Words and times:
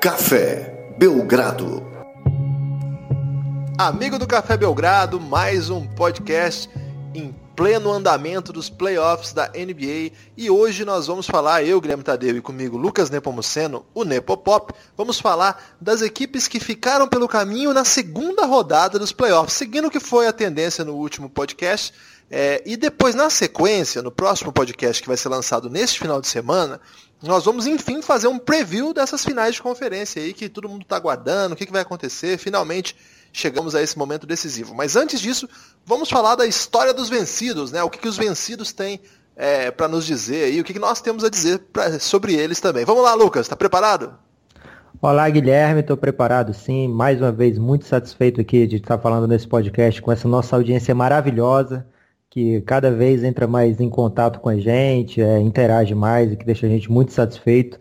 Café 0.00 0.94
Belgrado. 0.96 1.84
Amigo 3.76 4.16
do 4.16 4.28
Café 4.28 4.56
Belgrado, 4.56 5.18
mais 5.18 5.70
um 5.70 5.88
podcast 5.88 6.70
em 7.12 7.34
pleno 7.58 7.92
andamento 7.92 8.52
dos 8.52 8.70
playoffs 8.70 9.32
da 9.32 9.48
NBA 9.48 10.12
e 10.36 10.48
hoje 10.48 10.84
nós 10.84 11.08
vamos 11.08 11.26
falar, 11.26 11.64
eu, 11.64 11.80
Guilherme 11.80 12.04
Tadeu 12.04 12.36
e 12.36 12.40
comigo 12.40 12.76
Lucas 12.76 13.10
Nepomuceno, 13.10 13.84
o 13.92 14.04
Nepopop, 14.04 14.72
vamos 14.96 15.18
falar 15.18 15.74
das 15.80 16.00
equipes 16.00 16.46
que 16.46 16.60
ficaram 16.60 17.08
pelo 17.08 17.26
caminho 17.26 17.74
na 17.74 17.84
segunda 17.84 18.46
rodada 18.46 18.96
dos 18.96 19.10
playoffs, 19.10 19.54
seguindo 19.54 19.88
o 19.88 19.90
que 19.90 19.98
foi 19.98 20.28
a 20.28 20.32
tendência 20.32 20.84
no 20.84 20.94
último 20.94 21.28
podcast. 21.28 21.92
É, 22.30 22.62
e 22.64 22.76
depois, 22.76 23.16
na 23.16 23.28
sequência, 23.28 24.02
no 24.02 24.12
próximo 24.12 24.52
podcast 24.52 25.02
que 25.02 25.08
vai 25.08 25.16
ser 25.16 25.28
lançado 25.30 25.68
neste 25.68 25.98
final 25.98 26.20
de 26.20 26.28
semana, 26.28 26.80
nós 27.20 27.44
vamos 27.44 27.66
enfim 27.66 28.00
fazer 28.02 28.28
um 28.28 28.38
preview 28.38 28.94
dessas 28.94 29.24
finais 29.24 29.56
de 29.56 29.62
conferência 29.62 30.22
aí 30.22 30.32
que 30.32 30.48
todo 30.48 30.68
mundo 30.68 30.82
está 30.82 30.94
aguardando, 30.94 31.54
o 31.54 31.56
que, 31.56 31.66
que 31.66 31.72
vai 31.72 31.82
acontecer. 31.82 32.38
Finalmente 32.38 32.94
chegamos 33.38 33.74
a 33.74 33.82
esse 33.82 33.96
momento 33.96 34.26
decisivo. 34.26 34.74
Mas 34.74 34.96
antes 34.96 35.20
disso, 35.20 35.48
vamos 35.86 36.10
falar 36.10 36.34
da 36.34 36.46
história 36.46 36.92
dos 36.92 37.08
vencidos, 37.08 37.70
né? 37.70 37.82
O 37.82 37.90
que, 37.90 37.98
que 37.98 38.08
os 38.08 38.16
vencidos 38.16 38.72
têm 38.72 39.00
é, 39.36 39.70
para 39.70 39.86
nos 39.86 40.04
dizer 40.04 40.44
aí, 40.44 40.60
o 40.60 40.64
que, 40.64 40.72
que 40.72 40.78
nós 40.78 41.00
temos 41.00 41.22
a 41.22 41.30
dizer 41.30 41.58
pra, 41.72 42.00
sobre 42.00 42.34
eles 42.34 42.60
também. 42.60 42.84
Vamos 42.84 43.04
lá, 43.04 43.14
Lucas, 43.14 43.42
está 43.42 43.54
preparado? 43.54 44.12
Olá, 45.00 45.30
Guilherme, 45.30 45.80
estou 45.80 45.96
preparado 45.96 46.52
sim. 46.52 46.88
Mais 46.88 47.20
uma 47.20 47.30
vez, 47.30 47.56
muito 47.56 47.86
satisfeito 47.86 48.40
aqui 48.40 48.66
de 48.66 48.76
estar 48.76 48.98
falando 48.98 49.28
nesse 49.28 49.46
podcast 49.46 50.02
com 50.02 50.10
essa 50.10 50.26
nossa 50.26 50.56
audiência 50.56 50.92
maravilhosa, 50.92 51.86
que 52.28 52.60
cada 52.62 52.90
vez 52.90 53.22
entra 53.22 53.46
mais 53.46 53.80
em 53.80 53.88
contato 53.88 54.40
com 54.40 54.48
a 54.48 54.58
gente, 54.58 55.22
é, 55.22 55.38
interage 55.38 55.94
mais 55.94 56.32
e 56.32 56.36
que 56.36 56.44
deixa 56.44 56.66
a 56.66 56.68
gente 56.68 56.90
muito 56.90 57.12
satisfeito. 57.12 57.78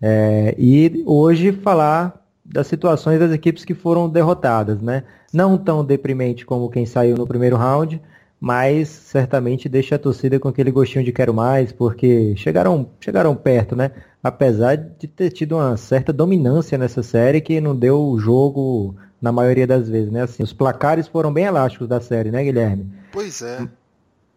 É, 0.00 0.54
e 0.56 1.02
hoje 1.04 1.50
falar 1.50 2.19
das 2.52 2.66
situações 2.66 3.20
das 3.20 3.32
equipes 3.32 3.64
que 3.64 3.74
foram 3.74 4.08
derrotadas, 4.08 4.80
né? 4.80 5.04
Não 5.32 5.56
tão 5.56 5.84
deprimente 5.84 6.44
como 6.44 6.68
quem 6.68 6.84
saiu 6.84 7.16
no 7.16 7.26
primeiro 7.26 7.56
round, 7.56 8.00
mas 8.40 8.88
certamente 8.88 9.68
deixa 9.68 9.94
a 9.94 9.98
torcida 9.98 10.38
com 10.40 10.48
aquele 10.48 10.70
gostinho 10.70 11.04
de 11.04 11.12
quero 11.12 11.32
mais, 11.32 11.70
porque 11.70 12.34
chegaram, 12.36 12.88
chegaram 12.98 13.36
perto, 13.36 13.76
né? 13.76 13.92
Apesar 14.22 14.76
de 14.76 15.06
ter 15.06 15.30
tido 15.30 15.56
uma 15.56 15.76
certa 15.76 16.12
dominância 16.12 16.76
nessa 16.76 17.02
série 17.02 17.40
que 17.40 17.60
não 17.60 17.76
deu 17.76 18.02
o 18.02 18.18
jogo 18.18 18.96
na 19.22 19.30
maioria 19.30 19.66
das 19.66 19.88
vezes, 19.88 20.10
né? 20.10 20.22
Assim, 20.22 20.42
os 20.42 20.52
placares 20.52 21.06
foram 21.06 21.32
bem 21.32 21.44
elásticos 21.44 21.86
da 21.86 22.00
série, 22.00 22.30
né, 22.30 22.42
Guilherme? 22.42 22.86
Pois 23.12 23.42
é. 23.42 23.68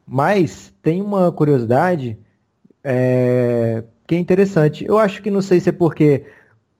Mas 0.05 0.71
tem 0.83 1.01
uma 1.01 1.31
curiosidade 1.31 2.17
é, 2.83 3.83
que 4.05 4.15
é 4.15 4.19
interessante. 4.19 4.85
Eu 4.85 4.99
acho 4.99 5.21
que 5.21 5.31
não 5.31 5.41
sei 5.41 5.59
se 5.59 5.69
é 5.69 5.71
porque 5.71 6.25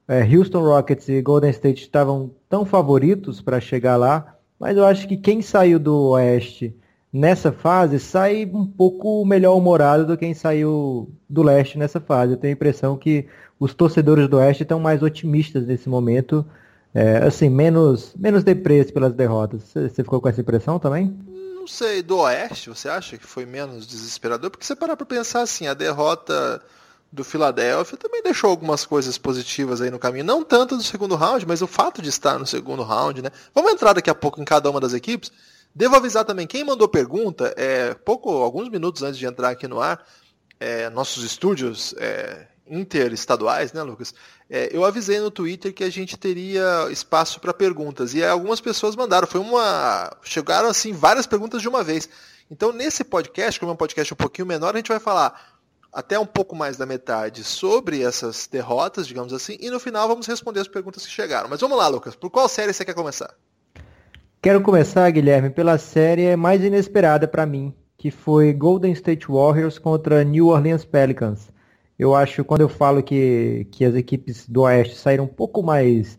é, 0.06 0.22
Houston 0.22 0.62
Rockets 0.62 1.08
e 1.08 1.22
Golden 1.22 1.50
State 1.50 1.82
estavam 1.82 2.30
tão 2.48 2.64
favoritos 2.64 3.40
para 3.40 3.60
chegar 3.60 3.96
lá, 3.96 4.36
mas 4.58 4.76
eu 4.76 4.84
acho 4.84 5.08
que 5.08 5.16
quem 5.16 5.42
saiu 5.42 5.78
do 5.78 6.10
Oeste 6.10 6.76
nessa 7.12 7.52
fase 7.52 8.00
sai 8.00 8.44
um 8.44 8.66
pouco 8.66 9.24
melhor 9.24 9.56
humorado 9.56 10.04
do 10.04 10.16
que 10.16 10.24
quem 10.24 10.34
saiu 10.34 11.08
do 11.28 11.42
Leste 11.44 11.78
nessa 11.78 12.00
fase. 12.00 12.32
Eu 12.32 12.36
tenho 12.36 12.52
a 12.52 12.56
impressão 12.56 12.96
que 12.96 13.26
os 13.58 13.72
torcedores 13.72 14.28
do 14.28 14.36
Oeste 14.36 14.64
estão 14.64 14.80
mais 14.80 15.00
otimistas 15.00 15.64
nesse 15.64 15.88
momento, 15.88 16.44
é, 16.92 17.18
assim, 17.18 17.48
menos, 17.48 18.12
menos 18.16 18.42
depressa 18.42 18.92
pelas 18.92 19.12
derrotas. 19.12 19.62
Você 19.72 20.02
ficou 20.02 20.20
com 20.20 20.28
essa 20.28 20.40
impressão 20.40 20.78
também? 20.78 21.16
Não 21.54 21.68
sei, 21.68 22.02
do 22.02 22.18
Oeste, 22.18 22.68
você 22.68 22.88
acha 22.88 23.16
que 23.16 23.24
foi 23.24 23.46
menos 23.46 23.86
desesperador? 23.86 24.50
Porque 24.50 24.66
você 24.66 24.74
parar 24.74 24.96
para 24.96 25.06
pensar 25.06 25.42
assim, 25.42 25.66
a 25.68 25.72
derrota 25.72 26.60
do 27.14 27.22
Philadelphia 27.22 27.96
também 27.96 28.22
deixou 28.22 28.50
algumas 28.50 28.84
coisas 28.84 29.16
positivas 29.16 29.80
aí 29.80 29.90
no 29.90 29.98
caminho. 29.98 30.24
Não 30.24 30.42
tanto 30.42 30.76
do 30.76 30.82
segundo 30.82 31.14
round, 31.14 31.46
mas 31.46 31.62
o 31.62 31.66
fato 31.66 32.02
de 32.02 32.08
estar 32.08 32.38
no 32.38 32.46
segundo 32.46 32.82
round, 32.82 33.22
né? 33.22 33.30
Vamos 33.54 33.72
entrar 33.72 33.92
daqui 33.92 34.10
a 34.10 34.14
pouco 34.14 34.40
em 34.40 34.44
cada 34.44 34.68
uma 34.68 34.80
das 34.80 34.92
equipes. 34.92 35.30
Devo 35.72 35.94
avisar 35.94 36.24
também, 36.24 36.46
quem 36.46 36.64
mandou 36.64 36.88
pergunta, 36.88 37.54
é, 37.56 37.94
pouco, 37.94 38.30
alguns 38.30 38.68
minutos 38.68 39.02
antes 39.02 39.18
de 39.18 39.26
entrar 39.26 39.50
aqui 39.50 39.66
no 39.66 39.80
ar, 39.80 40.04
é, 40.58 40.90
nossos 40.90 41.24
estúdios 41.24 41.94
é, 41.98 42.48
interestaduais, 42.66 43.72
né, 43.72 43.82
Lucas? 43.82 44.12
É, 44.50 44.68
eu 44.72 44.84
avisei 44.84 45.20
no 45.20 45.30
Twitter 45.30 45.72
que 45.72 45.84
a 45.84 45.90
gente 45.90 46.16
teria 46.16 46.88
espaço 46.90 47.40
para 47.40 47.54
perguntas. 47.54 48.12
E 48.12 48.24
algumas 48.24 48.60
pessoas 48.60 48.96
mandaram. 48.96 49.26
Foi 49.26 49.40
uma. 49.40 50.16
Chegaram 50.22 50.68
assim 50.68 50.92
várias 50.92 51.26
perguntas 51.26 51.62
de 51.62 51.68
uma 51.68 51.82
vez. 51.82 52.08
Então, 52.50 52.72
nesse 52.72 53.02
podcast, 53.02 53.58
como 53.58 53.70
é 53.70 53.74
um 53.74 53.76
podcast 53.76 54.12
um 54.12 54.16
pouquinho 54.16 54.46
menor, 54.46 54.74
a 54.74 54.76
gente 54.76 54.88
vai 54.88 55.00
falar 55.00 55.53
até 55.94 56.18
um 56.18 56.26
pouco 56.26 56.56
mais 56.56 56.76
da 56.76 56.84
metade 56.84 57.44
sobre 57.44 58.02
essas 58.02 58.48
derrotas, 58.50 59.06
digamos 59.06 59.32
assim, 59.32 59.56
e 59.60 59.70
no 59.70 59.78
final 59.78 60.08
vamos 60.08 60.26
responder 60.26 60.58
as 60.58 60.66
perguntas 60.66 61.06
que 61.06 61.12
chegaram. 61.12 61.48
Mas 61.48 61.60
vamos 61.60 61.78
lá, 61.78 61.86
Lucas, 61.86 62.16
por 62.16 62.30
qual 62.30 62.48
série 62.48 62.72
você 62.72 62.84
quer 62.84 62.94
começar? 62.94 63.32
Quero 64.42 64.60
começar, 64.60 65.08
Guilherme, 65.10 65.50
pela 65.50 65.78
série 65.78 66.34
mais 66.34 66.62
inesperada 66.64 67.28
para 67.28 67.46
mim, 67.46 67.72
que 67.96 68.10
foi 68.10 68.52
Golden 68.52 68.92
State 68.92 69.28
Warriors 69.28 69.78
contra 69.78 70.24
New 70.24 70.48
Orleans 70.48 70.84
Pelicans. 70.84 71.48
Eu 71.96 72.12
acho, 72.12 72.44
quando 72.44 72.62
eu 72.62 72.68
falo 72.68 73.00
que, 73.00 73.68
que 73.70 73.84
as 73.84 73.94
equipes 73.94 74.48
do 74.48 74.62
Oeste 74.62 74.96
saíram 74.96 75.24
um 75.24 75.28
pouco 75.28 75.62
mais 75.62 76.18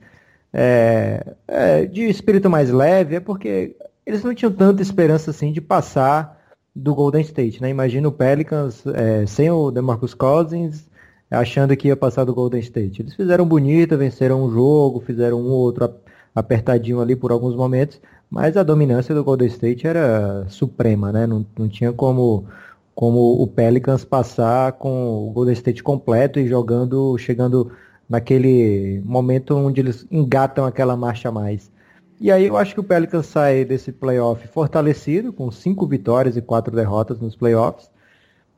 é, 0.54 1.36
é, 1.46 1.86
de 1.86 2.10
espírito 2.10 2.50
mais 2.50 2.72
leve, 2.72 3.16
é 3.16 3.20
porque 3.20 3.76
eles 4.06 4.24
não 4.24 4.34
tinham 4.34 4.54
tanta 4.54 4.82
esperança 4.82 5.32
assim 5.32 5.52
de 5.52 5.60
passar 5.60 6.35
do 6.76 6.94
Golden 6.94 7.22
State, 7.22 7.62
né? 7.62 7.70
Imagina 7.70 8.08
o 8.08 8.12
Pelicans 8.12 8.86
é, 8.88 9.26
sem 9.26 9.50
o 9.50 9.72
DeMarcus 9.72 10.14
Cousins, 10.14 10.90
achando 11.32 11.76
que 11.76 11.88
ia 11.88 11.96
passar 11.96 12.26
do 12.26 12.34
Golden 12.34 12.60
State. 12.60 13.02
Eles 13.02 13.16
fizeram 13.16 13.48
bonito, 13.48 13.98
venceram 13.98 14.44
um 14.44 14.52
jogo, 14.52 15.00
fizeram 15.00 15.40
um 15.40 15.50
ou 15.52 15.60
outro 15.60 15.90
apertadinho 16.36 17.00
ali 17.00 17.16
por 17.16 17.32
alguns 17.32 17.56
momentos, 17.56 18.02
mas 18.30 18.58
a 18.58 18.64
dominância 18.64 19.16
do 19.16 19.24
Golden 19.24 19.48
State 19.48 19.88
era 19.88 20.46
suprema, 20.50 21.12
né? 21.12 21.26
Não, 21.26 21.46
não 21.58 21.70
tinha 21.70 21.94
como, 21.94 22.46
como 22.94 23.42
o 23.42 23.48
Pelicans 23.48 24.04
passar 24.04 24.74
com 24.74 25.30
o 25.30 25.32
Golden 25.32 25.54
State 25.54 25.82
completo 25.82 26.40
e 26.40 26.48
jogando, 26.48 27.18
chegando 27.18 27.72
naquele 28.10 29.02
momento 29.06 29.56
onde 29.56 29.80
eles 29.80 30.06
engatam 30.12 30.66
aquela 30.66 30.98
marcha 30.98 31.30
a 31.30 31.32
mais. 31.32 31.72
E 32.20 32.32
aí 32.32 32.48
eu 32.48 32.58
acho 32.58 32.74
que 32.74 32.80
o 32.80 32.84
Pelicans 32.84 33.26
sai 33.26 33.66
desse 33.66 33.92
playoff 33.92 34.48
fortalecido, 34.48 35.34
com 35.34 35.52
cinco 35.52 35.86
vitórias 35.86 36.38
e 36.38 36.42
quatro 36.42 36.76
derrotas 36.76 37.20
nos 37.20 37.36
playoffs, 37.36 37.90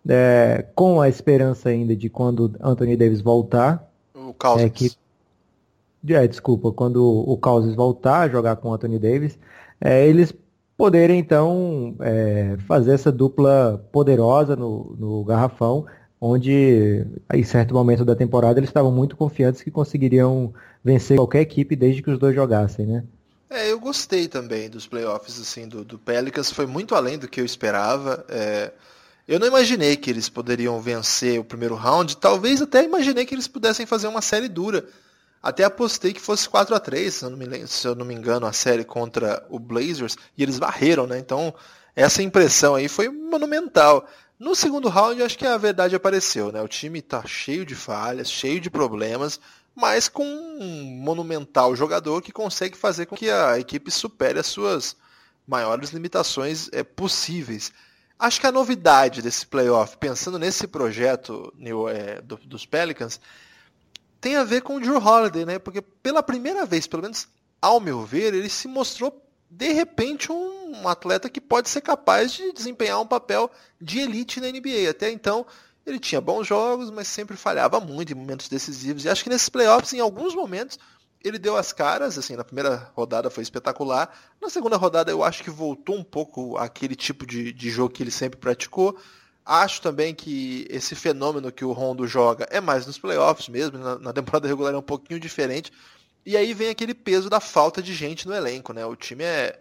é, 0.08 0.66
com 0.76 1.02
a 1.02 1.10
esperança 1.10 1.70
ainda 1.70 1.96
de 1.96 2.10
quando 2.10 2.54
Anthony 2.62 2.96
Davis 2.96 3.22
voltar. 3.22 3.90
O 4.14 4.34
Cousins. 4.34 4.64
É, 4.64 4.70
que, 4.70 4.92
é, 6.14 6.28
desculpa, 6.28 6.72
quando 6.72 7.04
o 7.04 7.38
Cousins 7.38 7.76
voltar 7.76 8.22
a 8.22 8.30
jogar 8.30 8.56
com 8.58 8.74
Anthony 8.74 9.00
Davis, 9.00 9.38
é, 9.82 10.08
eles 10.08 10.34
poderem 10.78 11.20
então 11.20 11.96
é, 12.00 12.56
fazer 12.68 12.92
essa 12.92 13.12
dupla 13.12 13.84
poderosa 13.92 14.56
no, 14.56 14.96
no 14.98 15.24
garrafão, 15.24 15.86
onde 16.22 17.06
em 17.34 17.44
certo 17.44 17.74
momento 17.74 18.06
da 18.06 18.16
temporada 18.16 18.60
eles 18.60 18.70
estavam 18.70 18.92
muito 18.92 19.18
confiantes 19.18 19.64
que 19.64 19.72
conseguiriam 19.72 20.54
vencer 20.84 21.18
qualquer 21.18 21.42
equipe 21.42 21.76
desde 21.76 22.04
que 22.04 22.12
os 22.12 22.20
dois 22.20 22.36
jogassem, 22.36 22.86
né? 22.86 23.04
É, 23.50 23.72
eu 23.72 23.80
gostei 23.80 24.28
também 24.28 24.70
dos 24.70 24.86
playoffs 24.86 25.40
assim 25.40 25.68
do, 25.68 25.84
do 25.84 25.98
Pelicans, 25.98 26.52
foi 26.52 26.66
muito 26.66 26.96
além 26.96 27.18
do 27.18 27.28
que 27.28 27.40
eu 27.40 27.46
esperava. 27.46 28.26
É, 28.28 28.74
eu 29.28 29.40
não 29.40 29.48
imaginei 29.48 29.96
que 29.96 30.10
eles 30.10 30.28
poderiam 30.28 30.82
vencer 30.82 31.40
o 31.40 31.44
primeiro 31.44 31.76
round, 31.76 32.18
talvez 32.18 32.62
até 32.62 32.84
imaginei 32.84 33.26
que 33.26 33.34
eles 33.34 33.48
pudessem 33.48 33.86
fazer 33.86 34.08
uma 34.08 34.22
série 34.22 34.50
dura. 34.50 34.86
Até 35.42 35.64
apostei 35.64 36.14
que 36.14 36.20
fosse 36.20 36.50
4 36.50 36.76
a 36.76 36.80
3 36.80 37.14
se 37.14 37.24
eu 37.24 37.30
não 37.30 37.38
me, 37.38 37.68
se 37.68 37.88
eu 37.88 37.96
não 37.96 38.06
me 38.06 38.14
engano, 38.14 38.46
a 38.46 38.52
série 38.52 38.84
contra 38.84 39.46
o 39.50 39.60
Blazers, 39.60 40.18
e 40.38 40.44
eles 40.44 40.58
varreram, 40.58 41.08
né? 41.08 41.18
Então, 41.18 41.54
essa 41.96 42.22
impressão 42.22 42.76
aí 42.76 42.90
foi 42.90 43.08
monumental. 43.08 44.08
No 44.40 44.56
segundo 44.56 44.90
round, 44.90 45.24
acho 45.24 45.38
que 45.38 45.46
a 45.46 45.58
verdade 45.58 45.96
apareceu, 45.96 46.52
né? 46.52 46.62
O 46.62 46.68
time 46.68 47.02
tá 47.02 47.24
cheio 47.26 47.66
de 47.66 47.76
falhas, 47.76 48.30
cheio 48.30 48.60
de 48.60 48.70
problemas, 48.70 49.40
mas 49.78 50.10
com 50.10 50.26
um 50.26 50.86
monumental 51.04 51.76
jogador 51.76 52.20
que 52.20 52.32
consegue 52.32 52.76
fazer 52.76 53.06
com 53.06 53.16
que 53.16 53.30
a 53.30 53.60
equipe 53.60 53.92
supere 53.92 54.40
as 54.40 54.48
suas 54.48 54.96
maiores 55.48 55.92
limitações 55.92 56.68
é, 56.72 56.84
possíveis. 56.84 57.72
Acho 58.18 58.42
que 58.42 58.48
a 58.48 58.52
novidade 58.52 59.22
desse 59.22 59.46
playoff, 59.46 59.96
pensando 59.98 60.40
nesse 60.40 60.66
projeto 60.66 61.54
é, 61.92 62.20
do, 62.24 62.38
dos 62.38 62.66
Pelicans, 62.66 63.22
tem 64.20 64.36
a 64.36 64.44
ver 64.44 64.64
com 64.64 64.78
o 64.78 64.80
Drew 64.80 64.98
Holiday, 64.98 65.46
né? 65.46 65.60
Porque 65.60 65.80
pela 65.80 66.24
primeira 66.24 66.66
vez, 66.66 66.88
pelo 66.88 67.04
menos 67.04 67.28
ao 67.62 67.80
meu 67.80 68.04
ver, 68.04 68.34
ele 68.34 68.50
se 68.50 68.68
mostrou 68.68 69.24
de 69.48 69.74
repente 69.74 70.32
um, 70.32 70.72
um 70.82 70.88
atleta 70.88 71.30
que 71.30 71.40
pode 71.40 71.70
ser 71.70 71.82
capaz 71.82 72.34
de 72.34 72.52
desempenhar 72.52 73.00
um 73.00 73.06
papel 73.06 73.52
de 73.80 74.00
elite 74.00 74.42
na 74.42 74.48
NBA. 74.48 74.90
Até 74.90 75.12
então, 75.12 75.46
ele 75.88 76.00
tinha 76.00 76.20
bons 76.20 76.46
jogos, 76.46 76.92
mas 76.92 77.08
sempre 77.08 77.38
falhava 77.38 77.80
muito 77.80 78.12
em 78.12 78.16
momentos 78.16 78.50
decisivos. 78.50 79.06
E 79.06 79.10
acho 79.10 79.24
que 79.24 79.30
nesses 79.30 79.48
playoffs, 79.48 79.94
em 79.94 80.02
alguns 80.02 80.36
momentos, 80.36 80.78
ele 81.24 81.40
deu 81.40 81.56
as 81.56 81.72
caras, 81.72 82.18
assim, 82.18 82.36
na 82.36 82.44
primeira 82.44 82.92
rodada 82.94 83.30
foi 83.30 83.42
espetacular. 83.42 84.14
Na 84.42 84.50
segunda 84.50 84.76
rodada 84.76 85.10
eu 85.10 85.24
acho 85.24 85.44
que 85.44 85.50
voltou 85.50 85.96
um 85.96 86.04
pouco 86.04 86.58
aquele 86.58 86.96
tipo 86.96 87.26
de, 87.26 87.54
de 87.54 87.70
jogo 87.70 87.94
que 87.94 88.04
ele 88.04 88.12
sempre 88.12 88.38
praticou. 88.38 88.98
Acho 89.46 89.82
também 89.82 90.14
que 90.14 90.68
esse 90.70 90.94
fenômeno 90.94 91.54
que 91.54 91.64
o 91.64 91.72
Rondo 91.72 92.06
joga 92.06 92.46
é 92.52 92.60
mais 92.60 92.86
nos 92.86 93.00
playoffs 93.00 93.48
mesmo, 93.48 93.78
na, 93.78 93.98
na 93.98 94.14
temporada 94.14 94.46
regular 94.48 94.74
é 94.74 94.78
um 94.78 94.82
pouquinho 94.82 95.22
diferente. 95.22 95.72
E 96.26 96.36
aí 96.36 96.54
vem 96.54 96.70
aquele 96.70 96.94
peso 96.94 97.30
da 97.30 97.40
falta 97.40 97.82
de 97.82 97.94
gente 97.94 98.28
no 98.28 98.36
elenco, 98.36 98.74
né? 98.74 98.86
O 98.86 98.94
time 98.94 99.24
é, 99.24 99.58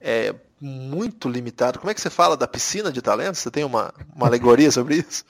é 0.00 0.34
muito 0.58 1.28
limitado. 1.28 1.78
Como 1.78 1.90
é 1.90 1.94
que 1.94 2.00
você 2.00 2.08
fala 2.08 2.34
da 2.34 2.48
piscina 2.48 2.90
de 2.90 3.02
talentos? 3.02 3.40
Você 3.40 3.50
tem 3.50 3.62
uma, 3.62 3.92
uma 4.14 4.26
alegoria 4.26 4.70
sobre 4.72 4.96
isso? 4.96 5.22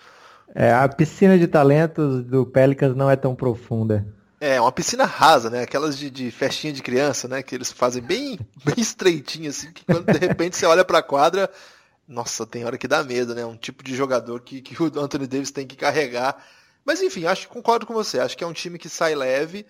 É, 0.54 0.72
a 0.72 0.88
piscina 0.88 1.38
de 1.38 1.46
talentos 1.46 2.24
do 2.24 2.46
Pelicans 2.46 2.96
não 2.96 3.10
é 3.10 3.16
tão 3.16 3.34
profunda. 3.34 4.06
É, 4.40 4.60
uma 4.60 4.72
piscina 4.72 5.04
rasa, 5.04 5.48
né? 5.48 5.62
Aquelas 5.62 5.98
de, 5.98 6.10
de 6.10 6.30
festinha 6.30 6.72
de 6.72 6.82
criança, 6.82 7.26
né? 7.26 7.42
Que 7.42 7.54
eles 7.54 7.72
fazem 7.72 8.02
bem, 8.02 8.38
bem 8.64 8.74
estreitinho, 8.78 9.50
assim, 9.50 9.72
que 9.72 9.84
quando 9.84 10.04
de 10.04 10.18
repente 10.18 10.56
você 10.56 10.66
olha 10.66 10.84
pra 10.84 11.02
quadra, 11.02 11.50
nossa, 12.06 12.46
tem 12.46 12.64
hora 12.64 12.78
que 12.78 12.86
dá 12.86 13.02
medo, 13.02 13.34
né? 13.34 13.44
Um 13.44 13.56
tipo 13.56 13.82
de 13.82 13.96
jogador 13.96 14.40
que, 14.40 14.60
que 14.60 14.80
o 14.80 14.86
Anthony 15.00 15.26
Davis 15.26 15.50
tem 15.50 15.66
que 15.66 15.76
carregar. 15.76 16.36
Mas 16.84 17.02
enfim, 17.02 17.24
acho 17.26 17.48
concordo 17.48 17.86
com 17.86 17.94
você. 17.94 18.20
Acho 18.20 18.36
que 18.36 18.44
é 18.44 18.46
um 18.46 18.52
time 18.52 18.78
que 18.78 18.88
sai 18.88 19.14
leve, 19.14 19.66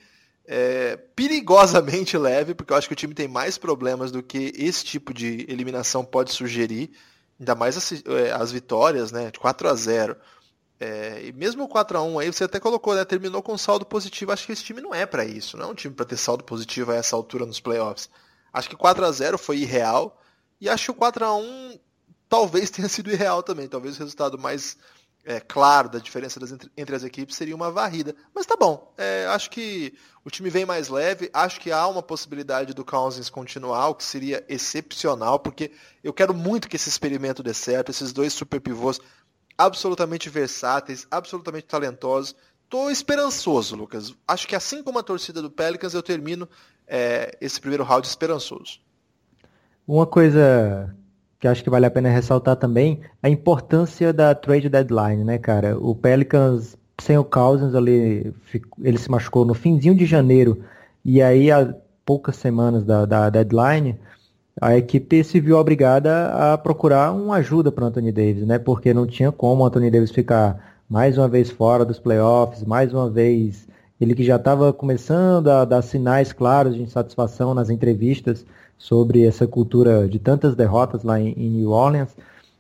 é, 0.47 0.97
perigosamente 1.15 2.19
leve, 2.19 2.55
porque 2.55 2.73
eu 2.73 2.77
acho 2.77 2.89
que 2.89 2.93
o 2.93 2.97
time 2.97 3.15
tem 3.15 3.29
mais 3.29 3.57
problemas 3.57 4.11
do 4.11 4.23
que 4.23 4.53
esse 4.57 4.85
tipo 4.85 5.15
de 5.15 5.47
eliminação 5.49 6.05
pode 6.05 6.33
sugerir. 6.33 6.91
Ainda 7.39 7.55
mais 7.55 7.77
as, 7.77 7.93
é, 7.93 8.33
as 8.33 8.51
vitórias, 8.53 9.13
né? 9.13 9.31
De 9.31 9.39
4 9.39 9.69
a 9.69 9.75
0 9.75 10.17
é, 10.79 11.27
e 11.27 11.33
mesmo 11.33 11.65
o 11.65 11.69
4 11.69 11.97
a 11.97 12.03
1 12.03 12.19
aí, 12.19 12.33
você 12.33 12.45
até 12.45 12.61
colocou, 12.61 12.95
né? 12.95 13.05
Terminou 13.05 13.43
com 13.43 13.57
saldo 13.57 13.87
positivo. 13.87 14.33
Acho 14.33 14.47
que 14.47 14.53
esse 14.53 14.63
time 14.63 14.81
não 14.81 14.95
é 14.95 15.07
para 15.07 15.25
isso. 15.25 15.57
Não 15.57 15.67
é 15.67 15.69
um 15.69 15.75
time 15.75 15.95
para 15.95 16.05
ter 16.05 16.17
saldo 16.17 16.45
positivo 16.45 16.93
a 16.93 16.97
essa 16.97 17.17
altura 17.17 17.47
nos 17.47 17.61
playoffs. 17.61 18.11
Acho 18.53 18.69
que 18.69 18.77
4 18.77 19.05
a 19.05 19.11
0 19.11 19.39
foi 19.39 19.59
irreal. 19.59 20.21
E 20.61 20.69
acho 20.69 20.87
que 20.87 20.91
o 20.91 20.95
4 20.95 21.25
a 21.25 21.35
1 21.35 21.79
talvez 22.29 22.69
tenha 22.71 22.89
sido 22.89 23.11
irreal 23.11 23.43
também. 23.43 23.69
Talvez 23.69 23.97
o 23.97 24.01
resultado 24.01 24.39
mais 24.39 24.77
é, 25.25 25.41
claro 25.41 25.89
da 25.89 25.99
diferença 25.99 26.39
das, 26.39 26.53
entre, 26.53 26.71
entre, 26.77 26.95
as 26.95 27.03
equipes 27.05 27.37
seria 27.37 27.57
uma 27.57 27.71
varrida. 27.71 28.15
Mas 28.35 28.45
tá 28.45 28.55
bom. 28.55 28.93
É, 28.99 29.27
acho 29.31 29.49
que 29.49 29.95
o 30.27 30.31
time 30.31 30.51
vem 30.51 30.67
mais 30.67 30.91
leve. 30.91 31.31
Acho 31.33 31.59
que 31.59 31.73
há 31.73 31.87
uma 31.89 32.03
possibilidade 32.03 32.75
do 32.75 32.85
Cousins 32.85 33.31
continuar, 33.31 33.89
o 33.89 33.95
que 33.95 34.05
seria 34.05 34.45
excepcional, 34.47 35.39
porque 35.39 35.73
eu 36.05 36.13
quero 36.13 36.35
muito 36.35 36.69
que 36.69 36.77
esse 36.77 36.91
experimento 36.91 37.43
dê 37.43 37.55
certo. 37.55 37.89
Esses 37.89 38.13
dois 38.13 38.35
super 38.35 38.61
pivôs 38.61 39.01
absolutamente 39.57 40.29
versáteis, 40.29 41.07
absolutamente 41.11 41.67
talentosos. 41.67 42.35
Tô 42.69 42.91
esperançoso, 42.91 43.77
Lucas. 43.77 44.15
Acho 44.27 44.47
que 44.49 44.57
assim 44.57 44.83
como 44.83 44.99
a 44.99 45.03
torcida 45.03 45.41
do 45.41 45.51
Pelicans, 45.51 45.95
eu 45.95 46.03
termino 46.03 46.49
é, 46.87 47.37
esse 47.41 47.61
primeiro 47.61 47.85
round 47.85 48.07
esperançoso. 48.07 48.81
Uma 49.87 50.07
coisa 50.07 50.95
que 51.39 51.47
acho 51.47 51.63
que 51.63 51.71
vale 51.71 51.87
a 51.87 51.91
pena 51.91 52.09
ressaltar 52.09 52.57
também 52.57 53.03
a 53.23 53.29
importância 53.29 54.13
da 54.13 54.35
trade 54.35 54.69
deadline, 54.69 55.23
né, 55.23 55.39
cara? 55.39 55.79
O 55.79 55.95
Pelicans 55.95 56.77
sem 56.99 57.17
o 57.19 57.25
Cousins 57.25 57.75
ali, 57.75 58.35
ele 58.83 58.99
se 58.99 59.11
machucou 59.11 59.45
no 59.45 59.55
finzinho 59.55 59.95
de 59.95 60.07
janeiro 60.07 60.65
e 61.05 61.23
aí 61.23 61.51
há 61.51 61.75
poucas 62.05 62.37
semanas 62.37 62.85
da, 62.85 63.05
da 63.05 63.31
deadline, 63.31 63.99
a 64.61 64.77
equipe 64.77 65.23
se 65.23 65.39
viu 65.39 65.59
obrigada 65.59 66.53
a 66.53 66.59
procurar 66.59 67.13
uma 67.13 67.37
ajuda 67.37 67.71
para 67.71 67.87
Anthony 67.87 68.11
Davis, 68.11 68.47
né? 68.47 68.59
Porque 68.59 68.95
não 68.95 69.07
tinha 69.07 69.31
como 69.31 69.63
o 69.63 69.67
Anthony 69.67 69.91
Davis 69.91 70.11
ficar 70.11 70.79
mais 70.89 71.19
uma 71.19 71.29
vez 71.29 71.51
fora 71.51 71.85
dos 71.85 71.99
playoffs, 71.99 72.65
mais 72.65 72.93
uma 72.93 73.11
vez 73.11 73.67
ele 74.01 74.15
que 74.15 74.25
já 74.25 74.37
estava 74.37 74.73
começando 74.73 75.49
a 75.49 75.65
dar 75.65 75.83
sinais 75.83 76.33
claros 76.33 76.75
de 76.75 76.83
insatisfação 76.83 77.55
nas 77.55 77.71
entrevistas 77.71 78.45
sobre 78.79 79.27
essa 79.27 79.47
cultura 79.47 80.09
de 80.09 80.19
tantas 80.19 80.55
derrotas 80.55 81.03
lá 81.03 81.21
em, 81.21 81.33
em 81.33 81.51
New 81.51 81.71
Orleans. 81.71 82.17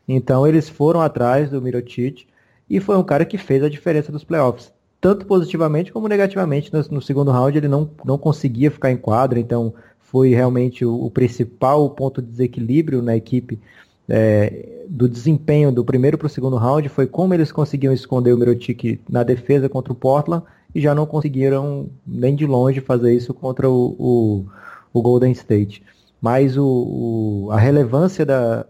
Então 0.08 0.46
eles 0.46 0.69
foram 0.69 1.00
atrás 1.00 1.50
do 1.50 1.60
Mirotic 1.60 2.26
e 2.69 2.81
foi 2.81 2.96
um 2.96 3.02
cara 3.02 3.25
que 3.25 3.38
fez 3.38 3.62
a 3.62 3.69
diferença 3.69 4.12
dos 4.12 4.25
playoffs. 4.25 4.72
Tanto 5.00 5.26
positivamente 5.26 5.93
como 5.93 6.08
negativamente 6.08 6.72
no, 6.72 6.82
no 6.90 7.02
segundo 7.02 7.31
round 7.31 7.56
ele 7.56 7.69
não, 7.69 7.88
não 8.04 8.19
conseguia 8.19 8.70
ficar 8.70 8.90
em 8.90 8.96
quadra, 8.96 9.38
então 9.38 9.72
foi 10.16 10.30
realmente 10.30 10.82
o, 10.82 10.94
o 10.94 11.10
principal 11.10 11.90
ponto 11.90 12.22
de 12.22 12.28
desequilíbrio 12.28 13.02
na 13.02 13.14
equipe 13.14 13.60
é, 14.08 14.86
do 14.88 15.06
desempenho 15.06 15.70
do 15.70 15.84
primeiro 15.84 16.16
para 16.16 16.24
o 16.24 16.30
segundo 16.30 16.56
round 16.56 16.88
foi 16.88 17.06
como 17.06 17.34
eles 17.34 17.52
conseguiam 17.52 17.92
esconder 17.92 18.32
o 18.32 18.38
Mirotic 18.38 18.98
na 19.10 19.22
defesa 19.22 19.68
contra 19.68 19.92
o 19.92 19.94
Portland 19.96 20.42
e 20.74 20.80
já 20.80 20.94
não 20.94 21.04
conseguiram 21.04 21.90
nem 22.06 22.34
de 22.34 22.46
longe 22.46 22.80
fazer 22.80 23.12
isso 23.14 23.34
contra 23.34 23.68
o, 23.68 23.94
o, 23.98 24.46
o 24.90 25.02
Golden 25.02 25.32
State. 25.32 25.82
Mas 26.19 26.56
o, 26.56 27.50
a 27.52 27.58
relevância 27.58 28.24
da, 28.24 28.64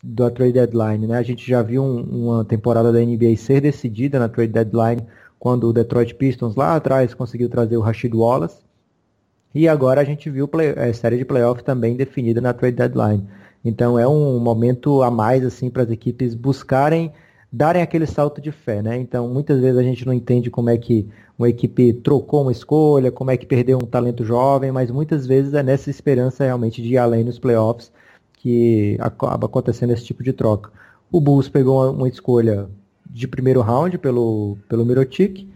da 0.00 0.30
trade 0.30 0.52
deadline, 0.52 1.08
né? 1.08 1.18
A 1.18 1.24
gente 1.24 1.44
já 1.44 1.60
viu 1.60 1.82
um, 1.82 2.02
uma 2.02 2.44
temporada 2.44 2.92
da 2.92 3.00
NBA 3.00 3.36
ser 3.36 3.60
decidida 3.60 4.16
na 4.20 4.28
trade 4.28 4.52
deadline 4.52 5.02
quando 5.40 5.68
o 5.68 5.72
Detroit 5.72 6.14
Pistons 6.14 6.54
lá 6.54 6.76
atrás 6.76 7.14
conseguiu 7.14 7.48
trazer 7.48 7.76
o 7.76 7.80
Rashid 7.80 8.14
Wallace 8.14 8.67
e 9.58 9.66
agora 9.66 10.00
a 10.00 10.04
gente 10.04 10.30
viu 10.30 10.46
play, 10.46 10.70
a 10.70 10.94
série 10.94 11.18
de 11.18 11.24
playoff 11.24 11.64
também 11.64 11.96
definida 11.96 12.40
na 12.40 12.52
trade 12.52 12.76
deadline. 12.76 13.26
Então 13.64 13.98
é 13.98 14.06
um 14.06 14.38
momento 14.38 15.02
a 15.02 15.10
mais 15.10 15.44
assim 15.44 15.68
para 15.68 15.82
as 15.82 15.90
equipes 15.90 16.32
buscarem 16.32 17.12
darem 17.52 17.82
aquele 17.82 18.06
salto 18.06 18.40
de 18.40 18.52
fé, 18.52 18.80
né? 18.80 18.96
Então 18.96 19.26
muitas 19.26 19.60
vezes 19.60 19.76
a 19.76 19.82
gente 19.82 20.06
não 20.06 20.12
entende 20.12 20.48
como 20.48 20.70
é 20.70 20.78
que 20.78 21.08
uma 21.36 21.48
equipe 21.48 21.92
trocou 21.92 22.42
uma 22.42 22.52
escolha, 22.52 23.10
como 23.10 23.32
é 23.32 23.36
que 23.36 23.46
perdeu 23.46 23.78
um 23.78 23.86
talento 23.86 24.24
jovem, 24.24 24.70
mas 24.70 24.92
muitas 24.92 25.26
vezes 25.26 25.52
é 25.52 25.62
nessa 25.62 25.90
esperança 25.90 26.44
realmente 26.44 26.80
de 26.80 26.90
ir 26.90 26.98
além 26.98 27.24
nos 27.24 27.40
playoffs 27.40 27.90
que 28.34 28.96
acaba 29.00 29.46
acontecendo 29.46 29.92
esse 29.92 30.04
tipo 30.04 30.22
de 30.22 30.32
troca. 30.32 30.70
O 31.10 31.20
Bulls 31.20 31.48
pegou 31.48 31.82
uma, 31.82 31.90
uma 31.90 32.08
escolha 32.08 32.68
de 33.10 33.26
primeiro 33.26 33.60
round 33.60 33.98
pelo, 33.98 34.56
pelo 34.68 34.86
Mirotic, 34.86 35.48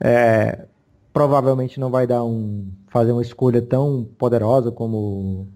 é, 0.00 0.64
provavelmente 1.12 1.78
não 1.78 1.90
vai 1.90 2.06
dar 2.06 2.24
um 2.24 2.70
fazer 2.88 3.12
uma 3.12 3.22
escolha 3.22 3.60
tão 3.60 4.08
poderosa 4.18 4.70
como 4.70 5.48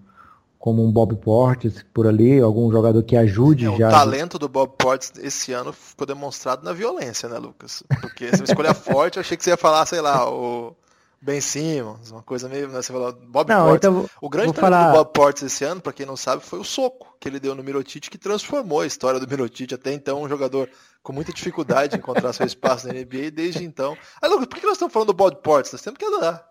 como 0.59 0.83
um 0.83 0.91
Bob 0.91 1.15
Portes 1.17 1.85
por 1.93 2.07
ali, 2.07 2.41
algum 2.41 2.69
jogador 2.71 3.01
que 3.03 3.15
ajude 3.15 3.67
é, 3.67 3.77
já. 3.77 3.87
O 3.87 3.91
talento 3.91 4.39
do 4.39 4.49
Bob 4.49 4.73
Portes 4.77 5.13
esse 5.19 5.53
ano 5.53 5.71
ficou 5.71 6.05
demonstrado 6.05 6.65
na 6.65 6.73
violência, 6.73 7.29
né, 7.29 7.37
Lucas? 7.37 7.83
Porque 8.01 8.27
se 8.29 8.41
uma 8.41 8.45
escolha 8.45 8.73
forte, 8.75 9.17
eu 9.17 9.21
achei 9.21 9.37
que 9.37 9.43
você 9.43 9.51
ia 9.51 9.57
falar, 9.57 9.85
sei 9.85 10.01
lá, 10.01 10.29
o 10.29 10.75
Ben 11.21 11.39
Simmons, 11.39 12.11
uma 12.11 12.21
coisa 12.21 12.49
meio, 12.49 12.67
né, 12.67 12.81
você 12.81 12.91
falou 12.91 13.13
Bob 13.13 13.47
não, 13.47 13.67
Portes. 13.67 13.87
Então, 13.87 14.09
o 14.19 14.29
grande 14.29 14.51
talento 14.51 14.73
falar... 14.73 14.91
do 14.91 14.97
Bob 14.97 15.13
Portes 15.13 15.43
esse 15.43 15.63
ano, 15.63 15.79
para 15.79 15.93
quem 15.93 16.05
não 16.05 16.17
sabe, 16.17 16.43
foi 16.43 16.59
o 16.59 16.63
soco 16.63 17.15
que 17.19 17.29
ele 17.29 17.39
deu 17.39 17.55
no 17.55 17.63
Mirotic 17.63 18.09
que 18.09 18.17
transformou 18.17 18.81
a 18.81 18.85
história 18.85 19.19
do 19.19 19.27
Mirotic 19.27 19.73
até 19.73 19.93
então 19.93 20.21
um 20.21 20.29
jogador 20.29 20.69
com 21.07 21.13
muita 21.13 21.31
dificuldade 21.31 21.93
de 21.93 21.99
encontrar 21.99 22.33
seu 22.33 22.45
espaço 22.45 22.85
na 22.85 22.93
NBA 22.93 23.31
desde 23.33 23.63
então. 23.63 23.95
Aí, 24.21 24.29
Lucas, 24.29 24.45
por 24.47 24.59
que 24.59 24.65
nós 24.65 24.73
estamos 24.73 24.93
falando 24.93 25.07
do 25.07 25.13
Bob 25.13 25.37
Portes? 25.37 25.71
Nós 25.71 25.81
temos 25.81 25.97
que 25.97 26.03
andar. 26.03 26.45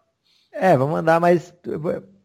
É, 0.50 0.74
vamos 0.74 0.98
andar, 0.98 1.20
mas 1.20 1.52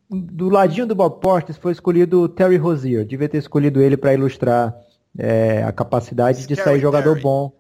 do 0.10 0.48
ladinho 0.48 0.88
do 0.88 0.96
Bob 0.96 1.20
Portes 1.20 1.58
foi 1.58 1.74
escolhido 1.74 2.22
o 2.22 2.30
Terry 2.30 2.56
Rozier. 2.56 3.06
Devia 3.06 3.28
ter 3.28 3.40
escolhido 3.40 3.82
ele 3.82 3.98
para 3.98 4.14
ilustrar 4.14 4.74
é, 5.20 5.62
a 5.62 5.74
capacidade 5.74 6.44
Scary 6.44 6.56
de 6.56 6.64
sair 6.64 6.80
jogador 6.80 7.16
Terry. 7.16 7.22
bom, 7.22 7.52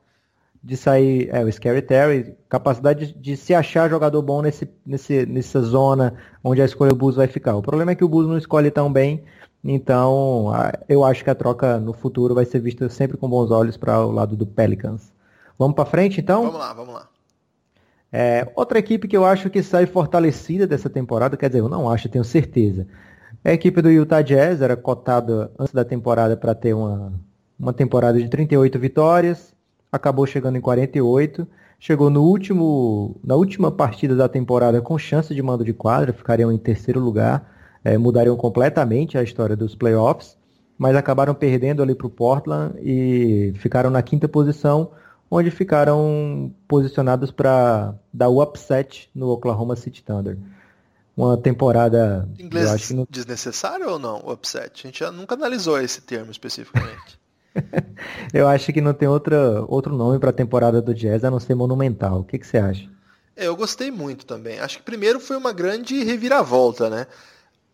de 0.64 0.78
sair, 0.78 1.28
é, 1.34 1.44
o 1.44 1.52
Scary 1.52 1.82
Terry, 1.82 2.34
capacidade 2.48 3.08
de, 3.08 3.20
de, 3.20 3.36
se 3.36 3.54
achar 3.54 3.90
jogador 3.90 4.22
bom 4.22 4.42
nesse, 4.42 4.70
nesse, 4.86 5.26
nessa 5.26 5.62
zona 5.62 6.14
onde 6.42 6.62
a 6.62 6.66
escolha 6.66 6.92
do 6.92 6.96
Bulls 6.96 7.18
vai 7.18 7.28
ficar. 7.28 7.58
O 7.58 7.62
problema 7.62 7.92
é 7.92 7.96
que 7.96 8.06
o 8.06 8.08
Bulls 8.08 8.30
não 8.30 8.38
escolhe 8.38 8.72
tão 8.72 8.90
bem, 8.90 9.22
então 9.64 10.52
eu 10.90 11.04
acho 11.04 11.24
que 11.24 11.30
a 11.30 11.36
troca 11.36 11.80
no 11.80 11.94
futuro 11.94 12.34
vai 12.34 12.46
ser 12.46 12.60
vista 12.60 12.90
sempre 12.90 13.18
com 13.18 13.30
bons 13.30 13.52
olhos 13.52 13.78
para 13.78 14.06
o 14.06 14.12
lado 14.12 14.36
do 14.36 14.46
Pelicans. 14.46 15.12
Vamos 15.58 15.76
para 15.76 15.86
frente 15.86 16.20
então? 16.20 16.44
Vamos 16.44 16.60
lá, 16.60 16.74
vamos 16.74 16.94
lá. 16.94 17.08
É, 18.12 18.52
outra 18.56 18.78
equipe 18.78 19.08
que 19.08 19.16
eu 19.16 19.24
acho 19.24 19.50
que 19.50 19.64
sai 19.64 19.86
fortalecida 19.86 20.68
dessa 20.68 20.90
temporada, 20.90 21.38
quer 21.38 21.48
dizer, 21.48 21.60
eu 21.60 21.70
não 21.70 21.90
acho, 21.90 22.10
tenho 22.10 22.26
certeza. 22.26 22.86
É 23.44 23.52
a 23.52 23.54
equipe 23.54 23.82
do 23.82 23.90
Utah 23.90 24.22
Jazz, 24.22 24.62
era 24.62 24.76
cotada 24.76 25.52
antes 25.58 25.74
da 25.74 25.86
temporada 25.86 26.36
para 26.36 26.54
ter 26.54 26.74
uma, 26.74 27.14
uma 27.58 27.72
temporada 27.72 28.20
de 28.20 28.28
38 28.28 28.78
vitórias, 28.78 29.54
acabou 29.92 30.26
chegando 30.26 30.58
em 30.58 30.62
48, 30.62 31.48
chegou 31.80 32.10
no 32.10 32.24
último, 32.24 33.20
na 33.24 33.36
última 33.36 33.72
partida 33.72 34.16
da 34.16 34.28
temporada 34.28 34.82
com 34.82 34.98
chance 34.98 35.34
de 35.34 35.42
mando 35.42 35.64
de 35.64 35.74
quadra, 35.74 36.12
ficariam 36.12 36.52
em 36.52 36.58
terceiro 36.58 37.00
lugar, 37.00 37.50
é, 37.84 37.98
mudariam 37.98 38.36
completamente 38.36 39.18
a 39.18 39.24
história 39.24 39.56
dos 39.56 39.76
playoffs, 39.76 40.38
mas 40.78 40.96
acabaram 40.96 41.34
perdendo 41.34 41.82
ali 41.82 41.94
para 41.94 42.08
o 42.08 42.10
Portland 42.10 42.76
e 42.82 43.54
ficaram 43.58 43.90
na 43.90 44.02
quinta 44.02 44.28
posição, 44.28 44.92
onde 45.30 45.52
ficaram 45.52 46.54
posicionados 46.68 47.32
para 47.32 47.94
dar 48.14 48.30
o 48.30 48.42
upset 48.42 49.10
no 49.14 49.30
Oklahoma 49.30 49.76
City 49.76 50.04
Thunder. 50.04 50.38
Uma 51.16 51.38
temporada. 51.38 52.28
Inglês 52.40 52.68
eu 52.68 52.74
acho 52.74 52.96
não... 52.96 53.08
desnecessário 53.10 53.90
ou 53.90 54.00
não, 54.00 54.22
o 54.26 54.32
upset? 54.32 54.72
A 54.84 54.88
gente 54.88 55.00
já 55.00 55.12
nunca 55.12 55.36
analisou 55.36 55.80
esse 55.80 56.02
termo 56.02 56.32
especificamente. 56.32 57.20
eu 58.34 58.48
acho 58.48 58.72
que 58.72 58.82
não 58.82 58.94
tem 58.94 59.08
outra, 59.08 59.64
outro 59.68 59.96
nome 59.96 60.20
para 60.20 60.30
a 60.30 60.34
temporada 60.34 60.82
do 60.82 60.94
Jazz 60.94 61.24
a 61.24 61.32
não 61.32 61.40
ser 61.40 61.54
monumental. 61.54 62.22
O 62.22 62.24
que, 62.24 62.40
que 62.40 62.48
você 62.48 62.58
acha? 62.58 62.90
É, 63.36 63.48
eu 63.48 63.56
gostei 63.56 63.92
muito 63.92 64.26
também. 64.26 64.60
Acho 64.60 64.78
que 64.78 64.84
primeiro 64.84 65.20
foi 65.20 65.38
uma 65.38 65.54
grande 65.54 66.04
reviravolta, 66.04 66.90
né? 66.90 67.08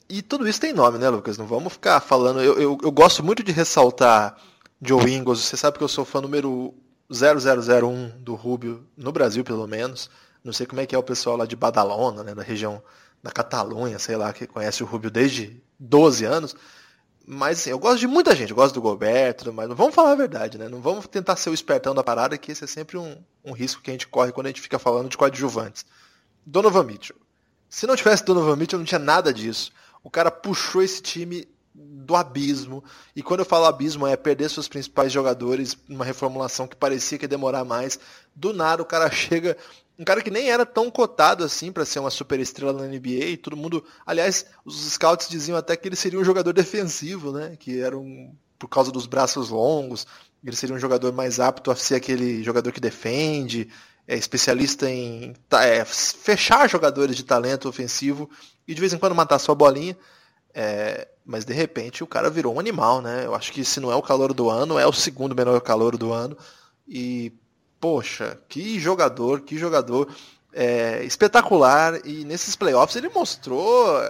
E 0.09 0.21
tudo 0.21 0.47
isso 0.47 0.61
tem 0.61 0.73
nome, 0.73 0.97
né, 0.97 1.09
Lucas? 1.09 1.37
Não 1.37 1.45
vamos 1.45 1.73
ficar 1.73 1.99
falando. 1.99 2.41
Eu, 2.41 2.59
eu, 2.59 2.77
eu 2.81 2.91
gosto 2.91 3.23
muito 3.23 3.43
de 3.43 3.51
ressaltar 3.51 4.37
Joe 4.81 5.11
Ingles. 5.11 5.39
Você 5.39 5.57
sabe 5.57 5.77
que 5.77 5.83
eu 5.83 5.87
sou 5.87 6.05
fã 6.05 6.21
número 6.21 6.73
0001 7.11 8.19
do 8.19 8.35
Rubio, 8.35 8.85
no 8.95 9.11
Brasil 9.11 9.43
pelo 9.43 9.67
menos. 9.67 10.09
Não 10.43 10.53
sei 10.53 10.65
como 10.65 10.81
é 10.81 10.85
que 10.85 10.95
é 10.95 10.97
o 10.97 11.03
pessoal 11.03 11.35
lá 11.35 11.45
de 11.45 11.55
Badalona, 11.55 12.23
né, 12.23 12.33
da 12.33 12.43
região 12.43 12.81
da 13.21 13.31
Catalunha, 13.31 13.99
sei 13.99 14.15
lá, 14.15 14.31
que 14.31 14.47
conhece 14.47 14.83
o 14.83 14.85
Rubio 14.85 15.11
desde 15.11 15.61
12 15.79 16.23
anos. 16.23 16.55
Mas 17.25 17.59
assim, 17.59 17.71
eu 17.71 17.79
gosto 17.79 17.99
de 17.99 18.07
muita 18.07 18.33
gente, 18.33 18.51
eu 18.51 18.55
gosto 18.55 18.79
do 18.79 18.87
Gilberto, 18.87 19.51
mas 19.51 19.67
vamos 19.67 19.93
falar 19.93 20.11
a 20.11 20.15
verdade, 20.15 20.57
né? 20.57 20.69
Não 20.69 20.79
vamos 20.79 21.07
tentar 21.07 21.35
ser 21.35 21.49
o 21.49 21.53
espertão 21.53 21.93
da 21.93 22.01
parada, 22.01 22.37
que 22.37 22.53
esse 22.53 22.63
é 22.63 22.67
sempre 22.67 22.97
um, 22.97 23.17
um 23.43 23.51
risco 23.51 23.81
que 23.81 23.89
a 23.89 23.93
gente 23.93 24.07
corre 24.07 24.31
quando 24.31 24.45
a 24.45 24.49
gente 24.49 24.61
fica 24.61 24.79
falando 24.79 25.09
de 25.09 25.17
coadjuvantes. 25.17 25.85
Donovan 26.45 26.83
Mitchell. 26.83 27.17
Se 27.69 27.85
não 27.85 27.97
tivesse 27.97 28.23
Donovan 28.23 28.55
Mitchell, 28.55 28.79
não 28.79 28.85
tinha 28.85 28.99
nada 28.99 29.33
disso. 29.33 29.73
O 30.07 30.09
cara 30.09 30.31
puxou 30.31 30.81
esse 30.81 31.01
time 31.01 31.45
do 31.75 32.15
abismo. 32.15 32.81
E 33.13 33.21
quando 33.21 33.41
eu 33.41 33.45
falo 33.45 33.65
abismo, 33.65 34.07
é 34.07 34.15
perder 34.15 34.49
seus 34.49 34.65
principais 34.65 35.11
jogadores 35.11 35.77
numa 35.85 36.05
reformulação 36.05 36.65
que 36.65 36.77
parecia 36.77 37.17
que 37.17 37.25
ia 37.25 37.27
demorar 37.27 37.65
mais. 37.65 37.99
Do 38.33 38.53
nada 38.53 38.81
o 38.81 38.85
cara 38.85 39.11
chega 39.11 39.57
um 39.99 40.05
cara 40.05 40.21
que 40.21 40.31
nem 40.31 40.49
era 40.49 40.65
tão 40.65 40.89
cotado 40.89 41.43
assim 41.43 41.73
para 41.73 41.83
ser 41.83 41.99
uma 41.99 42.09
super 42.09 42.39
estrela 42.39 42.71
na 42.71 42.87
NBA, 42.87 43.25
e 43.25 43.35
todo 43.35 43.57
mundo, 43.57 43.83
aliás, 44.05 44.45
os 44.63 44.91
scouts 44.91 45.27
diziam 45.27 45.57
até 45.57 45.75
que 45.75 45.89
ele 45.89 45.97
seria 45.97 46.17
um 46.17 46.23
jogador 46.23 46.53
defensivo, 46.53 47.33
né? 47.33 47.57
Que 47.59 47.81
era 47.81 47.97
um 47.97 48.33
por 48.57 48.69
causa 48.69 48.93
dos 48.93 49.05
braços 49.05 49.49
longos, 49.49 50.07
ele 50.41 50.55
seria 50.55 50.73
um 50.73 50.79
jogador 50.79 51.11
mais 51.11 51.37
apto 51.37 51.69
a 51.69 51.75
ser 51.75 51.95
aquele 51.95 52.41
jogador 52.43 52.71
que 52.71 52.79
defende, 52.79 53.69
é 54.07 54.15
especialista 54.15 54.89
em 54.89 55.35
é, 55.51 55.83
fechar 55.83 56.69
jogadores 56.69 57.15
de 57.15 57.23
talento 57.23 57.67
ofensivo 57.67 58.29
e 58.67 58.73
de 58.73 58.79
vez 58.79 58.93
em 58.93 58.97
quando 58.97 59.13
matar 59.13 59.37
sua 59.39 59.53
bolinha. 59.53 59.97
É, 60.53 61.07
mas 61.25 61.43
de 61.43 61.53
repente 61.53 62.03
o 62.03 62.07
cara 62.07 62.29
virou 62.29 62.55
um 62.55 62.59
animal, 62.59 63.01
né? 63.01 63.25
Eu 63.25 63.35
acho 63.35 63.51
que 63.51 63.65
se 63.65 63.79
não 63.79 63.91
é 63.91 63.95
o 63.95 64.01
calor 64.01 64.33
do 64.33 64.49
ano, 64.49 64.79
é 64.79 64.87
o 64.87 64.93
segundo 64.93 65.35
melhor 65.35 65.59
calor 65.61 65.97
do 65.97 66.13
ano. 66.13 66.37
E 66.87 67.33
poxa, 67.79 68.39
que 68.47 68.79
jogador, 68.79 69.41
que 69.41 69.57
jogador 69.57 70.07
é, 70.53 71.03
espetacular. 71.03 71.99
E 72.05 72.23
nesses 72.23 72.55
playoffs 72.55 72.95
ele 72.95 73.09
mostrou, 73.09 74.01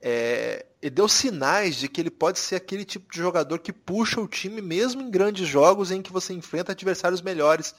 é, 0.00 0.66
deu 0.90 1.06
sinais 1.06 1.76
de 1.76 1.88
que 1.88 2.00
ele 2.00 2.10
pode 2.10 2.38
ser 2.38 2.56
aquele 2.56 2.84
tipo 2.84 3.12
de 3.12 3.18
jogador 3.18 3.58
que 3.58 3.72
puxa 3.72 4.20
o 4.20 4.26
time 4.26 4.60
mesmo 4.60 5.02
em 5.02 5.10
grandes 5.10 5.46
jogos 5.46 5.90
em 5.90 6.02
que 6.02 6.12
você 6.12 6.32
enfrenta 6.32 6.72
adversários 6.72 7.22
melhores, 7.22 7.74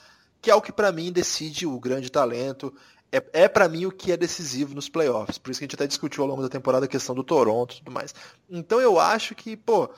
que 0.45 0.51
é 0.51 0.55
o 0.55 0.61
que 0.61 0.71
para 0.71 0.91
mim 0.91 1.11
decide 1.11 1.65
o 1.65 1.79
grande 1.79 2.11
talento. 2.11 2.71
É, 3.11 3.23
é 3.33 3.47
para 3.47 3.67
mim 3.67 3.85
o 3.85 3.91
que 3.91 4.11
é 4.11 4.17
decisivo 4.17 4.75
nos 4.75 4.87
playoffs. 4.87 5.37
Por 5.37 5.49
isso 5.49 5.59
que 5.59 5.65
a 5.65 5.67
gente 5.67 5.75
até 5.75 5.87
discutiu 5.87 6.23
ao 6.23 6.29
longo 6.29 6.43
da 6.43 6.49
temporada 6.49 6.85
a 6.85 6.87
questão 6.87 7.15
do 7.15 7.23
Toronto 7.23 7.73
e 7.73 7.77
tudo 7.79 7.91
mais. 7.91 8.13
Então 8.49 8.79
eu 8.79 8.99
acho 8.99 9.33
que, 9.33 9.57
pô, 9.57 9.89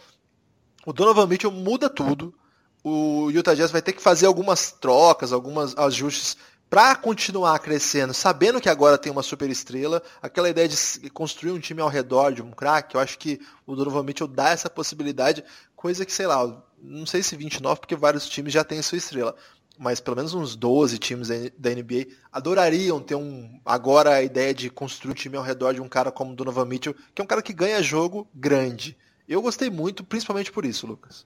o 0.85 0.93
Donovan 0.93 1.27
Mitchell 1.27 1.51
muda 1.51 1.89
tudo 1.89 2.33
o 2.81 3.29
Utah 3.31 3.53
Jazz 3.53 3.71
vai 3.71 3.81
ter 3.81 3.91
que 3.91 4.01
fazer 4.01 4.27
algumas 4.27 4.71
trocas, 4.71 5.33
alguns 5.33 5.77
ajustes 5.77 6.37
para 6.69 6.95
continuar 6.95 7.59
crescendo, 7.59 8.13
sabendo 8.13 8.61
que 8.61 8.69
agora 8.69 8.97
tem 8.97 9.11
uma 9.11 9.23
super 9.23 9.49
estrela, 9.49 10.01
aquela 10.21 10.49
ideia 10.49 10.69
de 10.69 11.09
construir 11.09 11.51
um 11.51 11.59
time 11.59 11.81
ao 11.81 11.89
redor 11.89 12.31
de 12.31 12.41
um 12.41 12.51
craque, 12.51 12.95
eu 12.95 13.01
acho 13.01 13.17
que 13.17 13.41
o 13.65 13.75
Donovan 13.75 14.03
Mitchell 14.03 14.27
dá 14.27 14.49
essa 14.51 14.69
possibilidade, 14.69 15.43
coisa 15.75 16.05
que, 16.05 16.13
sei 16.13 16.27
lá, 16.27 16.63
não 16.81 17.05
sei 17.05 17.23
se 17.23 17.35
29, 17.35 17.81
porque 17.81 17.95
vários 17.95 18.27
times 18.29 18.53
já 18.53 18.63
têm 18.63 18.81
sua 18.81 18.97
estrela, 18.97 19.35
mas 19.77 19.99
pelo 19.99 20.17
menos 20.17 20.33
uns 20.33 20.55
12 20.55 20.97
times 20.97 21.29
da 21.57 21.69
NBA 21.69 22.07
adorariam 22.31 22.99
ter 22.99 23.15
um 23.15 23.59
agora 23.65 24.15
a 24.15 24.23
ideia 24.23 24.53
de 24.53 24.69
construir 24.69 25.11
um 25.11 25.15
time 25.15 25.37
ao 25.37 25.43
redor 25.43 25.73
de 25.73 25.81
um 25.81 25.87
cara 25.87 26.11
como 26.11 26.35
Donovan 26.35 26.65
Mitchell, 26.65 26.95
que 27.13 27.21
é 27.21 27.23
um 27.23 27.27
cara 27.27 27.41
que 27.41 27.53
ganha 27.53 27.81
jogo 27.81 28.27
grande. 28.33 28.97
Eu 29.27 29.41
gostei 29.41 29.69
muito, 29.69 30.03
principalmente 30.03 30.51
por 30.51 30.65
isso, 30.65 30.87
Lucas. 30.87 31.25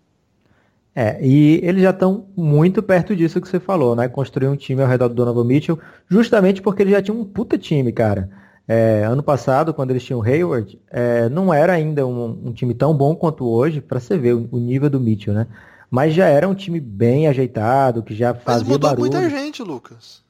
É, 0.93 1.17
e 1.25 1.62
eles 1.63 1.81
já 1.81 1.91
estão 1.91 2.27
muito 2.36 2.84
perto 2.84 3.15
disso 3.15 3.39
que 3.39 3.48
você 3.48 3.60
falou, 3.60 3.96
né? 3.96 4.10
Construir 4.10 4.48
um 4.48 4.58
time 4.58 4.81
ao 4.81 4.88
redor 4.88 5.08
do 5.08 5.15
Donovan 5.15 5.46
Mitchell, 5.46 5.79
justamente 6.10 6.62
porque 6.62 6.84
eles 6.84 6.93
já 6.93 7.01
tinham 7.01 7.20
um 7.20 7.25
puta 7.25 7.58
time, 7.58 7.91
cara. 7.93 8.29
É, 8.67 9.03
ano 9.05 9.24
passado, 9.24 9.74
quando 9.74 9.91
eles 9.91 10.03
tinham 10.03 10.20
o 10.20 10.24
Hayward, 10.24 10.79
é, 10.89 11.29
não 11.29 11.53
era 11.53 11.74
ainda 11.74 12.05
um, 12.05 12.48
um, 12.48 12.53
time 12.53 12.74
tão 12.74 12.93
bom 12.93 13.15
quanto 13.15 13.46
hoje, 13.48 13.81
para 13.81 14.00
você 14.00 14.17
ver 14.17 14.34
o, 14.34 14.48
o, 14.51 14.60
nível 14.60 14.89
do 14.89 15.00
Mitchell, 15.00 15.34
né? 15.34 15.48
Mas 15.92 16.14
já 16.14 16.26
era 16.26 16.48
um 16.48 16.56
time 16.56 16.80
bem 16.80 17.28
ajeitado, 17.28 18.02
que 18.02 18.16
já 18.16 18.34
fazia 18.34 18.62
mas 18.62 18.68
mudou 18.70 18.90
barulho. 18.90 19.12
muita 19.12 19.30
gente, 19.30 19.62
Lucas. 19.62 20.24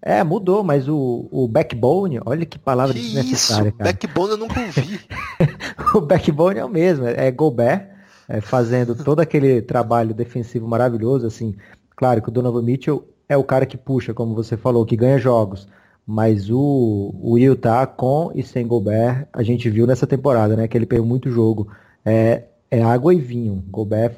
É, 0.00 0.24
mudou, 0.24 0.64
mas 0.64 0.88
o, 0.88 1.28
o 1.30 1.46
backbone, 1.46 2.20
olha 2.24 2.46
que 2.46 2.58
palavra 2.58 2.94
que 2.94 3.00
desnecessária, 3.00 3.68
isso? 3.68 3.78
cara. 3.78 3.90
Backbone 3.90 4.30
eu 4.30 4.36
nunca 4.38 4.60
ouvi. 4.60 5.00
o 5.94 6.00
backbone 6.00 6.58
é 6.58 6.64
o 6.64 6.68
mesmo, 6.70 7.06
é 7.06 7.30
Gobert, 7.30 7.88
é, 8.28 8.40
fazendo 8.40 8.94
todo 8.94 9.20
aquele 9.20 9.60
trabalho 9.60 10.14
defensivo 10.14 10.66
maravilhoso, 10.66 11.26
assim, 11.26 11.54
claro 11.96 12.22
que 12.22 12.28
o 12.28 12.32
Donovan 12.32 12.62
Mitchell 12.62 13.06
é 13.28 13.36
o 13.36 13.44
cara 13.44 13.66
que 13.66 13.76
puxa, 13.76 14.14
como 14.14 14.34
você 14.34 14.56
falou, 14.56 14.86
que 14.86 14.96
ganha 14.96 15.18
jogos, 15.18 15.68
mas 16.06 16.50
o, 16.50 17.14
o 17.22 17.38
Utah 17.38 17.86
com 17.86 18.30
e 18.34 18.42
sem 18.42 18.66
Gobert, 18.66 19.26
a 19.32 19.42
gente 19.42 19.68
viu 19.70 19.86
nessa 19.86 20.06
temporada, 20.06 20.54
né, 20.54 20.68
que 20.68 20.76
ele 20.76 20.86
perdeu 20.86 21.06
muito 21.06 21.30
jogo, 21.30 21.68
é, 22.04 22.44
é 22.70 22.82
água 22.82 23.14
e 23.14 23.20
vinho, 23.20 23.64
Gobert 23.70 24.14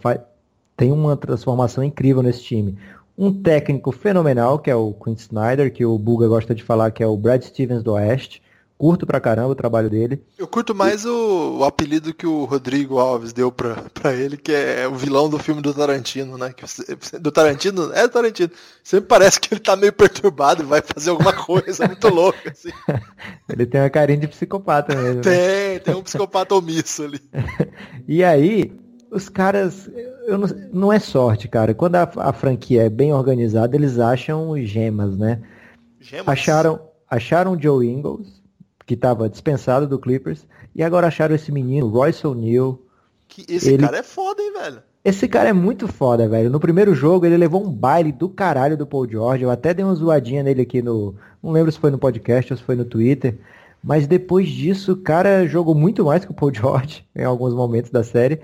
tem 0.76 0.92
uma 0.92 1.16
transformação 1.16 1.82
incrível 1.82 2.22
nesse 2.22 2.42
time. 2.42 2.78
Um 3.16 3.32
técnico 3.32 3.90
fenomenal, 3.92 4.58
que 4.58 4.70
é 4.70 4.76
o 4.76 4.92
Quinn 4.92 5.14
Snyder, 5.14 5.72
que 5.72 5.84
o 5.84 5.98
Buga 5.98 6.28
gosta 6.28 6.54
de 6.54 6.62
falar 6.62 6.90
que 6.90 7.02
é 7.02 7.06
o 7.06 7.16
Brad 7.16 7.42
Stevens 7.42 7.82
do 7.82 7.92
Oeste, 7.92 8.42
Curto 8.78 9.06
pra 9.06 9.20
caramba 9.20 9.48
o 9.48 9.54
trabalho 9.54 9.88
dele. 9.88 10.22
Eu 10.36 10.46
curto 10.46 10.74
mais 10.74 11.04
e... 11.04 11.08
o, 11.08 11.60
o, 11.60 11.64
apelido 11.64 12.12
que 12.12 12.26
o 12.26 12.44
Rodrigo 12.44 12.98
Alves 12.98 13.32
deu 13.32 13.50
pra, 13.50 13.86
pra 13.94 14.12
ele, 14.12 14.36
que 14.36 14.52
é 14.52 14.86
o 14.86 14.94
vilão 14.94 15.30
do 15.30 15.38
filme 15.38 15.62
do 15.62 15.72
Tarantino, 15.72 16.36
né? 16.36 16.52
Que, 16.52 16.66
do 17.18 17.32
Tarantino? 17.32 17.90
É 17.94 18.02
do 18.02 18.10
Tarantino. 18.10 18.50
Sempre 18.84 19.08
parece 19.08 19.40
que 19.40 19.54
ele 19.54 19.62
tá 19.62 19.76
meio 19.76 19.94
perturbado 19.94 20.62
e 20.62 20.66
vai 20.66 20.82
fazer 20.82 21.08
alguma 21.08 21.32
coisa 21.32 21.86
muito 21.86 22.06
louca, 22.08 22.50
assim. 22.50 22.68
ele 23.48 23.64
tem 23.64 23.80
uma 23.80 23.88
carinha 23.88 24.18
de 24.18 24.28
psicopata 24.28 24.94
mesmo. 24.94 25.16
Né? 25.16 25.20
tem, 25.22 25.72
né? 25.72 25.78
tem 25.78 25.94
um 25.94 26.02
psicopata 26.02 26.54
omisso 26.54 27.02
ali. 27.04 27.20
e 28.06 28.22
aí, 28.22 28.70
os 29.10 29.28
caras. 29.28 29.90
Eu 30.26 30.38
não, 30.38 30.48
não 30.72 30.92
é 30.92 30.98
sorte, 30.98 31.48
cara. 31.48 31.74
Quando 31.74 31.96
a, 31.96 32.10
a 32.16 32.32
franquia 32.32 32.84
é 32.84 32.90
bem 32.90 33.12
organizada, 33.12 33.76
eles 33.76 33.98
acham 33.98 34.56
gemas, 34.62 35.16
né? 35.16 35.40
Gemas? 36.00 36.28
Acharam, 36.28 36.80
acharam 37.08 37.52
o 37.52 37.60
Joe 37.60 37.86
Ingles 37.86 38.36
que 38.86 38.94
estava 38.94 39.28
dispensado 39.28 39.86
do 39.86 39.98
Clippers, 39.98 40.46
e 40.74 40.82
agora 40.82 41.08
acharam 41.08 41.34
esse 41.34 41.50
menino, 41.50 41.88
Royce 41.88 42.24
O'Neal. 42.24 42.78
esse 43.48 43.74
ele... 43.74 43.82
cara 43.82 43.98
é 43.98 44.02
foda, 44.02 44.40
hein, 44.40 44.52
velho? 44.52 44.82
Esse 45.04 45.28
cara 45.28 45.48
é 45.48 45.52
muito 45.52 45.86
foda, 45.88 46.28
velho. 46.28 46.50
No 46.50 46.58
primeiro 46.58 46.94
jogo 46.94 47.26
ele 47.26 47.36
levou 47.36 47.64
um 47.64 47.70
baile 47.70 48.10
do 48.10 48.28
caralho 48.28 48.76
do 48.76 48.86
Paul 48.86 49.08
George. 49.08 49.44
Eu 49.44 49.50
até 49.50 49.72
dei 49.72 49.84
uma 49.84 49.94
zoadinha 49.94 50.42
nele 50.42 50.62
aqui 50.62 50.82
no. 50.82 51.14
Não 51.40 51.52
lembro 51.52 51.70
se 51.70 51.78
foi 51.78 51.92
no 51.92 51.98
podcast 51.98 52.52
ou 52.52 52.56
se 52.56 52.64
foi 52.64 52.74
no 52.74 52.84
Twitter. 52.84 53.38
Mas 53.82 54.08
depois 54.08 54.48
disso, 54.48 54.94
o 54.94 54.96
cara 54.96 55.46
jogou 55.46 55.76
muito 55.76 56.04
mais 56.04 56.24
que 56.24 56.32
o 56.32 56.34
Paul 56.34 56.52
George 56.52 57.06
em 57.14 57.22
alguns 57.22 57.54
momentos 57.54 57.90
da 57.92 58.02
série. 58.02 58.40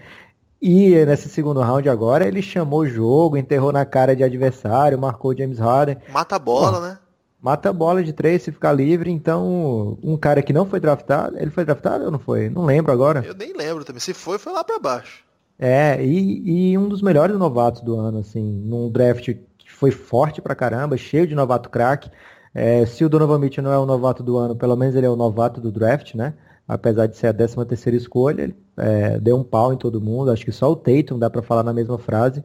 E 0.62 1.04
nesse 1.04 1.28
segundo 1.28 1.61
round 1.61 1.88
agora, 1.88 2.25
ele 2.25 2.40
chamou 2.40 2.83
o 2.83 2.87
jogo, 2.87 3.37
enterrou 3.37 3.73
na 3.73 3.85
cara 3.85 4.14
de 4.14 4.23
adversário, 4.23 4.97
marcou 4.97 5.33
o 5.33 5.37
James 5.37 5.59
Harden. 5.59 5.99
Mata 6.09 6.37
a 6.37 6.38
bola, 6.38 6.78
Pô, 6.78 6.87
né? 6.87 6.99
mata 7.40 7.71
a 7.71 7.73
bola 7.73 8.04
de 8.04 8.12
três 8.12 8.45
se 8.45 8.52
ficar 8.52 8.73
livre. 8.73 9.11
Então, 9.11 9.99
um 10.00 10.16
cara 10.16 10.40
que 10.40 10.52
não 10.52 10.64
foi 10.64 10.78
draftado, 10.78 11.37
ele 11.37 11.50
foi 11.50 11.64
draftado 11.64 12.04
ou 12.04 12.12
não 12.12 12.19
foi? 12.21 12.49
Não 12.49 12.64
lembro 12.64 12.92
agora. 12.92 13.25
Eu 13.26 13.35
nem 13.35 13.52
lembro 13.52 13.85
também. 13.85 13.99
Se 13.99 14.14
foi, 14.14 14.38
foi 14.38 14.52
lá 14.52 14.62
para 14.62 14.78
baixo. 14.78 15.25
É, 15.59 16.00
e, 16.00 16.71
e, 16.71 16.78
um 16.78 16.88
dos 16.88 17.02
melhores 17.02 17.37
novatos 17.37 17.83
do 17.83 17.99
ano, 17.99 18.19
assim, 18.19 18.42
num 18.42 18.88
draft 18.88 19.35
que 19.59 19.73
foi 19.73 19.90
forte 19.90 20.40
pra 20.40 20.54
caramba, 20.54 20.97
cheio 20.97 21.26
de 21.26 21.35
novato 21.35 21.71
craque. 21.71 22.09
É, 22.54 22.87
se 22.87 23.04
o 23.04 23.09
Donovan 23.09 23.38
Mitchell 23.38 23.64
não 23.64 23.73
é 23.73 23.78
o 23.78 23.87
novato 23.87 24.23
do 24.23 24.37
ano, 24.37 24.54
pelo 24.54 24.76
menos 24.76 24.95
ele 24.95 25.07
é 25.07 25.11
o 25.11 25.16
novato 25.16 25.61
do 25.61 25.73
draft, 25.73 26.14
né? 26.14 26.35
Apesar 26.66 27.07
de 27.07 27.16
ser 27.16 27.26
a 27.26 27.35
13 27.35 27.64
terceira 27.66 27.97
escolha, 27.97 28.42
ele 28.42 28.57
é, 28.76 29.19
deu 29.19 29.37
um 29.37 29.45
pau 29.45 29.73
em 29.73 29.76
todo 29.76 30.00
mundo. 30.00 30.31
Acho 30.31 30.45
que 30.45 30.52
só 30.52 30.71
o 30.71 30.76
Tatum 30.76 31.19
dá 31.19 31.28
para 31.28 31.42
falar 31.42 31.62
na 31.62 31.73
mesma 31.73 31.99
frase. 31.99 32.42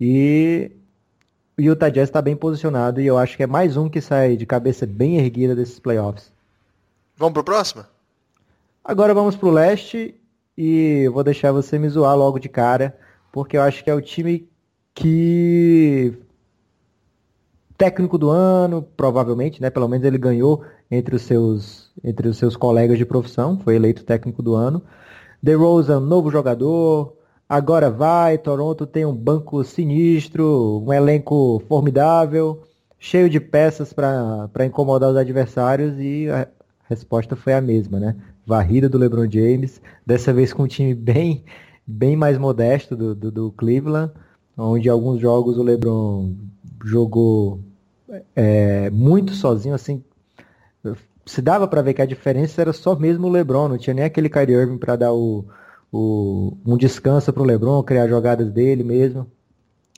E 0.00 0.70
o 1.58 1.62
Utah 1.62 1.88
Jazz 1.88 2.08
está 2.08 2.20
bem 2.20 2.36
posicionado 2.36 3.00
e 3.00 3.06
eu 3.06 3.16
acho 3.16 3.36
que 3.36 3.42
é 3.42 3.46
mais 3.46 3.76
um 3.76 3.88
que 3.88 4.00
sai 4.00 4.36
de 4.36 4.44
cabeça 4.44 4.86
bem 4.86 5.18
erguida 5.18 5.54
desses 5.54 5.78
playoffs. 5.78 6.32
Vamos 7.16 7.34
pro 7.34 7.44
próximo? 7.44 7.84
Agora 8.84 9.14
vamos 9.14 9.36
pro 9.36 9.50
leste 9.50 10.14
e 10.58 11.08
vou 11.12 11.24
deixar 11.24 11.52
você 11.52 11.78
me 11.78 11.88
zoar 11.88 12.16
logo 12.16 12.38
de 12.38 12.48
cara, 12.48 12.98
porque 13.32 13.56
eu 13.56 13.62
acho 13.62 13.82
que 13.82 13.90
é 13.90 13.94
o 13.94 14.00
time 14.00 14.48
que 14.94 16.12
técnico 17.84 18.18
do 18.18 18.30
ano, 18.30 18.82
provavelmente, 18.96 19.60
né? 19.60 19.70
Pelo 19.70 19.88
menos 19.88 20.06
ele 20.06 20.18
ganhou 20.18 20.62
entre 20.90 21.16
os 21.16 21.22
seus 21.22 21.92
entre 22.02 22.28
os 22.28 22.36
seus 22.36 22.56
colegas 22.56 22.98
de 22.98 23.04
profissão, 23.04 23.58
foi 23.58 23.76
eleito 23.76 24.04
técnico 24.04 24.42
do 24.42 24.54
ano. 24.54 24.82
DeRozan, 25.42 26.00
novo 26.00 26.30
jogador, 26.30 27.14
Agora 27.48 27.90
vai, 27.90 28.38
Toronto 28.38 28.86
tem 28.86 29.04
um 29.04 29.14
banco 29.14 29.62
sinistro, 29.62 30.82
um 30.84 30.92
elenco 30.92 31.62
formidável, 31.68 32.62
cheio 32.98 33.28
de 33.28 33.38
peças 33.38 33.92
para 33.92 34.64
incomodar 34.64 35.10
os 35.10 35.16
adversários 35.16 35.94
e 35.98 36.28
a 36.30 36.48
resposta 36.88 37.36
foi 37.36 37.52
a 37.52 37.60
mesma, 37.60 38.00
né? 38.00 38.16
Varrida 38.46 38.88
do 38.88 38.98
LeBron 38.98 39.30
James, 39.30 39.80
dessa 40.06 40.32
vez 40.32 40.52
com 40.52 40.62
um 40.64 40.66
time 40.66 40.94
bem 40.96 41.44
bem 41.86 42.16
mais 42.16 42.38
modesto 42.38 42.96
do, 42.96 43.14
do, 43.14 43.30
do 43.30 43.52
Cleveland, 43.52 44.10
onde 44.56 44.88
alguns 44.88 45.20
jogos 45.20 45.58
o 45.58 45.62
LeBron 45.62 46.32
jogou 46.82 47.60
é, 48.34 48.90
muito 48.90 49.32
sozinho, 49.32 49.74
assim, 49.74 50.02
se 51.26 51.40
dava 51.40 51.66
para 51.66 51.82
ver 51.82 51.94
que 51.94 52.02
a 52.02 52.06
diferença 52.06 52.60
era 52.60 52.72
só 52.72 52.94
mesmo 52.94 53.26
o 53.26 53.30
LeBron, 53.30 53.68
não 53.68 53.78
tinha 53.78 53.94
nem 53.94 54.04
aquele 54.04 54.28
Kyrie 54.28 54.54
Irving 54.54 54.78
para 54.78 54.96
dar 54.96 55.12
o, 55.12 55.44
o, 55.92 56.56
um 56.66 56.76
descanso 56.76 57.32
para 57.32 57.42
o 57.42 57.46
LeBron, 57.46 57.82
criar 57.82 58.08
jogadas 58.08 58.50
dele 58.50 58.84
mesmo. 58.84 59.26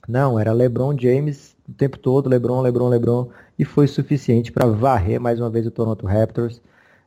Não, 0.07 0.39
era 0.39 0.53
LeBron 0.53 0.97
James 0.97 1.57
o 1.67 1.73
tempo 1.73 1.97
todo, 1.97 2.29
LeBron, 2.29 2.61
LeBron, 2.61 2.87
LeBron, 2.87 3.29
e 3.59 3.65
foi 3.65 3.87
suficiente 3.87 4.51
para 4.51 4.65
varrer 4.65 5.19
mais 5.19 5.39
uma 5.39 5.49
vez 5.49 5.67
o 5.67 5.71
Toronto 5.71 6.05
Raptors. 6.05 6.61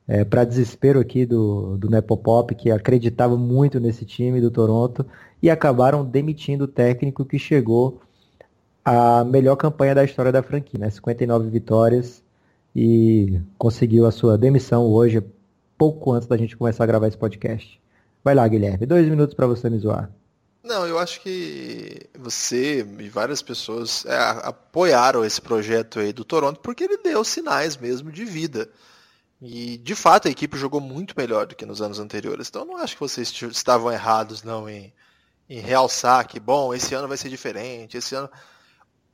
É, 0.07 0.25
para 0.25 0.45
desespero 0.45 0.99
aqui 0.99 1.25
do, 1.25 1.77
do 1.79 1.89
Nepopop, 1.89 2.53
que 2.55 2.71
acreditava 2.71 3.37
muito 3.37 3.79
nesse 3.79 4.05
time 4.05 4.41
do 4.41 4.51
Toronto, 4.51 5.07
e 5.41 5.49
acabaram 5.49 6.05
demitindo 6.05 6.65
o 6.65 6.69
técnico 6.69 7.25
que 7.25 7.39
chegou 7.39 8.01
à 8.85 9.25
melhor 9.25 9.57
campanha 9.57 9.95
da 9.95 10.05
história 10.05 10.33
da 10.33 10.43
franquia, 10.43 10.79
né? 10.81 10.91
59 10.91 11.49
vitórias, 11.49 12.23
e 12.75 13.41
conseguiu 13.59 14.07
a 14.07 14.13
sua 14.13 14.39
demissão 14.39 14.87
hoje, 14.87 15.23
pouco 15.77 16.13
antes 16.13 16.29
da 16.29 16.37
gente 16.37 16.57
começar 16.57 16.85
a 16.85 16.87
gravar 16.87 17.09
esse 17.09 17.17
podcast. 17.19 17.81
Vai 18.23 18.35
lá, 18.35 18.47
Guilherme, 18.47 18.87
dois 18.87 19.09
minutos 19.09 19.35
para 19.35 19.47
você 19.47 19.69
me 19.71 19.79
zoar. 19.79 20.11
Não, 20.63 20.87
eu 20.87 20.99
acho 20.99 21.23
que 21.23 22.07
você 22.19 22.87
e 22.99 23.09
várias 23.09 23.41
pessoas 23.41 24.05
é, 24.05 24.17
apoiaram 24.45 25.25
esse 25.25 25.41
projeto 25.41 25.99
aí 25.99 26.13
do 26.13 26.25
Toronto 26.25 26.61
porque 26.61 26.85
ele 26.85 26.99
deu 26.99 27.25
sinais 27.25 27.77
mesmo 27.77 28.13
de 28.13 28.25
vida. 28.25 28.69
E 29.41 29.79
de 29.79 29.95
fato 29.95 30.29
a 30.29 30.31
equipe 30.31 30.59
jogou 30.59 30.81
muito 30.81 31.15
melhor 31.17 31.47
do 31.47 31.57
que 31.57 31.65
nos 31.65 31.81
anos 31.81 31.99
anteriores. 31.99 32.49
Então 32.49 32.63
eu 32.63 32.67
não 32.67 32.77
acho 32.77 32.95
que 32.95 33.01
vocês 33.01 33.33
estavam 33.51 33.91
errados 33.91 34.43
não 34.43 34.69
em, 34.69 34.93
em 35.49 35.61
realçar 35.61 36.27
que, 36.29 36.39
bom, 36.39 36.75
esse 36.75 36.95
ano 36.95 37.09
vai 37.09 37.17
ser 37.17 37.31
diferente, 37.31 37.97
esse 37.97 38.15
ano 38.15 38.29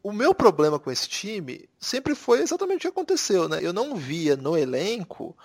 o 0.06 0.12
meu 0.12 0.32
problema 0.32 0.78
com 0.78 0.88
esse 0.88 1.08
time 1.08 1.68
sempre 1.80 2.14
foi 2.14 2.40
exatamente 2.40 2.76
o 2.76 2.80
que 2.82 2.86
aconteceu, 2.86 3.48
né? 3.48 3.58
Eu 3.60 3.72
não 3.72 3.96
via 3.96 4.36
no 4.36 4.56
elenco 4.56 5.36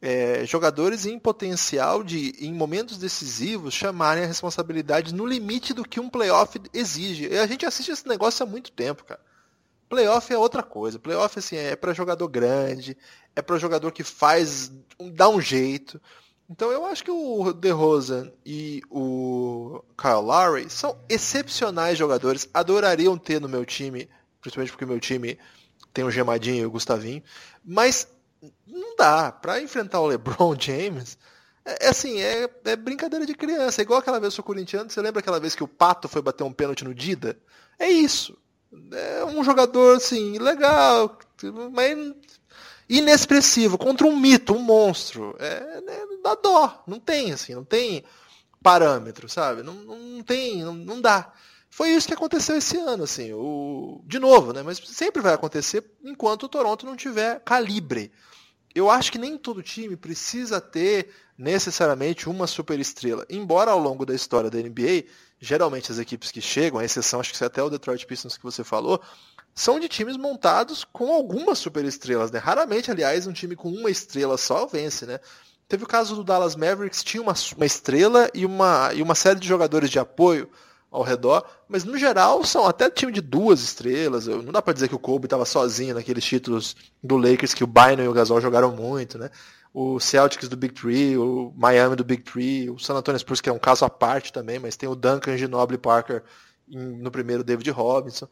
é, 0.00 0.42
jogadores 0.46 1.04
em 1.04 1.18
potencial 1.18 2.02
de, 2.02 2.34
em 2.40 2.50
momentos 2.50 2.96
decisivos, 2.96 3.74
chamarem 3.74 4.24
a 4.24 4.26
responsabilidade 4.26 5.14
no 5.14 5.26
limite 5.26 5.74
do 5.74 5.86
que 5.86 6.00
um 6.00 6.08
playoff 6.08 6.58
exige. 6.72 7.28
E 7.28 7.36
a 7.36 7.46
gente 7.46 7.66
assiste 7.66 7.90
esse 7.90 8.08
negócio 8.08 8.42
há 8.42 8.48
muito 8.48 8.72
tempo, 8.72 9.04
cara. 9.04 9.20
Playoff 9.86 10.32
é 10.32 10.38
outra 10.38 10.62
coisa. 10.62 10.98
Playoff 10.98 11.38
assim, 11.38 11.56
é 11.56 11.76
para 11.76 11.92
jogador 11.92 12.26
grande, 12.28 12.96
é 13.34 13.42
para 13.42 13.58
jogador 13.58 13.92
que 13.92 14.02
faz, 14.02 14.72
dá 15.12 15.28
um 15.28 15.42
jeito. 15.42 16.00
Então 16.48 16.70
eu 16.70 16.86
acho 16.86 17.02
que 17.02 17.10
o 17.10 17.52
DeRozan 17.52 18.32
e 18.44 18.80
o 18.88 19.82
Kyle 19.98 20.22
Lowry 20.22 20.70
são 20.70 20.96
excepcionais 21.08 21.98
jogadores, 21.98 22.48
adorariam 22.54 23.18
ter 23.18 23.40
no 23.40 23.48
meu 23.48 23.64
time, 23.64 24.08
principalmente 24.40 24.70
porque 24.70 24.84
o 24.84 24.88
meu 24.88 25.00
time 25.00 25.38
tem 25.92 26.04
o 26.04 26.10
Gemadinho 26.10 26.62
e 26.62 26.66
o 26.66 26.70
Gustavinho, 26.70 27.22
mas 27.64 28.06
não 28.66 28.94
dá. 28.96 29.32
Para 29.32 29.60
enfrentar 29.60 30.00
o 30.00 30.06
LeBron 30.06 30.54
James, 30.60 31.18
é, 31.64 31.86
é 31.86 31.88
assim, 31.88 32.20
é, 32.20 32.48
é, 32.64 32.76
brincadeira 32.76 33.26
de 33.26 33.34
criança. 33.34 33.80
É 33.80 33.82
igual 33.82 33.98
aquela 33.98 34.20
vez 34.20 34.32
que 34.32 34.34
eu 34.34 34.36
sou 34.36 34.44
corintiano, 34.44 34.88
você 34.88 35.00
lembra 35.00 35.20
aquela 35.20 35.40
vez 35.40 35.54
que 35.56 35.64
o 35.64 35.68
Pato 35.68 36.08
foi 36.08 36.22
bater 36.22 36.44
um 36.44 36.52
pênalti 36.52 36.84
no 36.84 36.94
Dida? 36.94 37.36
É 37.78 37.88
isso. 37.88 38.38
É 38.92 39.24
um 39.24 39.42
jogador, 39.42 39.96
assim, 39.96 40.38
legal, 40.38 41.18
mas 41.72 42.14
inexpressivo, 42.88 43.76
contra 43.76 44.06
um 44.06 44.16
mito, 44.16 44.54
um 44.54 44.60
monstro. 44.60 45.34
É, 45.38 45.82
é, 45.86 46.06
dá 46.22 46.34
dó, 46.34 46.82
não 46.86 47.00
tem, 47.00 47.32
assim, 47.32 47.54
não 47.54 47.64
tem 47.64 48.04
parâmetro, 48.62 49.28
sabe? 49.28 49.62
Não, 49.62 49.74
não 49.74 50.22
tem, 50.22 50.62
não, 50.62 50.74
não 50.74 51.00
dá. 51.00 51.32
Foi 51.70 51.90
isso 51.90 52.08
que 52.08 52.14
aconteceu 52.14 52.56
esse 52.56 52.76
ano, 52.78 53.04
assim, 53.04 53.32
o... 53.32 54.02
de 54.06 54.18
novo, 54.18 54.52
né? 54.52 54.62
Mas 54.62 54.78
sempre 54.78 55.20
vai 55.20 55.34
acontecer 55.34 55.84
enquanto 56.02 56.44
o 56.44 56.48
Toronto 56.48 56.86
não 56.86 56.96
tiver 56.96 57.40
calibre. 57.40 58.10
Eu 58.74 58.90
acho 58.90 59.10
que 59.10 59.18
nem 59.18 59.38
todo 59.38 59.62
time 59.62 59.96
precisa 59.96 60.60
ter 60.60 61.10
necessariamente 61.36 62.28
uma 62.28 62.46
super 62.46 62.78
estrela. 62.78 63.26
Embora 63.28 63.70
ao 63.70 63.78
longo 63.78 64.06
da 64.06 64.14
história 64.14 64.50
da 64.50 64.58
NBA, 64.58 65.04
geralmente 65.38 65.92
as 65.92 65.98
equipes 65.98 66.30
que 66.30 66.40
chegam, 66.40 66.78
a 66.78 66.84
exceção 66.84 67.20
acho 67.20 67.32
que 67.32 67.42
é 67.42 67.46
até 67.46 67.62
o 67.62 67.70
Detroit 67.70 68.06
Pistons 68.06 68.36
que 68.36 68.42
você 68.42 68.64
falou, 68.64 69.00
são 69.56 69.80
de 69.80 69.88
times 69.88 70.18
montados 70.18 70.84
com 70.84 71.10
algumas 71.10 71.58
superestrelas, 71.58 72.30
né? 72.30 72.38
Raramente, 72.38 72.90
aliás, 72.90 73.26
um 73.26 73.32
time 73.32 73.56
com 73.56 73.70
uma 73.70 73.90
estrela 73.90 74.36
só 74.36 74.66
vence, 74.66 75.06
né? 75.06 75.18
Teve 75.66 75.82
o 75.82 75.86
caso 75.86 76.14
do 76.14 76.22
Dallas 76.22 76.54
Mavericks, 76.54 77.02
tinha 77.02 77.22
uma, 77.22 77.32
uma 77.56 77.64
estrela 77.64 78.30
e 78.34 78.44
uma, 78.44 78.92
e 78.92 79.00
uma 79.00 79.14
série 79.14 79.40
de 79.40 79.48
jogadores 79.48 79.88
de 79.88 79.98
apoio 79.98 80.48
ao 80.90 81.02
redor, 81.02 81.42
mas 81.66 81.84
no 81.84 81.96
geral 81.96 82.44
são 82.44 82.66
até 82.66 82.90
time 82.90 83.10
de 83.10 83.22
duas 83.22 83.62
estrelas. 83.62 84.26
Não 84.26 84.52
dá 84.52 84.60
para 84.60 84.74
dizer 84.74 84.88
que 84.88 84.94
o 84.94 84.98
Kobe 84.98 85.24
estava 85.24 85.46
sozinho 85.46 85.94
naqueles 85.94 86.24
títulos 86.24 86.76
do 87.02 87.16
Lakers 87.16 87.54
que 87.54 87.64
o 87.64 87.66
Bynum 87.66 88.04
e 88.04 88.08
o 88.08 88.12
Gasol 88.12 88.42
jogaram 88.42 88.76
muito, 88.76 89.16
né? 89.16 89.30
O 89.72 89.98
Celtics 89.98 90.48
do 90.50 90.56
Big 90.56 90.74
Three, 90.74 91.16
o 91.16 91.52
Miami 91.56 91.96
do 91.96 92.04
Big 92.04 92.22
Three, 92.22 92.68
o 92.68 92.78
San 92.78 92.94
Antonio 92.94 93.18
Spurs 93.18 93.40
que 93.40 93.48
é 93.48 93.52
um 93.52 93.58
caso 93.58 93.86
à 93.86 93.90
parte 93.90 94.32
também, 94.32 94.58
mas 94.58 94.76
tem 94.76 94.88
o 94.88 94.94
Duncan, 94.94 95.36
Ginobili, 95.36 95.78
Parker 95.78 96.22
no 96.68 97.10
primeiro 97.10 97.42
David 97.42 97.70
Robinson. 97.70 98.28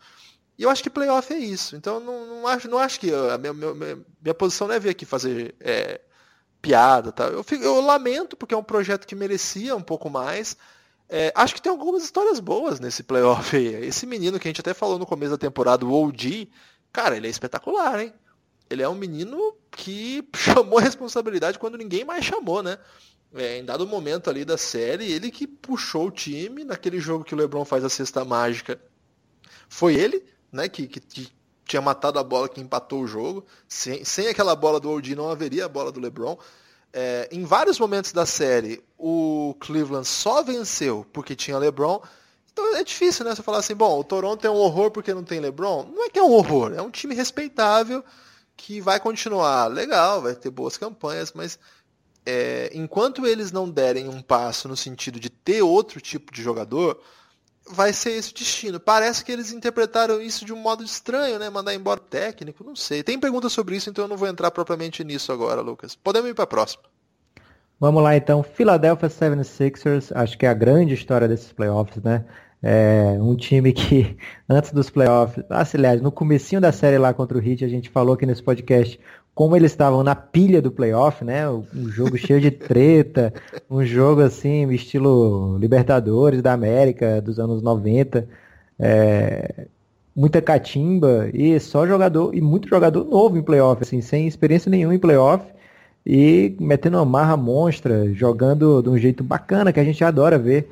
E 0.58 0.62
eu 0.62 0.70
acho 0.70 0.82
que 0.82 0.90
playoff 0.90 1.32
é 1.32 1.38
isso. 1.38 1.76
Então 1.76 2.00
não, 2.00 2.26
não 2.26 2.46
acho, 2.46 2.68
não 2.68 2.78
acho 2.78 3.00
que 3.00 3.12
a 3.12 3.38
minha, 3.38 3.52
minha, 3.52 3.74
minha 4.22 4.34
posição 4.34 4.68
não 4.68 4.74
é 4.74 4.80
vir 4.80 4.90
aqui 4.90 5.04
fazer 5.04 5.54
é, 5.60 6.00
piada. 6.62 7.12
Tá? 7.12 7.24
Eu, 7.24 7.42
fico, 7.42 7.64
eu 7.64 7.80
lamento 7.80 8.36
porque 8.36 8.54
é 8.54 8.56
um 8.56 8.62
projeto 8.62 9.06
que 9.06 9.14
merecia 9.14 9.74
um 9.76 9.82
pouco 9.82 10.08
mais. 10.08 10.56
É, 11.08 11.32
acho 11.34 11.54
que 11.54 11.62
tem 11.62 11.70
algumas 11.70 12.02
histórias 12.02 12.40
boas 12.40 12.80
nesse 12.80 13.02
playoff 13.02 13.54
aí. 13.56 13.86
Esse 13.86 14.06
menino 14.06 14.38
que 14.38 14.48
a 14.48 14.50
gente 14.50 14.60
até 14.60 14.72
falou 14.72 14.98
no 14.98 15.06
começo 15.06 15.32
da 15.32 15.38
temporada, 15.38 15.84
o 15.84 15.92
OG, 15.92 16.48
cara, 16.92 17.16
ele 17.16 17.26
é 17.26 17.30
espetacular, 17.30 18.00
hein? 18.00 18.12
Ele 18.70 18.82
é 18.82 18.88
um 18.88 18.94
menino 18.94 19.54
que 19.70 20.26
chamou 20.34 20.78
a 20.78 20.82
responsabilidade 20.82 21.58
quando 21.58 21.76
ninguém 21.76 22.04
mais 22.04 22.24
chamou, 22.24 22.62
né? 22.62 22.78
É, 23.34 23.58
em 23.58 23.64
dado 23.64 23.86
momento 23.86 24.30
ali 24.30 24.44
da 24.44 24.56
série, 24.56 25.10
ele 25.10 25.30
que 25.30 25.46
puxou 25.46 26.06
o 26.06 26.10
time 26.10 26.62
naquele 26.64 27.00
jogo 27.00 27.24
que 27.24 27.34
o 27.34 27.36
LeBron 27.36 27.64
faz 27.64 27.84
a 27.84 27.88
cesta 27.88 28.24
mágica. 28.24 28.80
Foi 29.68 29.94
ele 29.94 30.24
né, 30.54 30.68
que, 30.68 30.86
que, 30.86 31.00
que, 31.00 31.28
tinha 31.66 31.80
matado 31.80 32.18
a 32.18 32.22
bola 32.22 32.48
que 32.48 32.60
empatou 32.60 33.02
o 33.02 33.06
jogo. 33.06 33.44
Sem, 33.66 34.04
sem 34.04 34.28
aquela 34.28 34.54
bola 34.54 34.78
do 34.78 34.90
OG 34.90 35.14
não 35.14 35.30
haveria 35.30 35.64
a 35.64 35.68
bola 35.68 35.90
do 35.90 35.98
LeBron. 35.98 36.38
É, 36.92 37.28
em 37.32 37.44
vários 37.44 37.78
momentos 37.78 38.12
da 38.12 38.26
série, 38.26 38.84
o 38.98 39.56
Cleveland 39.58 40.06
só 40.06 40.42
venceu 40.42 41.06
porque 41.12 41.34
tinha 41.34 41.58
LeBron. 41.58 42.00
Então 42.52 42.76
é 42.76 42.84
difícil, 42.84 43.24
né? 43.24 43.34
Você 43.34 43.42
falar 43.42 43.58
assim, 43.58 43.74
bom, 43.74 43.98
o 43.98 44.04
Toronto 44.04 44.46
é 44.46 44.50
um 44.50 44.56
horror 44.56 44.90
porque 44.90 45.12
não 45.12 45.24
tem 45.24 45.40
LeBron. 45.40 45.90
Não 45.92 46.04
é 46.04 46.10
que 46.10 46.18
é 46.18 46.22
um 46.22 46.32
horror, 46.32 46.72
é 46.74 46.82
um 46.82 46.90
time 46.90 47.14
respeitável 47.14 48.04
que 48.56 48.80
vai 48.80 49.00
continuar 49.00 49.66
legal, 49.66 50.22
vai 50.22 50.34
ter 50.34 50.50
boas 50.50 50.76
campanhas, 50.76 51.32
mas 51.32 51.58
é, 52.24 52.70
enquanto 52.72 53.26
eles 53.26 53.50
não 53.50 53.68
derem 53.68 54.08
um 54.08 54.22
passo 54.22 54.68
no 54.68 54.76
sentido 54.76 55.18
de 55.18 55.28
ter 55.28 55.62
outro 55.62 56.00
tipo 56.00 56.32
de 56.32 56.42
jogador, 56.42 57.00
vai 57.68 57.92
ser 57.92 58.10
esse 58.10 58.30
o 58.30 58.34
destino. 58.34 58.78
Parece 58.78 59.24
que 59.24 59.32
eles 59.32 59.52
interpretaram 59.52 60.20
isso 60.20 60.44
de 60.44 60.52
um 60.52 60.56
modo 60.56 60.82
estranho, 60.82 61.38
né? 61.38 61.48
Mandar 61.48 61.74
embora 61.74 62.00
o 62.00 62.02
técnico, 62.02 62.64
não 62.64 62.76
sei. 62.76 63.02
Tem 63.02 63.18
perguntas 63.18 63.52
sobre 63.52 63.76
isso, 63.76 63.90
então 63.90 64.04
eu 64.04 64.08
não 64.08 64.16
vou 64.16 64.28
entrar 64.28 64.50
propriamente 64.50 65.02
nisso 65.02 65.32
agora, 65.32 65.60
Lucas. 65.60 65.96
Podemos 65.96 66.30
ir 66.30 66.34
para 66.34 66.44
a 66.44 66.48
próxima. 66.48 66.82
Vamos 67.80 68.02
lá 68.02 68.16
então, 68.16 68.42
Philadelphia 68.42 69.08
76ers, 69.08 70.12
acho 70.14 70.38
que 70.38 70.46
é 70.46 70.48
a 70.48 70.54
grande 70.54 70.94
história 70.94 71.26
desses 71.26 71.52
playoffs, 71.52 72.02
né? 72.02 72.24
É 72.62 73.18
um 73.20 73.36
time 73.36 73.72
que 73.72 74.16
antes 74.48 74.72
dos 74.72 74.88
playoffs, 74.88 75.44
aliás, 75.74 76.00
no 76.00 76.10
comecinho 76.10 76.60
da 76.60 76.72
série 76.72 76.96
lá 76.96 77.12
contra 77.12 77.36
o 77.36 77.42
Heat, 77.42 77.64
a 77.64 77.68
gente 77.68 77.90
falou 77.90 78.14
aqui 78.14 78.24
nesse 78.24 78.42
podcast 78.42 78.98
como 79.34 79.56
eles 79.56 79.72
estavam 79.72 80.02
na 80.04 80.14
pilha 80.14 80.62
do 80.62 80.70
playoff, 80.70 81.24
né? 81.24 81.48
Um 81.50 81.88
jogo 81.88 82.16
cheio 82.16 82.40
de 82.40 82.50
treta, 82.52 83.34
um 83.68 83.84
jogo 83.84 84.20
assim, 84.20 84.70
estilo 84.72 85.58
Libertadores 85.58 86.40
da 86.40 86.52
América 86.52 87.20
dos 87.20 87.40
anos 87.40 87.60
90. 87.60 88.28
É, 88.78 89.66
muita 90.14 90.40
catimba 90.40 91.28
e 91.32 91.58
só 91.58 91.86
jogador, 91.86 92.34
e 92.34 92.40
muito 92.40 92.68
jogador 92.68 93.04
novo 93.04 93.36
em 93.36 93.42
playoff, 93.42 93.82
assim, 93.82 94.00
sem 94.00 94.28
experiência 94.28 94.70
nenhuma 94.70 94.94
em 94.94 94.98
playoff. 94.98 95.44
E 96.06 96.54
metendo 96.60 96.98
uma 96.98 97.04
marra 97.04 97.36
monstra, 97.36 98.12
jogando 98.12 98.82
de 98.82 98.88
um 98.88 98.98
jeito 98.98 99.24
bacana 99.24 99.72
que 99.72 99.80
a 99.80 99.84
gente 99.84 100.04
adora 100.04 100.38
ver. 100.38 100.68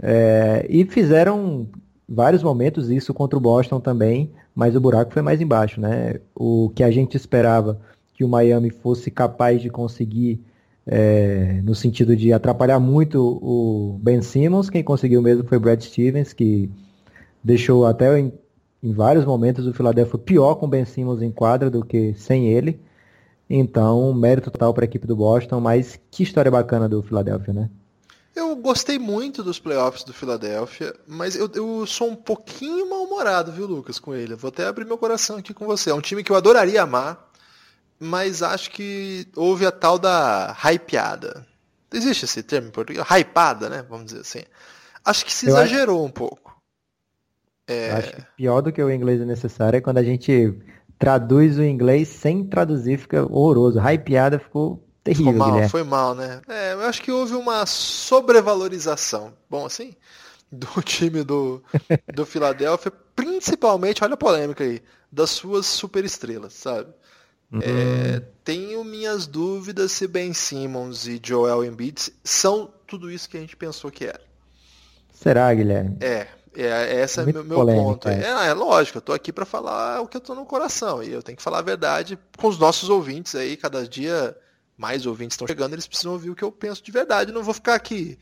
É, 0.00 0.64
e 0.68 0.84
fizeram 0.86 1.66
vários 2.08 2.42
momentos 2.42 2.88
isso 2.88 3.12
contra 3.12 3.36
o 3.36 3.42
Boston 3.42 3.80
também, 3.80 4.30
mas 4.54 4.74
o 4.74 4.80
buraco 4.80 5.12
foi 5.12 5.20
mais 5.20 5.40
embaixo, 5.40 5.80
né? 5.80 6.20
O 6.34 6.70
que 6.74 6.82
a 6.82 6.90
gente 6.90 7.16
esperava 7.16 7.78
que 8.18 8.24
o 8.24 8.28
Miami 8.28 8.68
fosse 8.68 9.12
capaz 9.12 9.62
de 9.62 9.70
conseguir 9.70 10.44
é, 10.84 11.60
no 11.62 11.72
sentido 11.72 12.16
de 12.16 12.32
atrapalhar 12.32 12.80
muito 12.80 13.22
o 13.40 13.96
Ben 14.02 14.20
Simmons. 14.20 14.68
Quem 14.68 14.82
conseguiu 14.82 15.22
mesmo 15.22 15.44
foi 15.44 15.56
Brad 15.56 15.80
Stevens, 15.80 16.32
que 16.32 16.68
deixou 17.44 17.86
até 17.86 18.18
em, 18.18 18.32
em 18.82 18.92
vários 18.92 19.24
momentos 19.24 19.68
o 19.68 19.72
Philadelphia 19.72 20.18
pior 20.18 20.56
com 20.56 20.68
Ben 20.68 20.84
Simmons 20.84 21.22
em 21.22 21.30
quadra 21.30 21.70
do 21.70 21.84
que 21.84 22.12
sem 22.14 22.48
ele. 22.48 22.80
Então, 23.48 24.12
mérito 24.12 24.50
total 24.50 24.74
para 24.74 24.82
a 24.82 24.86
equipe 24.86 25.06
do 25.06 25.14
Boston, 25.14 25.60
mas 25.60 25.96
que 26.10 26.24
história 26.24 26.50
bacana 26.50 26.88
do 26.88 27.00
Philadelphia, 27.00 27.54
né? 27.54 27.70
Eu 28.34 28.56
gostei 28.56 28.98
muito 28.98 29.44
dos 29.44 29.60
playoffs 29.60 30.02
do 30.02 30.12
Philadelphia, 30.12 30.92
mas 31.06 31.36
eu, 31.36 31.48
eu 31.54 31.86
sou 31.86 32.10
um 32.10 32.16
pouquinho 32.16 32.90
mal-humorado, 32.90 33.52
viu, 33.52 33.66
Lucas, 33.66 34.00
com 34.00 34.12
ele. 34.12 34.34
Vou 34.34 34.48
até 34.48 34.66
abrir 34.66 34.84
meu 34.84 34.98
coração 34.98 35.36
aqui 35.36 35.54
com 35.54 35.66
você. 35.66 35.90
É 35.90 35.94
um 35.94 36.00
time 36.00 36.24
que 36.24 36.32
eu 36.32 36.36
adoraria 36.36 36.82
amar, 36.82 37.27
mas 37.98 38.42
acho 38.42 38.70
que 38.70 39.26
houve 39.34 39.66
a 39.66 39.72
tal 39.72 39.98
da 39.98 40.56
hypeada. 40.64 41.46
Existe 41.92 42.26
esse 42.26 42.42
termo 42.42 42.68
em 42.68 42.70
português? 42.70 43.04
Hypada, 43.08 43.68
né? 43.68 43.84
Vamos 43.88 44.06
dizer 44.06 44.20
assim. 44.20 44.42
Acho 45.04 45.24
que 45.24 45.32
se 45.32 45.46
eu 45.46 45.50
exagerou 45.50 45.98
acho... 45.98 46.06
um 46.06 46.10
pouco. 46.10 46.56
É... 47.66 47.90
Acho 47.92 48.16
que 48.16 48.22
pior 48.36 48.60
do 48.60 48.72
que 48.72 48.82
o 48.82 48.90
inglês 48.90 49.20
é 49.20 49.24
necessário 49.24 49.78
é 49.78 49.80
quando 49.80 49.98
a 49.98 50.02
gente 50.02 50.54
traduz 50.98 51.58
o 51.58 51.62
inglês 51.62 52.08
sem 52.08 52.44
traduzir, 52.44 52.98
fica 52.98 53.22
horroroso. 53.24 53.78
Hypeada 53.78 54.38
ficou 54.38 54.84
terrível. 55.02 55.32
Ficou 55.32 55.38
mal, 55.38 55.50
Guilherme. 55.50 55.70
foi 55.70 55.82
mal, 55.82 56.14
né? 56.14 56.40
É, 56.48 56.72
eu 56.74 56.80
acho 56.82 57.02
que 57.02 57.10
houve 57.10 57.34
uma 57.34 57.64
sobrevalorização. 57.64 59.32
Bom, 59.48 59.64
assim, 59.64 59.94
do 60.52 60.82
time 60.82 61.22
do, 61.22 61.62
do 62.14 62.26
Philadelphia, 62.26 62.92
principalmente, 63.16 64.04
olha 64.04 64.14
a 64.14 64.18
polêmica 64.18 64.64
aí, 64.64 64.82
das 65.10 65.30
suas 65.30 65.66
superestrelas, 65.66 66.52
sabe? 66.52 66.92
Uhum. 67.50 67.60
É, 67.62 68.20
tenho 68.44 68.84
minhas 68.84 69.26
dúvidas 69.26 69.92
se 69.92 70.06
Ben 70.06 70.34
Simmons 70.34 71.06
e 71.06 71.20
Joel 71.22 71.64
Embiid 71.64 72.12
são 72.22 72.72
tudo 72.86 73.10
isso 73.10 73.28
que 73.28 73.36
a 73.38 73.40
gente 73.40 73.56
pensou 73.56 73.90
que 73.90 74.04
era. 74.04 74.20
Será, 75.12 75.52
Guilherme? 75.54 75.96
É, 76.00 76.28
é 76.54 77.02
esse 77.02 77.20
é 77.20 77.22
o 77.22 77.26
meu, 77.26 77.44
meu 77.44 77.66
ponto. 77.66 78.08
É. 78.08 78.20
é, 78.20 78.48
é 78.48 78.52
lógico, 78.52 78.98
eu 78.98 79.02
tô 79.02 79.12
aqui 79.12 79.32
para 79.32 79.46
falar 79.46 80.00
o 80.02 80.06
que 80.06 80.16
eu 80.16 80.20
tô 80.20 80.34
no 80.34 80.44
coração 80.44 81.02
e 81.02 81.10
eu 81.10 81.22
tenho 81.22 81.36
que 81.36 81.42
falar 81.42 81.58
a 81.58 81.62
verdade 81.62 82.18
com 82.36 82.48
os 82.48 82.58
nossos 82.58 82.90
ouvintes 82.90 83.34
aí, 83.34 83.56
cada 83.56 83.86
dia 83.88 84.36
mais 84.76 85.06
ouvintes 85.06 85.34
estão 85.34 85.48
chegando, 85.48 85.72
eles 85.72 85.88
precisam 85.88 86.12
ouvir 86.12 86.30
o 86.30 86.36
que 86.36 86.44
eu 86.44 86.52
penso 86.52 86.82
de 86.82 86.92
verdade. 86.92 87.32
Não 87.32 87.42
vou 87.42 87.54
ficar 87.54 87.74
aqui. 87.74 88.16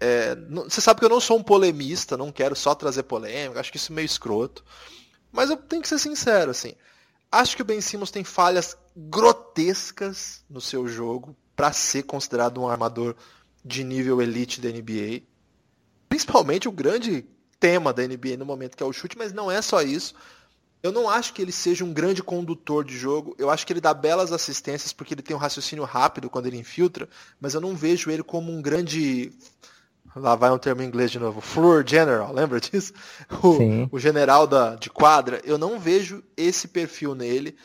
É, 0.00 0.34
não, 0.48 0.64
você 0.64 0.80
sabe 0.80 0.98
que 0.98 1.04
eu 1.04 1.10
não 1.10 1.20
sou 1.20 1.38
um 1.38 1.42
polemista, 1.42 2.16
não 2.16 2.32
quero 2.32 2.56
só 2.56 2.74
trazer 2.74 3.04
polêmica, 3.04 3.60
acho 3.60 3.70
que 3.70 3.76
isso 3.76 3.92
é 3.92 3.94
meio 3.94 4.06
escroto. 4.06 4.64
Mas 5.30 5.50
eu 5.50 5.56
tenho 5.56 5.82
que 5.82 5.88
ser 5.88 5.98
sincero, 5.98 6.50
assim. 6.50 6.74
Acho 7.30 7.56
que 7.56 7.62
o 7.62 7.64
Ben 7.64 7.80
Simmons 7.80 8.10
tem 8.10 8.24
falhas 8.24 8.76
grotescas 8.96 10.42
no 10.50 10.60
seu 10.60 10.88
jogo 10.88 11.36
para 11.54 11.72
ser 11.72 12.02
considerado 12.02 12.60
um 12.60 12.68
armador 12.68 13.14
de 13.64 13.84
nível 13.84 14.20
elite 14.20 14.60
da 14.60 14.68
NBA. 14.68 15.22
Principalmente 16.08 16.68
o 16.68 16.72
grande 16.72 17.24
tema 17.60 17.92
da 17.92 18.02
NBA 18.02 18.36
no 18.38 18.46
momento 18.46 18.76
que 18.76 18.82
é 18.82 18.86
o 18.86 18.92
chute, 18.92 19.16
mas 19.16 19.32
não 19.32 19.50
é 19.50 19.62
só 19.62 19.82
isso. 19.82 20.14
Eu 20.82 20.90
não 20.90 21.10
acho 21.10 21.34
que 21.34 21.42
ele 21.42 21.52
seja 21.52 21.84
um 21.84 21.92
grande 21.92 22.22
condutor 22.22 22.82
de 22.84 22.96
jogo. 22.96 23.36
Eu 23.38 23.50
acho 23.50 23.66
que 23.66 23.72
ele 23.72 23.82
dá 23.82 23.92
belas 23.92 24.32
assistências 24.32 24.92
porque 24.92 25.12
ele 25.12 25.22
tem 25.22 25.36
um 25.36 25.38
raciocínio 25.38 25.84
rápido 25.84 26.30
quando 26.30 26.46
ele 26.46 26.56
infiltra, 26.56 27.08
mas 27.38 27.52
eu 27.52 27.60
não 27.60 27.76
vejo 27.76 28.10
ele 28.10 28.22
como 28.22 28.50
um 28.50 28.62
grande. 28.62 29.30
Lá 30.14 30.34
vai 30.34 30.50
um 30.50 30.58
termo 30.58 30.82
em 30.82 30.86
inglês 30.86 31.10
de 31.10 31.18
novo. 31.18 31.40
Floor 31.40 31.84
General, 31.86 32.32
lembra 32.34 32.60
disso? 32.60 32.92
O, 33.42 33.96
o 33.96 33.98
general 33.98 34.46
da, 34.46 34.74
de 34.74 34.90
quadra. 34.90 35.40
Eu 35.44 35.56
não 35.56 35.78
vejo 35.78 36.22
esse 36.36 36.68
perfil 36.68 37.14
nele. 37.14 37.56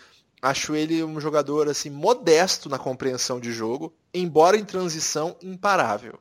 Acho 0.42 0.76
ele 0.76 1.04
um 1.04 1.20
jogador 1.20 1.68
assim 1.68 1.90
modesto 1.90 2.70
na 2.70 2.78
compreensão 2.78 3.40
de 3.40 3.52
jogo, 3.52 3.94
embora 4.14 4.58
em 4.58 4.64
transição 4.64 5.36
imparável. 5.42 6.20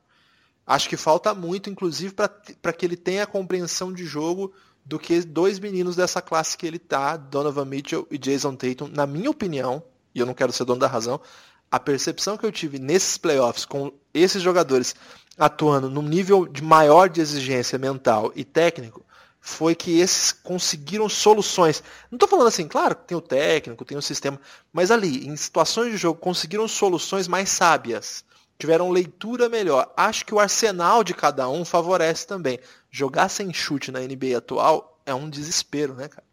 Acho 0.67 0.89
que 0.89 0.97
falta 0.97 1.35
muito, 1.35 1.69
inclusive, 1.69 2.15
para 2.15 2.73
que 2.73 2.87
ele 2.87 2.97
tenha 2.97 3.25
a 3.25 3.27
compreensão 3.27 3.93
de 3.93 4.05
jogo 4.07 4.53
do 4.85 4.99
que 4.99 5.21
dois 5.21 5.59
meninos 5.59 5.97
dessa 5.97 6.23
classe 6.23 6.57
que 6.57 6.67
ele 6.67 6.79
tá, 6.79 7.17
Donovan 7.17 7.67
Mitchell 7.67 8.07
e 8.11 8.17
Jason 8.17 8.55
Tatum, 8.55 8.89
na 8.89 9.07
minha 9.07 9.31
opinião, 9.31 9.83
e 10.15 10.21
eu 10.21 10.27
não 10.27 10.35
quero 10.35 10.53
ser 10.53 10.65
dono 10.65 10.81
da 10.81 10.87
razão, 10.87 11.21
a 11.75 11.81
percepção 11.81 12.37
que 12.37 12.47
eu 12.47 12.53
tive 12.53 12.79
nesses 12.79 13.19
playoffs 13.19 13.65
com 13.65 13.93
esses 14.13 14.41
jogadores 14.41 14.95
atuando 15.37 15.91
num 15.91 16.03
nível 16.03 16.47
de 16.47 16.63
maior 16.63 17.09
de 17.09 17.21
exigência 17.21 17.79
mental 17.79 18.33
e 18.37 18.45
técnico 18.45 19.05
foi 19.41 19.75
que 19.75 19.99
esses 19.99 20.31
conseguiram 20.33 21.09
soluções. 21.09 21.83
Não 22.11 22.17
estou 22.17 22.29
falando 22.29 22.47
assim, 22.47 22.69
claro, 22.69 22.95
tem 22.95 23.17
o 23.17 23.21
técnico, 23.21 23.85
tem 23.85 23.99
o 23.99 24.03
sistema, 24.03 24.41
mas 24.73 24.91
ali, 24.91 25.27
em 25.27 25.37
situações 25.37 25.91
de 25.91 25.97
jogo, 25.97 26.21
conseguiram 26.21 26.67
soluções 26.69 27.27
mais 27.27 27.51
sábias 27.51 28.25
tiveram 28.57 28.91
leitura 28.91 29.49
melhor. 29.49 29.93
Acho 29.97 30.25
que 30.25 30.35
o 30.35 30.39
arsenal 30.39 31.03
de 31.03 31.13
cada 31.13 31.49
um 31.49 31.65
favorece 31.65 32.27
também. 32.27 32.59
Jogar 32.91 33.29
sem 33.29 33.53
chute 33.53 33.91
na 33.91 34.01
NBA 34.01 34.39
atual 34.39 35.01
é 35.05 35.13
um 35.13 35.29
desespero, 35.29 35.95
né, 35.95 36.09
cara? 36.09 36.25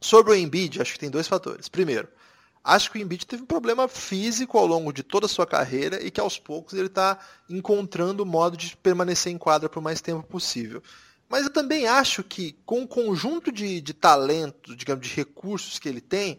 Sobre 0.00 0.32
o 0.32 0.34
Embiid, 0.34 0.80
acho 0.80 0.94
que 0.94 0.98
tem 0.98 1.10
dois 1.10 1.28
fatores. 1.28 1.68
Primeiro, 1.68 2.08
acho 2.66 2.90
que 2.90 2.98
o 2.98 3.00
Embiid 3.00 3.26
teve 3.26 3.42
um 3.42 3.46
problema 3.46 3.88
físico 3.88 4.58
ao 4.58 4.66
longo 4.66 4.92
de 4.92 5.02
toda 5.02 5.26
a 5.26 5.28
sua 5.28 5.46
carreira 5.46 6.02
e 6.04 6.10
que 6.10 6.20
aos 6.20 6.38
poucos 6.38 6.74
ele 6.74 6.88
está 6.88 7.18
encontrando 7.48 8.22
o 8.22 8.26
modo 8.26 8.56
de 8.56 8.76
permanecer 8.76 9.32
em 9.32 9.38
quadra 9.38 9.68
por 9.68 9.82
mais 9.82 10.00
tempo 10.00 10.22
possível. 10.22 10.82
Mas 11.28 11.44
eu 11.44 11.50
também 11.50 11.86
acho 11.86 12.22
que, 12.22 12.56
com 12.64 12.82
o 12.82 12.88
conjunto 12.88 13.50
de, 13.50 13.80
de 13.80 13.92
talento, 13.92 14.76
digamos, 14.76 15.06
de 15.06 15.14
recursos 15.14 15.78
que 15.78 15.88
ele 15.88 16.00
tem, 16.00 16.38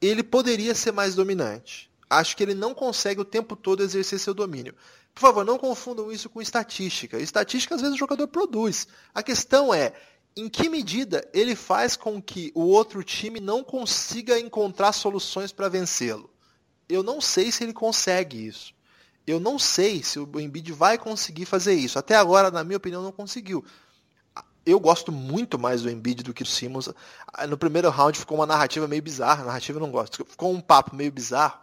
ele 0.00 0.22
poderia 0.22 0.74
ser 0.74 0.92
mais 0.92 1.14
dominante 1.14 1.88
acho 2.08 2.36
que 2.36 2.42
ele 2.42 2.54
não 2.54 2.74
consegue 2.74 3.20
o 3.20 3.24
tempo 3.24 3.54
todo 3.54 3.82
exercer 3.82 4.18
seu 4.18 4.32
domínio. 4.32 4.74
Por 5.14 5.20
favor, 5.20 5.44
não 5.44 5.58
confundam 5.58 6.12
isso 6.12 6.30
com 6.30 6.40
estatística. 6.40 7.18
Estatística 7.18 7.74
às 7.74 7.80
vezes 7.80 7.96
o 7.96 7.98
jogador 7.98 8.28
produz. 8.28 8.86
A 9.14 9.22
questão 9.22 9.74
é 9.74 9.92
em 10.38 10.48
que 10.48 10.68
medida 10.68 11.28
ele 11.34 11.56
faz 11.56 11.96
com 11.96 12.22
que 12.22 12.52
o 12.54 12.62
outro 12.62 13.02
time 13.02 13.40
não 13.40 13.64
consiga 13.64 14.38
encontrar 14.38 14.92
soluções 14.92 15.50
para 15.50 15.68
vencê-lo. 15.68 16.30
Eu 16.88 17.02
não 17.02 17.20
sei 17.20 17.50
se 17.50 17.64
ele 17.64 17.72
consegue 17.72 18.46
isso. 18.46 18.72
Eu 19.26 19.40
não 19.40 19.58
sei 19.58 20.00
se 20.00 20.16
o 20.20 20.40
Embiid 20.40 20.72
vai 20.72 20.96
conseguir 20.96 21.44
fazer 21.44 21.74
isso. 21.74 21.98
Até 21.98 22.14
agora, 22.14 22.52
na 22.52 22.62
minha 22.62 22.76
opinião, 22.76 23.02
não 23.02 23.10
conseguiu. 23.10 23.64
Eu 24.64 24.78
gosto 24.78 25.10
muito 25.10 25.58
mais 25.58 25.82
do 25.82 25.90
Embiid 25.90 26.22
do 26.22 26.32
que 26.32 26.44
do 26.44 26.48
Simmons. 26.48 26.88
No 27.48 27.58
primeiro 27.58 27.90
round 27.90 28.16
ficou 28.16 28.38
uma 28.38 28.46
narrativa 28.46 28.86
meio 28.86 29.02
bizarra. 29.02 29.44
narrativa 29.44 29.78
eu 29.78 29.82
não 29.82 29.90
gosto. 29.90 30.24
Ficou 30.24 30.52
um 30.52 30.60
papo 30.60 30.94
meio 30.94 31.10
bizarro 31.10 31.58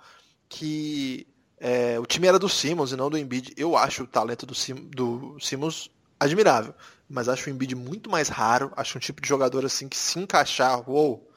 que 0.49 1.25
é, 1.57 1.97
o 1.97 2.05
time 2.05 2.27
era 2.27 2.37
do 2.37 2.49
Simmons 2.49 2.91
e 2.91 2.97
não 2.97 3.09
do 3.09 3.17
Embiid. 3.17 3.53
Eu 3.55 3.77
acho 3.77 4.03
o 4.03 4.07
talento 4.07 4.45
do, 4.45 4.53
Sim, 4.53 4.75
do 4.75 5.37
Simmons 5.39 5.89
admirável, 6.19 6.73
mas 7.07 7.29
acho 7.29 7.49
o 7.49 7.53
Embiid 7.53 7.75
muito 7.75 8.09
mais 8.09 8.29
raro. 8.29 8.71
Acho 8.75 8.97
um 8.97 9.01
tipo 9.01 9.21
de 9.21 9.27
jogador 9.27 9.65
assim 9.65 9.87
que 9.87 9.97
se 9.97 10.19
encaixar, 10.19 10.89
uou, 10.89 11.29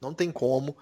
não 0.00 0.12
tem 0.14 0.30
como. 0.30 0.76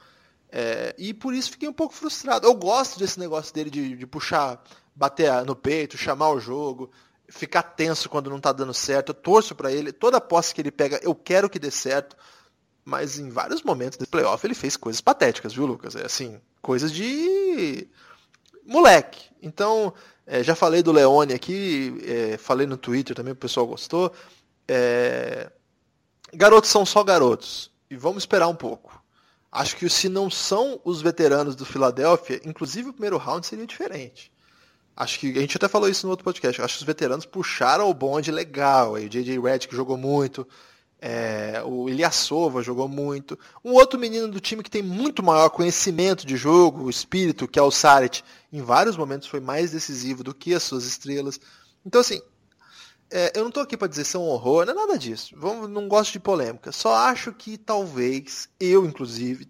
É, 0.50 0.94
e 0.96 1.12
por 1.12 1.34
isso 1.34 1.50
fiquei 1.50 1.68
um 1.68 1.72
pouco 1.72 1.94
frustrado. 1.94 2.46
Eu 2.46 2.54
gosto 2.54 2.98
desse 2.98 3.18
negócio 3.18 3.52
dele 3.52 3.70
de, 3.70 3.96
de 3.96 4.06
puxar, 4.06 4.62
bater 4.94 5.44
no 5.44 5.56
peito, 5.56 5.98
chamar 5.98 6.30
o 6.30 6.38
jogo, 6.38 6.90
ficar 7.28 7.62
tenso 7.62 8.08
quando 8.08 8.30
não 8.30 8.38
tá 8.38 8.52
dando 8.52 8.72
certo. 8.72 9.10
Eu 9.10 9.14
torço 9.14 9.54
para 9.54 9.72
ele. 9.72 9.92
Toda 9.92 10.20
posse 10.20 10.54
que 10.54 10.60
ele 10.60 10.70
pega, 10.70 11.00
eu 11.02 11.14
quero 11.14 11.50
que 11.50 11.58
dê 11.58 11.70
certo. 11.70 12.16
Mas 12.84 13.18
em 13.18 13.30
vários 13.30 13.62
momentos 13.62 13.96
do 13.98 14.06
playoff 14.06 14.46
ele 14.46 14.54
fez 14.54 14.76
coisas 14.76 15.00
patéticas, 15.00 15.54
viu, 15.54 15.64
Lucas? 15.64 15.96
É 15.96 16.04
assim, 16.04 16.38
coisas 16.60 16.92
de 16.92 17.88
moleque. 18.64 19.30
Então, 19.42 19.92
é, 20.26 20.42
já 20.42 20.54
falei 20.54 20.82
do 20.82 20.92
Leone 20.92 21.32
aqui, 21.34 22.00
é, 22.06 22.36
falei 22.36 22.66
no 22.66 22.76
Twitter 22.76 23.14
também, 23.14 23.32
o 23.32 23.36
pessoal 23.36 23.66
gostou. 23.66 24.12
É, 24.66 25.50
garotos 26.32 26.70
são 26.70 26.84
só 26.86 27.02
garotos. 27.04 27.70
E 27.90 27.96
vamos 27.96 28.22
esperar 28.22 28.48
um 28.48 28.54
pouco. 28.54 29.02
Acho 29.52 29.76
que 29.76 29.88
se 29.88 30.08
não 30.08 30.28
são 30.28 30.80
os 30.84 31.00
veteranos 31.00 31.54
do 31.54 31.64
Philadelphia, 31.64 32.40
inclusive 32.44 32.88
o 32.88 32.92
primeiro 32.92 33.16
round 33.18 33.46
seria 33.46 33.66
diferente. 33.66 34.32
Acho 34.96 35.18
que 35.18 35.36
a 35.36 35.40
gente 35.40 35.56
até 35.56 35.68
falou 35.68 35.88
isso 35.88 36.06
no 36.06 36.10
outro 36.10 36.24
podcast. 36.24 36.60
Acho 36.60 36.74
que 36.74 36.80
os 36.80 36.86
veteranos 36.86 37.26
puxaram 37.26 37.88
o 37.88 37.94
bonde 37.94 38.30
legal. 38.30 38.94
Aí 38.94 39.06
o 39.06 39.08
JJ 39.08 39.38
Redick 39.40 39.74
jogou 39.74 39.96
muito. 39.96 40.46
É, 41.06 41.62
o 41.66 41.86
Ilyasova 41.86 42.62
jogou 42.62 42.88
muito. 42.88 43.38
Um 43.62 43.72
outro 43.72 44.00
menino 44.00 44.26
do 44.26 44.40
time 44.40 44.62
que 44.62 44.70
tem 44.70 44.82
muito 44.82 45.22
maior 45.22 45.50
conhecimento 45.50 46.26
de 46.26 46.34
jogo, 46.34 46.84
o 46.84 46.88
espírito, 46.88 47.46
que 47.46 47.58
é 47.58 47.62
o 47.62 47.70
Saric, 47.70 48.22
em 48.50 48.62
vários 48.62 48.96
momentos 48.96 49.28
foi 49.28 49.38
mais 49.38 49.70
decisivo 49.70 50.24
do 50.24 50.34
que 50.34 50.54
as 50.54 50.62
suas 50.62 50.86
estrelas. 50.86 51.38
Então, 51.84 52.00
assim, 52.00 52.22
é, 53.10 53.32
eu 53.34 53.42
não 53.42 53.50
estou 53.50 53.62
aqui 53.62 53.76
para 53.76 53.86
dizer 53.86 54.06
são 54.06 54.22
um 54.22 54.28
horror, 54.28 54.64
não 54.64 54.72
é 54.72 54.76
nada 54.76 54.98
disso. 54.98 55.34
Vamos, 55.36 55.68
não 55.68 55.88
gosto 55.88 56.12
de 56.12 56.20
polêmica. 56.20 56.72
Só 56.72 56.94
acho 56.94 57.34
que 57.34 57.58
talvez, 57.58 58.48
eu 58.58 58.86
inclusive, 58.86 59.46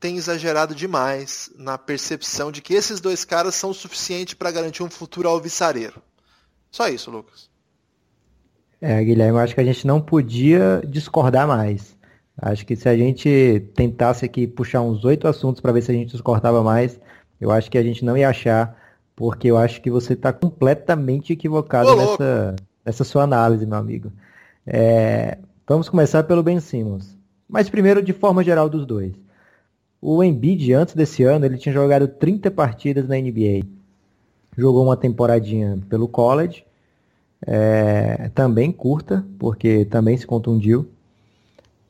tenha 0.00 0.18
exagerado 0.18 0.74
demais 0.74 1.52
na 1.54 1.78
percepção 1.78 2.50
de 2.50 2.60
que 2.60 2.74
esses 2.74 2.98
dois 2.98 3.24
caras 3.24 3.54
são 3.54 3.70
o 3.70 3.74
suficiente 3.74 4.34
para 4.34 4.50
garantir 4.50 4.82
um 4.82 4.90
futuro 4.90 5.28
alvissareiro. 5.28 6.02
Só 6.68 6.88
isso, 6.88 7.12
Lucas. 7.12 7.48
É, 8.80 9.02
Guilherme, 9.02 9.36
eu 9.36 9.42
acho 9.42 9.54
que 9.54 9.60
a 9.60 9.64
gente 9.64 9.86
não 9.86 10.00
podia 10.00 10.80
discordar 10.86 11.46
mais. 11.48 11.96
Acho 12.40 12.64
que 12.64 12.76
se 12.76 12.88
a 12.88 12.96
gente 12.96 13.68
tentasse 13.74 14.24
aqui 14.24 14.46
puxar 14.46 14.80
uns 14.80 15.04
oito 15.04 15.26
assuntos 15.26 15.60
para 15.60 15.72
ver 15.72 15.82
se 15.82 15.90
a 15.90 15.94
gente 15.94 16.12
discordava 16.12 16.62
mais, 16.62 17.00
eu 17.40 17.50
acho 17.50 17.68
que 17.70 17.76
a 17.76 17.82
gente 17.82 18.04
não 18.04 18.16
ia 18.16 18.28
achar, 18.28 18.76
porque 19.16 19.48
eu 19.50 19.56
acho 19.56 19.82
que 19.82 19.90
você 19.90 20.12
está 20.12 20.32
completamente 20.32 21.32
equivocado 21.32 21.96
nessa, 21.96 22.56
nessa 22.84 23.04
sua 23.04 23.24
análise, 23.24 23.66
meu 23.66 23.78
amigo. 23.78 24.12
É, 24.64 25.38
vamos 25.66 25.88
começar 25.88 26.22
pelo 26.22 26.42
Ben 26.42 26.60
Simmons. 26.60 27.18
Mas 27.48 27.68
primeiro, 27.68 28.00
de 28.00 28.12
forma 28.12 28.44
geral, 28.44 28.68
dos 28.68 28.86
dois. 28.86 29.12
O 30.00 30.22
Embiid, 30.22 30.72
antes 30.72 30.94
desse 30.94 31.24
ano, 31.24 31.44
ele 31.44 31.58
tinha 31.58 31.72
jogado 31.72 32.06
30 32.06 32.52
partidas 32.52 33.08
na 33.08 33.16
NBA. 33.16 33.66
Jogou 34.56 34.84
uma 34.84 34.96
temporadinha 34.96 35.76
pelo 35.88 36.06
college 36.06 36.64
é, 37.46 38.30
também 38.34 38.72
curta, 38.72 39.24
porque 39.38 39.84
também 39.84 40.16
se 40.16 40.26
contundiu. 40.26 40.88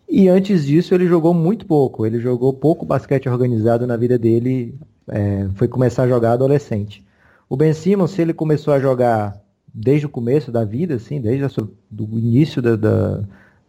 E 0.08 0.28
antes 0.28 0.64
disso 0.64 0.94
ele 0.94 1.06
jogou 1.06 1.34
muito 1.34 1.66
pouco, 1.66 2.06
ele 2.06 2.18
jogou 2.18 2.52
pouco 2.52 2.86
basquete 2.86 3.28
organizado 3.28 3.86
na 3.86 3.96
vida 3.96 4.18
dele, 4.18 4.74
é, 5.06 5.48
foi 5.54 5.68
começar 5.68 6.04
a 6.04 6.08
jogar 6.08 6.32
adolescente. 6.32 7.04
O 7.48 7.56
Ben 7.56 7.72
Simmons, 7.72 8.18
ele 8.18 8.32
começou 8.32 8.72
a 8.72 8.80
jogar 8.80 9.38
desde 9.72 10.06
o 10.06 10.08
começo 10.08 10.50
da 10.50 10.64
vida, 10.64 10.94
assim, 10.94 11.20
desde 11.20 11.44
o 11.44 12.18
início 12.18 12.62
da, 12.62 12.76
da, 12.76 13.22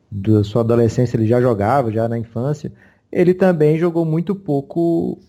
da 0.10 0.44
sua 0.44 0.62
adolescência 0.62 1.18
ele 1.18 1.28
já 1.28 1.42
jogava, 1.42 1.92
já 1.92 2.08
na 2.08 2.18
infância, 2.18 2.72
ele 3.12 3.34
também 3.34 3.78
jogou 3.78 4.06
muito 4.06 4.34
pouco 4.34 5.20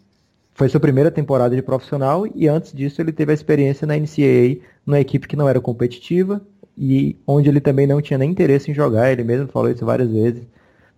foi 0.60 0.68
sua 0.68 0.78
primeira 0.78 1.10
temporada 1.10 1.56
de 1.56 1.62
profissional 1.62 2.26
e 2.34 2.46
antes 2.46 2.70
disso 2.74 3.00
ele 3.00 3.12
teve 3.12 3.32
a 3.32 3.34
experiência 3.34 3.86
na 3.86 3.96
NCAA, 3.96 4.60
numa 4.84 5.00
equipe 5.00 5.26
que 5.26 5.34
não 5.34 5.48
era 5.48 5.58
competitiva 5.58 6.38
e 6.76 7.16
onde 7.26 7.48
ele 7.48 7.62
também 7.62 7.86
não 7.86 8.02
tinha 8.02 8.18
nem 8.18 8.30
interesse 8.30 8.70
em 8.70 8.74
jogar, 8.74 9.10
ele 9.10 9.24
mesmo 9.24 9.48
falou 9.48 9.70
isso 9.70 9.86
várias 9.86 10.10
vezes, 10.10 10.46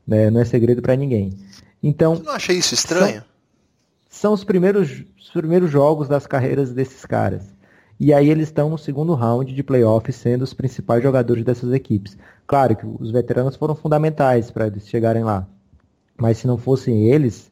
né? 0.05 0.31
não 0.31 0.41
é 0.41 0.45
segredo 0.45 0.83
para 0.83 0.97
ninguém. 0.97 1.39
Então, 1.81 2.17
Você 2.17 2.25
não 2.25 2.33
achei 2.33 2.57
isso 2.57 2.75
estranho? 2.75 3.23
São, 4.09 4.31
são, 4.31 4.33
os, 4.33 4.43
primeiros, 4.43 5.05
os 5.17 5.31
primeiros 5.31 5.71
jogos 5.71 6.09
das 6.09 6.27
carreiras 6.27 6.73
desses 6.73 7.07
caras. 7.07 7.45
E 8.01 8.13
aí 8.13 8.31
eles 8.31 8.49
estão 8.49 8.69
no 8.69 8.77
segundo 8.77 9.15
round 9.15 9.55
de 9.55 9.63
playoffs 9.63 10.17
sendo 10.17 10.43
os 10.43 10.53
principais 10.53 11.01
jogadores 11.05 11.45
dessas 11.45 11.73
equipes. 11.73 12.19
Claro 12.49 12.75
que 12.75 12.85
os 12.85 13.13
veteranos 13.13 13.55
foram 13.55 13.77
fundamentais 13.77 14.51
para 14.51 14.67
eles 14.67 14.89
chegarem 14.89 15.23
lá. 15.23 15.47
Mas 16.19 16.39
se 16.39 16.49
não 16.49 16.59
fossem 16.59 17.09
eles, 17.13 17.52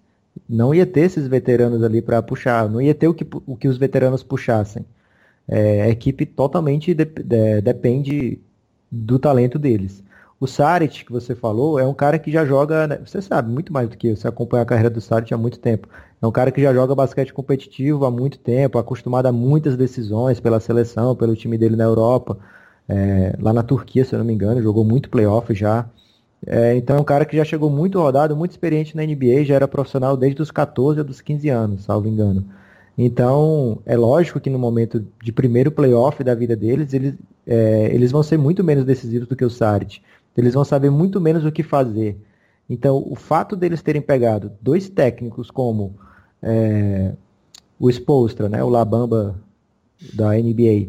não 0.51 0.75
ia 0.75 0.87
ter 0.87 1.03
esses 1.03 1.29
veteranos 1.29 1.83
ali 1.83 2.03
para 2.03 2.23
puxar, 2.23 2.69
não 2.69 2.81
ia 2.81 2.95
ter 2.95 3.09
o 3.09 3.15
que, 3.15 3.27
o 3.47 3.57
que 3.57 3.69
os 3.69 3.79
veteranos 3.79 4.23
puxassem. 4.23 4.85
É, 5.49 5.83
a 5.83 5.89
equipe 5.89 6.27
totalmente 6.27 6.95
de, 6.95 7.05
de, 7.05 7.61
depende 7.61 8.41
do 8.91 9.19
talento 9.19 9.59
deles. 9.59 10.03
O 10.41 10.47
Saric, 10.47 11.05
que 11.05 11.13
você 11.13 11.35
falou, 11.35 11.79
é 11.79 11.87
um 11.87 11.95
cara 11.95 12.19
que 12.19 12.31
já 12.33 12.45
joga, 12.47 12.87
né, 12.87 12.99
você 13.05 13.21
sabe, 13.21 13.53
muito 13.53 13.73
mais 13.73 13.89
do 13.89 13.97
que 13.97 14.09
eu, 14.09 14.17
você 14.17 14.27
acompanha 14.27 14.63
a 14.63 14.67
carreira 14.67 14.91
do 14.91 15.01
Saric 15.01 15.33
há 15.35 15.37
muito 15.37 15.59
tempo. 15.59 15.89
É 16.21 16.27
um 16.27 16.33
cara 16.33 16.51
que 16.51 16.63
já 16.63 16.73
joga 16.73 16.95
basquete 16.95 17.33
competitivo 17.33 18.05
há 18.07 18.11
muito 18.11 18.39
tempo, 18.39 18.79
acostumado 18.79 19.27
a 19.27 19.33
muitas 19.33 19.77
decisões 19.77 20.41
pela 20.41 20.59
seleção, 20.61 21.15
pelo 21.15 21.37
time 21.37 21.59
dele 21.59 21.77
na 21.77 21.85
Europa, 21.85 22.39
é, 22.89 23.37
lá 23.41 23.53
na 23.53 23.63
Turquia, 23.63 24.05
se 24.05 24.15
eu 24.15 24.19
não 24.19 24.27
me 24.27 24.33
engano, 24.33 24.63
jogou 24.63 24.85
muito 24.85 25.11
playoff 25.11 25.55
já. 25.55 25.89
É, 26.47 26.75
então 26.75 26.97
é 26.97 27.01
um 27.01 27.05
cara 27.05 27.25
que 27.25 27.37
já 27.37 27.45
chegou 27.45 27.69
muito 27.69 27.99
rodado, 27.99 28.37
muito 28.37 28.53
experiente 28.53 28.97
na 28.97 29.05
NBA, 29.05 29.45
já 29.45 29.55
era 29.55 29.69
profissional 29.69 30.17
desde 30.17 30.41
os 30.41 30.51
14 30.51 31.01
ou 31.01 31.05
dos 31.05 31.21
15 31.21 31.49
anos, 31.49 31.85
salvo 31.85 32.09
engano. 32.09 32.45
Então, 32.97 33.81
é 33.87 33.97
lógico 33.97 34.41
que 34.41 34.51
no 34.51 34.59
momento 34.59 35.05
de 35.23 35.33
primeiro 35.33 35.71
playoff 35.71 36.23
da 36.23 36.35
vida 36.35 36.55
deles, 36.57 36.93
eles, 36.93 37.15
é, 37.47 37.89
eles 37.95 38.13
vão 38.13 38.23
ser 38.23 38.37
muito 38.37 38.63
menos 38.63 38.85
decisivos 38.85 39.27
do 39.29 39.37
que 39.37 39.45
o 39.45 39.51
Saric. 39.51 40.03
Eles 40.37 40.55
vão 40.55 40.65
saber 40.65 40.91
muito 40.91 41.21
menos 41.21 41.45
o 41.45 41.53
que 41.53 41.63
fazer. 41.63 42.19
Então, 42.69 43.03
o 43.09 43.17
fato 43.17 43.57
deles 43.57 43.83
terem 43.83 44.03
pegado 44.03 44.53
dois 44.61 44.89
técnicos 44.89 45.51
como 45.51 45.95
é, 46.43 47.13
o 47.79 47.91
Spolstra, 47.91 48.49
né, 48.49 48.63
o 48.63 48.69
Labamba 48.69 49.35
da 50.15 50.33
NBA, 50.33 50.89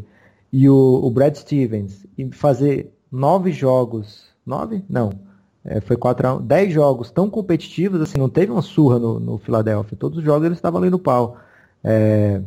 e 0.52 0.70
o, 0.70 1.00
o 1.04 1.10
Brad 1.10 1.36
Stevens, 1.36 2.06
e 2.18 2.30
fazer 2.32 2.92
nove 3.12 3.52
jogos, 3.52 4.26
nove? 4.46 4.84
Não, 4.90 5.12
é, 5.63 5.80
foi 5.80 5.95
4 5.95 6.28
a 6.28 6.36
1, 6.36 6.41
10 6.41 6.74
jogos 6.74 7.12
tão 7.12 7.30
competitivos, 7.30 8.02
assim, 8.02 8.17
não 8.17 8.30
teve 8.30 8.52
uma 8.52 8.62
surra 8.62 8.97
no, 8.97 9.19
no 9.19 9.38
Philadelphia. 9.38 9.97
Todos 9.97 10.17
os 10.17 10.24
jogos 10.24 10.45
eles 10.45 10.58
estavam 10.58 10.82
ali 10.82 10.89
no 10.89 11.00
pau. 11.00 11.38
É, 11.84 12.41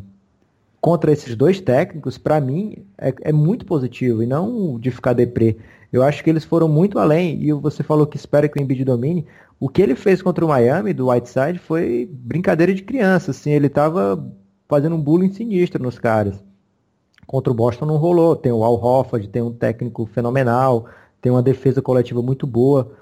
contra 0.80 1.12
esses 1.12 1.34
dois 1.36 1.60
técnicos, 1.60 2.18
para 2.18 2.40
mim, 2.40 2.84
é, 2.98 3.14
é, 3.22 3.32
muito 3.32 3.64
positivo 3.64 4.22
e 4.22 4.26
não 4.26 4.78
de 4.78 4.90
ficar 4.90 5.12
deprê. 5.12 5.56
Eu 5.92 6.02
acho 6.02 6.24
que 6.24 6.28
eles 6.28 6.44
foram 6.44 6.68
muito 6.68 6.98
além, 6.98 7.40
e 7.42 7.52
você 7.52 7.82
falou 7.82 8.06
que 8.06 8.16
espera 8.16 8.48
que 8.48 8.58
o 8.58 8.62
Embiid 8.62 8.84
domine. 8.84 9.26
O 9.60 9.68
que 9.68 9.80
ele 9.80 9.94
fez 9.94 10.20
contra 10.20 10.44
o 10.44 10.48
Miami, 10.48 10.92
do 10.92 11.08
Whiteside, 11.08 11.58
foi 11.58 12.08
brincadeira 12.12 12.74
de 12.74 12.82
criança. 12.82 13.30
Assim, 13.30 13.52
ele 13.52 13.68
estava 13.68 14.22
fazendo 14.68 14.96
um 14.96 15.00
bullying 15.00 15.32
sinistro 15.32 15.82
nos 15.82 15.98
caras. 15.98 16.42
Contra 17.26 17.52
o 17.52 17.56
Boston 17.56 17.86
não 17.86 17.96
rolou. 17.96 18.34
Tem 18.34 18.52
o 18.52 18.64
Al 18.64 18.74
Hofford, 18.74 19.28
tem 19.28 19.40
um 19.40 19.52
técnico 19.52 20.04
fenomenal, 20.04 20.86
tem 21.22 21.30
uma 21.30 21.42
defesa 21.42 21.80
coletiva 21.80 22.20
muito 22.20 22.46
boa. 22.46 22.92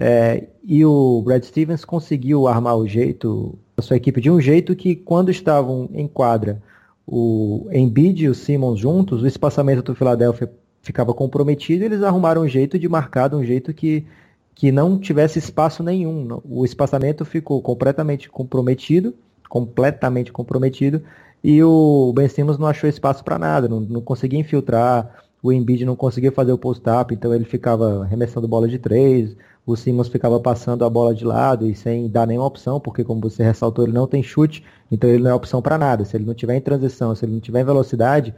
É, 0.00 0.46
e 0.62 0.84
o 0.84 1.20
Brad 1.22 1.42
Stevens 1.42 1.84
conseguiu 1.84 2.46
armar 2.46 2.76
o 2.76 2.86
jeito, 2.86 3.58
a 3.76 3.82
sua 3.82 3.96
equipe, 3.96 4.20
de 4.20 4.30
um 4.30 4.40
jeito 4.40 4.76
que 4.76 4.94
quando 4.94 5.28
estavam 5.28 5.90
em 5.92 6.06
quadra 6.06 6.62
o 7.04 7.66
Embiid 7.72 8.24
e 8.24 8.28
o 8.28 8.34
Simmons 8.34 8.78
juntos, 8.78 9.22
o 9.22 9.26
espaçamento 9.26 9.82
do 9.82 9.94
Philadelphia 9.96 10.48
ficava 10.82 11.12
comprometido, 11.12 11.84
eles 11.84 12.02
arrumaram 12.02 12.42
um 12.42 12.48
jeito 12.48 12.78
de 12.78 12.88
marcar, 12.88 13.34
um 13.34 13.42
jeito 13.42 13.74
que, 13.74 14.06
que 14.54 14.70
não 14.70 14.98
tivesse 14.98 15.40
espaço 15.40 15.82
nenhum. 15.82 16.40
O 16.44 16.64
espaçamento 16.64 17.24
ficou 17.24 17.60
completamente 17.60 18.28
comprometido, 18.28 19.14
completamente 19.48 20.30
comprometido, 20.30 21.02
e 21.42 21.60
o 21.64 22.12
Ben 22.14 22.28
Simmons 22.28 22.58
não 22.58 22.68
achou 22.68 22.88
espaço 22.88 23.24
para 23.24 23.38
nada, 23.38 23.66
não, 23.66 23.80
não 23.80 24.00
conseguia 24.00 24.38
infiltrar, 24.38 25.24
o 25.42 25.52
Embiid 25.52 25.84
não 25.84 25.96
conseguia 25.96 26.30
fazer 26.30 26.52
o 26.52 26.58
post-up, 26.58 27.12
então 27.12 27.34
ele 27.34 27.44
ficava 27.44 28.02
arremessando 28.02 28.46
bola 28.46 28.68
de 28.68 28.78
três, 28.78 29.34
o 29.68 29.76
Simmons 29.76 30.08
ficava 30.08 30.40
passando 30.40 30.82
a 30.82 30.88
bola 30.88 31.14
de 31.14 31.26
lado 31.26 31.66
e 31.66 31.74
sem 31.74 32.08
dar 32.08 32.26
nenhuma 32.26 32.46
opção, 32.46 32.80
porque 32.80 33.04
como 33.04 33.20
você 33.20 33.42
ressaltou, 33.42 33.84
ele 33.84 33.92
não 33.92 34.06
tem 34.06 34.22
chute, 34.22 34.64
então 34.90 35.10
ele 35.10 35.22
não 35.22 35.30
é 35.30 35.34
opção 35.34 35.60
para 35.60 35.76
nada. 35.76 36.06
Se 36.06 36.16
ele 36.16 36.24
não 36.24 36.32
tiver 36.32 36.56
em 36.56 36.60
transição, 36.60 37.14
se 37.14 37.24
ele 37.26 37.32
não 37.32 37.40
tiver 37.40 37.60
em 37.60 37.66
velocidade, 37.66 38.34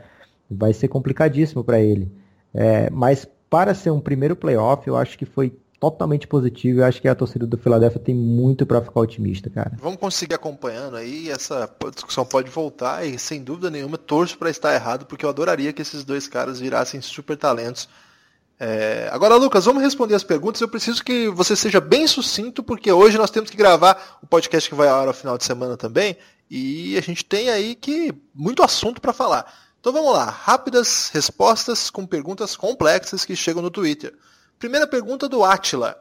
vai 0.50 0.72
ser 0.72 0.88
complicadíssimo 0.88 1.62
para 1.62 1.80
ele. 1.80 2.10
É, 2.52 2.90
mas 2.90 3.28
para 3.48 3.74
ser 3.74 3.92
um 3.92 4.00
primeiro 4.00 4.34
playoff, 4.34 4.88
eu 4.88 4.96
acho 4.96 5.16
que 5.16 5.24
foi 5.24 5.56
totalmente 5.78 6.26
positivo. 6.26 6.80
Eu 6.80 6.84
acho 6.84 7.00
que 7.00 7.06
a 7.06 7.14
torcida 7.14 7.46
do 7.46 7.56
Philadelphia 7.56 8.00
tem 8.00 8.14
muito 8.14 8.66
para 8.66 8.82
ficar 8.82 8.98
otimista, 8.98 9.48
cara. 9.48 9.78
Vamos 9.80 10.00
conseguir 10.00 10.34
acompanhando 10.34 10.96
aí, 10.96 11.30
essa 11.30 11.70
discussão 11.94 12.24
pode 12.26 12.50
voltar 12.50 13.06
e 13.06 13.16
sem 13.20 13.40
dúvida 13.40 13.70
nenhuma 13.70 13.96
torço 13.96 14.36
para 14.36 14.50
estar 14.50 14.74
errado, 14.74 15.06
porque 15.06 15.24
eu 15.24 15.30
adoraria 15.30 15.72
que 15.72 15.80
esses 15.80 16.02
dois 16.02 16.26
caras 16.26 16.58
virassem 16.58 17.00
super 17.00 17.36
talentos 17.36 17.88
é... 18.60 19.08
Agora, 19.10 19.36
Lucas, 19.36 19.64
vamos 19.64 19.82
responder 19.82 20.14
as 20.14 20.22
perguntas. 20.22 20.60
Eu 20.60 20.68
preciso 20.68 21.02
que 21.02 21.30
você 21.30 21.56
seja 21.56 21.80
bem 21.80 22.06
sucinto, 22.06 22.62
porque 22.62 22.92
hoje 22.92 23.16
nós 23.16 23.30
temos 23.30 23.48
que 23.48 23.56
gravar 23.56 24.18
o 24.22 24.26
podcast 24.26 24.68
que 24.68 24.76
vai 24.76 24.86
ao 24.86 25.00
ar 25.00 25.08
ao 25.08 25.14
final 25.14 25.38
de 25.38 25.44
semana 25.44 25.78
também. 25.78 26.18
E 26.50 26.98
a 26.98 27.00
gente 27.00 27.24
tem 27.24 27.48
aí 27.48 27.74
que 27.74 28.12
muito 28.34 28.62
assunto 28.62 29.00
para 29.00 29.14
falar. 29.14 29.50
Então 29.80 29.94
vamos 29.94 30.12
lá, 30.12 30.26
rápidas 30.26 31.08
respostas 31.10 31.88
com 31.88 32.06
perguntas 32.06 32.54
complexas 32.54 33.24
que 33.24 33.34
chegam 33.34 33.62
no 33.62 33.70
Twitter. 33.70 34.14
Primeira 34.58 34.86
pergunta 34.86 35.26
do 35.26 35.42
Atila. 35.42 35.96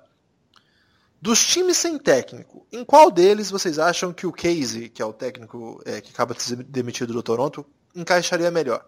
Dos 1.22 1.46
times 1.46 1.78
sem 1.78 1.98
técnico, 1.98 2.68
em 2.72 2.84
qual 2.84 3.10
deles 3.10 3.50
vocês 3.50 3.80
acham 3.80 4.12
que 4.12 4.28
o 4.28 4.34
Casey, 4.34 4.90
que 4.90 5.02
é 5.02 5.06
o 5.06 5.14
técnico 5.14 5.82
é, 5.86 6.02
que 6.02 6.12
acaba 6.12 6.34
de 6.34 6.44
ser 6.44 6.58
demitido 6.58 7.14
do 7.14 7.24
Toronto, 7.24 7.66
encaixaria 7.96 8.52
melhor? 8.52 8.86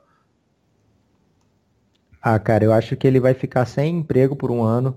Ah, 2.21 2.38
cara, 2.39 2.63
eu 2.63 2.71
acho 2.73 2.95
que 2.95 3.07
ele 3.07 3.19
vai 3.19 3.34
ficar 3.34 3.65
sem 3.65 3.97
emprego 3.97 4.36
por 4.36 4.51
um 4.51 4.62
ano. 4.63 4.95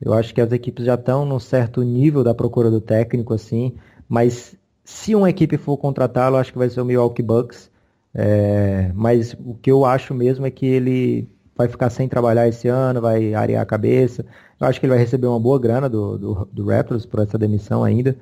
Eu 0.00 0.12
acho 0.14 0.34
que 0.34 0.40
as 0.40 0.52
equipes 0.52 0.86
já 0.86 0.94
estão 0.94 1.24
num 1.26 1.38
certo 1.40 1.82
nível 1.82 2.24
da 2.24 2.34
procura 2.34 2.70
do 2.70 2.80
técnico, 2.80 3.34
assim. 3.34 3.74
Mas 4.08 4.56
se 4.84 5.14
uma 5.14 5.30
equipe 5.30 5.58
for 5.58 5.76
contratá-lo, 5.78 6.36
acho 6.36 6.52
que 6.52 6.58
vai 6.58 6.70
ser 6.70 6.80
o 6.80 6.84
Milwaukee 6.84 7.22
Bucks. 7.22 7.70
É, 8.14 8.90
mas 8.94 9.34
o 9.34 9.54
que 9.54 9.70
eu 9.70 9.84
acho 9.84 10.14
mesmo 10.14 10.46
é 10.46 10.50
que 10.50 10.66
ele 10.66 11.28
vai 11.56 11.68
ficar 11.68 11.90
sem 11.90 12.08
trabalhar 12.08 12.48
esse 12.48 12.68
ano, 12.68 13.00
vai 13.00 13.34
arear 13.34 13.62
a 13.62 13.66
cabeça. 13.66 14.24
Eu 14.60 14.66
acho 14.66 14.80
que 14.80 14.86
ele 14.86 14.92
vai 14.94 14.98
receber 15.00 15.26
uma 15.26 15.40
boa 15.40 15.58
grana 15.58 15.88
do, 15.88 16.18
do, 16.18 16.48
do 16.52 16.66
Raptors 16.66 17.06
por 17.06 17.20
essa 17.20 17.38
demissão 17.38 17.84
ainda. 17.84 18.16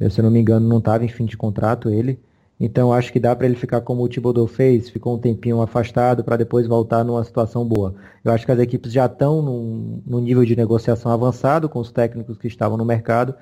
Eu, 0.00 0.10
se 0.10 0.20
eu 0.20 0.24
não 0.24 0.30
me 0.30 0.40
engano, 0.40 0.68
não 0.68 0.78
estava 0.78 1.04
em 1.04 1.08
fim 1.08 1.26
de 1.26 1.36
contrato 1.36 1.90
ele. 1.90 2.20
Então 2.60 2.92
acho 2.92 3.12
que 3.12 3.20
dá 3.20 3.34
para 3.36 3.46
ele 3.46 3.54
ficar 3.54 3.80
como 3.82 4.02
o 4.02 4.08
Thibodeau 4.08 4.46
fez, 4.46 4.90
ficou 4.90 5.14
um 5.14 5.18
tempinho 5.18 5.62
afastado 5.62 6.24
para 6.24 6.36
depois 6.36 6.66
voltar 6.66 7.04
numa 7.04 7.22
situação 7.22 7.64
boa. 7.64 7.94
Eu 8.24 8.32
acho 8.32 8.44
que 8.44 8.50
as 8.50 8.58
equipes 8.58 8.92
já 8.92 9.06
estão 9.06 9.40
num, 9.40 10.02
num, 10.04 10.18
nível 10.18 10.44
de 10.44 10.56
negociação 10.56 11.12
avançado 11.12 11.68
com 11.68 11.78
os 11.78 11.92
técnicos 11.92 12.36
que 12.36 12.48
estavam 12.48 12.76
no 12.76 12.84
mercado 12.84 13.34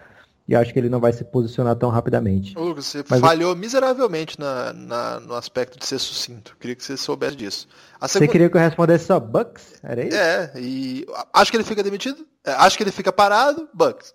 e 0.47 0.55
acho 0.55 0.73
que 0.73 0.79
ele 0.79 0.91
não 0.91 1.01
vai 1.01 1.13
se 1.13 1.25
posicionar 1.25 1.75
tão 1.77 1.89
rapidamente. 1.89 2.55
Lucas, 2.57 2.85
você 2.85 3.05
Mas 3.09 3.21
falhou 3.21 3.53
eu... 3.53 3.57
miseravelmente 3.57 4.39
na, 4.39 4.73
na, 4.75 5.21
no 5.21 5.35
aspecto 5.35 5.79
de 5.79 5.87
ser 5.87 5.99
sucinto. 5.99 6.55
Queria 6.61 6.77
que 6.77 6.85
você 6.85 6.97
soubesse 6.97 7.37
disso. 7.37 7.67
Você 8.01 8.29
queria 8.29 8.51
que 8.51 8.57
eu 8.57 8.61
respondesse 8.61 9.07
só 9.07 9.19
Bucks? 9.19 9.75
Era 9.83 10.05
isso? 10.05 10.17
É, 10.17 10.53
e 10.57 11.07
acho 11.33 11.51
que 11.51 11.57
ele 11.57 11.65
fica 11.65 11.83
demitido, 11.83 12.25
é, 12.45 12.53
acho 12.53 12.77
que 12.77 12.83
ele 12.85 12.93
fica 12.93 13.11
parado, 13.11 13.67
Bucks. 13.73 14.15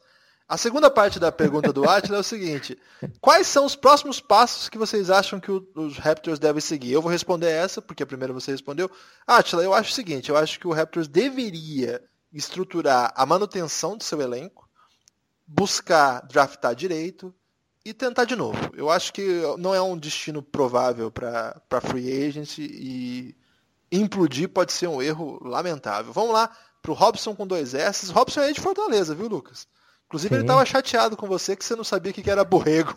A 0.51 0.57
segunda 0.57 0.91
parte 0.91 1.17
da 1.17 1.31
pergunta 1.31 1.71
do 1.71 1.87
Atila 1.87 2.17
é 2.17 2.19
o 2.19 2.23
seguinte: 2.23 2.77
quais 3.21 3.47
são 3.47 3.63
os 3.65 3.73
próximos 3.73 4.19
passos 4.19 4.67
que 4.67 4.77
vocês 4.77 5.09
acham 5.09 5.39
que 5.39 5.49
o, 5.49 5.65
os 5.75 5.97
Raptors 5.97 6.39
devem 6.39 6.59
seguir? 6.59 6.91
Eu 6.91 7.01
vou 7.01 7.09
responder 7.09 7.49
essa, 7.49 7.81
porque 7.81 8.03
a 8.03 8.05
primeira 8.05 8.33
você 8.33 8.51
respondeu. 8.51 8.91
Atila, 9.25 9.63
eu 9.63 9.73
acho 9.73 9.91
o 9.91 9.93
seguinte: 9.93 10.29
eu 10.29 10.35
acho 10.35 10.59
que 10.59 10.67
o 10.67 10.73
Raptors 10.73 11.07
deveria 11.07 12.03
estruturar 12.33 13.13
a 13.15 13.25
manutenção 13.25 13.95
do 13.95 14.03
seu 14.03 14.19
elenco, 14.19 14.67
buscar 15.47 16.19
draftar 16.27 16.75
direito 16.75 17.33
e 17.85 17.93
tentar 17.93 18.25
de 18.25 18.35
novo. 18.35 18.59
Eu 18.75 18.89
acho 18.89 19.13
que 19.13 19.41
não 19.57 19.73
é 19.73 19.81
um 19.81 19.97
destino 19.97 20.43
provável 20.43 21.09
para 21.09 21.81
free 21.81 22.27
agency 22.27 22.63
e 22.63 23.35
implodir 23.89 24.49
pode 24.49 24.73
ser 24.73 24.87
um 24.87 25.01
erro 25.01 25.39
lamentável. 25.41 26.11
Vamos 26.11 26.33
lá 26.33 26.53
pro 26.81 26.91
Robson 26.91 27.33
com 27.33 27.47
dois 27.47 27.73
S. 27.73 28.11
Robson 28.11 28.41
é 28.41 28.51
de 28.51 28.59
Fortaleza, 28.59 29.15
viu, 29.15 29.29
Lucas? 29.29 29.65
Inclusive 30.11 30.27
Sim. 30.27 30.35
ele 30.35 30.43
estava 30.43 30.65
chateado 30.65 31.15
com 31.15 31.25
você 31.25 31.55
que 31.55 31.63
você 31.63 31.73
não 31.73 31.85
sabia 31.85 32.11
que 32.11 32.29
era 32.29 32.43
borrego. 32.43 32.93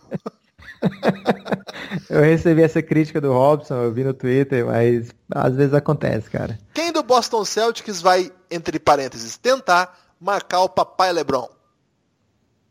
eu 2.11 2.23
recebi 2.23 2.61
essa 2.61 2.83
crítica 2.83 3.21
do 3.21 3.33
Robson, 3.33 3.77
eu 3.77 3.93
vi 3.93 4.03
no 4.03 4.13
Twitter, 4.13 4.67
mas 4.67 5.11
às 5.31 5.55
vezes 5.55 5.73
acontece, 5.75 6.29
cara. 6.29 6.59
Quem 6.75 6.91
do 6.91 7.05
Boston 7.05 7.45
Celtics 7.45 8.03
vai, 8.03 8.33
entre 8.51 8.81
parênteses, 8.81 9.37
tentar 9.37 9.97
marcar 10.19 10.63
o 10.63 10.69
papai 10.69 11.13
LeBron? 11.13 11.49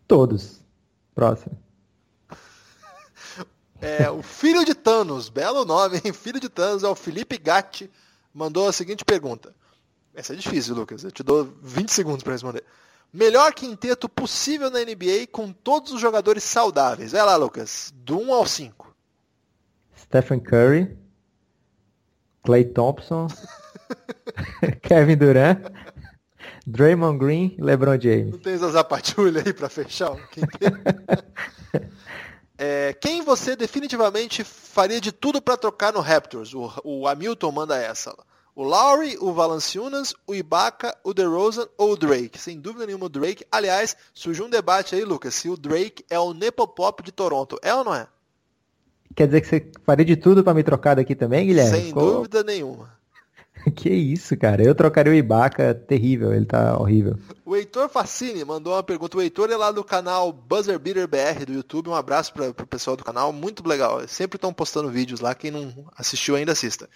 Todos. 0.08 0.60
Próximo. 1.16 1.58
É, 3.82 4.10
o 4.10 4.24
filho 4.24 4.64
de 4.64 4.74
Thanos, 4.74 5.28
belo 5.28 5.66
nome, 5.66 6.00
hein? 6.06 6.14
Filho 6.14 6.40
de 6.40 6.48
Thanos 6.48 6.84
é 6.84 6.88
o 6.88 6.96
Felipe 6.96 7.38
Gatti, 7.38 7.92
mandou 8.34 8.66
a 8.66 8.72
seguinte 8.72 9.04
pergunta. 9.04 9.54
Essa 10.14 10.32
é 10.32 10.38
difícil, 10.38 10.74
Lucas. 10.74 11.04
Eu 11.04 11.12
te 11.12 11.22
dou 11.22 11.54
20 11.62 11.90
segundos 11.92 12.24
para 12.24 12.32
responder. 12.32 12.64
Melhor 13.14 13.54
quinteto 13.54 14.10
possível 14.10 14.72
na 14.72 14.80
NBA 14.80 15.28
com 15.32 15.52
todos 15.52 15.92
os 15.92 16.02
jogadores 16.02 16.44
saudáveis. 16.44 17.12
Vai 17.12 17.24
lá, 17.24 17.36
Lucas. 17.36 17.94
Do 17.96 18.20
1 18.20 18.34
ao 18.34 18.46
5. 18.46 18.96
Stephen 19.96 20.40
Curry. 20.40 20.98
Clay 22.44 22.66
Thompson. 22.66 23.28
Kevin 24.82 25.18
Durant. 25.18 25.60
Draymond 26.66 27.20
Green 27.20 27.56
LeBron 27.60 28.00
James. 28.00 28.32
Não 28.32 28.40
tens 28.40 28.64
a 28.64 28.70
Zapatulha 28.70 29.44
aí 29.46 29.54
para 29.54 29.70
fechar 29.70 30.12
o 30.12 30.28
quinteto? 30.28 30.80
É, 32.56 32.94
quem 32.94 33.22
você 33.24 33.56
definitivamente 33.56 34.44
faria 34.44 35.02
de 35.02 35.12
tudo 35.12 35.42
para 35.42 35.58
trocar 35.58 35.92
no 35.92 36.00
Raptors? 36.00 36.54
O, 36.54 36.72
o, 36.84 37.08
Hamilton 37.08 37.52
manda 37.52 37.76
essa. 37.76 38.16
O 38.56 38.64
Lowry, 38.64 39.18
o 39.20 39.34
Valanciunas, 39.34 40.14
o 40.28 40.36
Ibaka, 40.36 40.96
o 41.04 41.12
DeRozan 41.12 41.68
ou 41.76 41.94
o 41.94 41.98
Drake? 41.98 42.38
Sem 42.38 42.60
dúvida 42.60 42.86
nenhuma 42.86 43.08
o 43.08 43.10
Drake. 43.10 43.44
Aliás, 43.52 43.98
surgiu 44.14 44.46
um 44.46 44.50
debate 44.50 44.94
aí, 44.94 45.04
Lucas, 45.04 45.34
se 45.34 45.50
o 45.50 45.58
Drake 45.58 46.06
é 46.08 46.20
o 46.20 46.34
Nepopop 46.34 47.02
de 47.02 47.12
Toronto. 47.12 47.58
É 47.64 47.74
ou 47.74 47.84
não 47.84 47.96
é? 47.96 48.08
Quer 49.16 49.26
dizer 49.26 49.42
que 49.42 49.48
você 49.48 49.72
faria 49.84 50.06
de 50.06 50.16
tudo 50.16 50.44
para 50.44 50.54
me 50.54 50.64
trocar 50.64 50.96
daqui 50.96 51.16
também, 51.16 51.48
Guilherme? 51.48 51.72
Sem 51.72 51.88
Ficou... 51.88 52.18
dúvida 52.18 52.44
nenhuma. 52.44 52.94
que 53.76 53.90
isso, 53.90 54.36
cara. 54.38 54.64
Eu 54.64 54.76
trocaria 54.76 55.12
o 55.12 55.16
Ibaka, 55.16 55.74
terrível, 55.74 56.34
ele 56.34 56.46
tá 56.46 56.78
horrível. 56.78 57.18
O 57.46 57.56
Heitor 57.56 57.90
Facini 57.90 58.44
mandou 58.44 58.74
uma 58.74 58.84
pergunta. 58.84 59.18
O 59.18 59.22
Heitor 59.22 59.50
é 59.50 59.58
lá 59.58 59.72
do 59.72 59.84
canal 59.84 60.32
Buzzer 60.32 60.78
Beater 60.78 61.08
BR 61.08 61.46
do 61.46 61.54
YouTube. 61.54 61.90
Um 61.90 61.96
abraço 61.96 62.34
para 62.34 62.50
o 62.50 62.68
pessoal 62.68 62.96
do 62.96 63.04
canal, 63.04 63.32
muito 63.32 63.68
legal. 63.68 64.08
Sempre 64.08 64.38
estão 64.38 64.54
postando 64.54 64.90
vídeos 64.90 65.20
lá. 65.20 65.34
Quem 65.34 65.52
não 65.52 65.74
assistiu 65.98 66.36
ainda, 66.36 66.52
assista. 66.52 66.90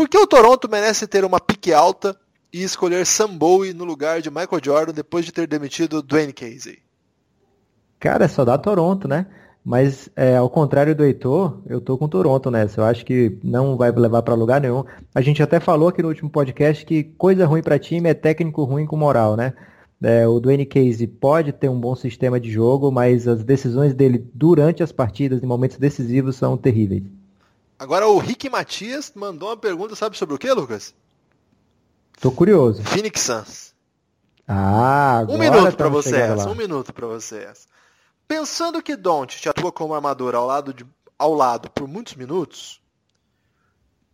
Por 0.00 0.08
que 0.08 0.16
o 0.16 0.26
Toronto 0.26 0.66
merece 0.66 1.06
ter 1.06 1.26
uma 1.26 1.38
pique 1.38 1.74
alta 1.74 2.16
e 2.50 2.62
escolher 2.62 3.04
Sam 3.04 3.36
Bowie 3.36 3.74
no 3.74 3.84
lugar 3.84 4.22
de 4.22 4.30
Michael 4.30 4.64
Jordan 4.64 4.94
depois 4.94 5.26
de 5.26 5.30
ter 5.30 5.46
demitido 5.46 6.00
Dwayne 6.00 6.32
Casey? 6.32 6.78
Cara, 7.98 8.24
é 8.24 8.28
só 8.28 8.42
dá 8.42 8.56
Toronto, 8.56 9.06
né? 9.06 9.26
Mas 9.62 10.08
é, 10.16 10.38
ao 10.38 10.48
contrário 10.48 10.94
do 10.94 11.04
Heitor, 11.04 11.60
eu 11.66 11.82
tô 11.82 11.98
com 11.98 12.08
Toronto 12.08 12.50
nessa. 12.50 12.80
Eu 12.80 12.86
acho 12.86 13.04
que 13.04 13.38
não 13.44 13.76
vai 13.76 13.92
levar 13.92 14.22
para 14.22 14.32
lugar 14.32 14.58
nenhum. 14.58 14.84
A 15.14 15.20
gente 15.20 15.42
até 15.42 15.60
falou 15.60 15.90
aqui 15.90 16.00
no 16.00 16.08
último 16.08 16.30
podcast 16.30 16.82
que 16.86 17.04
coisa 17.04 17.44
ruim 17.44 17.62
para 17.62 17.78
time 17.78 18.08
é 18.08 18.14
técnico 18.14 18.64
ruim 18.64 18.86
com 18.86 18.96
moral, 18.96 19.36
né? 19.36 19.52
É, 20.02 20.26
o 20.26 20.40
Dwayne 20.40 20.64
Casey 20.64 21.06
pode 21.06 21.52
ter 21.52 21.68
um 21.68 21.78
bom 21.78 21.94
sistema 21.94 22.40
de 22.40 22.50
jogo, 22.50 22.90
mas 22.90 23.28
as 23.28 23.44
decisões 23.44 23.92
dele 23.92 24.26
durante 24.32 24.82
as 24.82 24.92
partidas, 24.92 25.42
em 25.42 25.46
momentos 25.46 25.76
decisivos, 25.76 26.36
são 26.36 26.56
terríveis. 26.56 27.02
Agora 27.80 28.06
o 28.06 28.18
Rick 28.18 28.50
Matias 28.50 29.10
mandou 29.14 29.48
uma 29.48 29.56
pergunta, 29.56 29.96
sabe 29.96 30.14
sobre 30.18 30.34
o 30.34 30.38
que, 30.38 30.52
Lucas? 30.52 30.94
Tô 32.20 32.30
curioso. 32.30 32.84
Phoenix 32.84 33.22
Suns. 33.22 33.74
Ah, 34.46 35.20
agora 35.20 35.34
Um 35.34 35.40
minuto 35.40 35.76
para 35.78 35.88
vocês, 35.88 36.44
um 36.44 36.54
minuto 36.54 36.92
para 36.92 37.06
vocês. 37.06 37.66
Pensando 38.28 38.82
que 38.82 38.94
Doncic 38.94 39.46
atua 39.46 39.72
como 39.72 39.94
armador 39.94 40.34
ao 40.34 40.46
lado, 40.46 40.74
de, 40.74 40.86
ao 41.18 41.32
lado 41.32 41.70
por 41.70 41.88
muitos 41.88 42.16
minutos, 42.16 42.82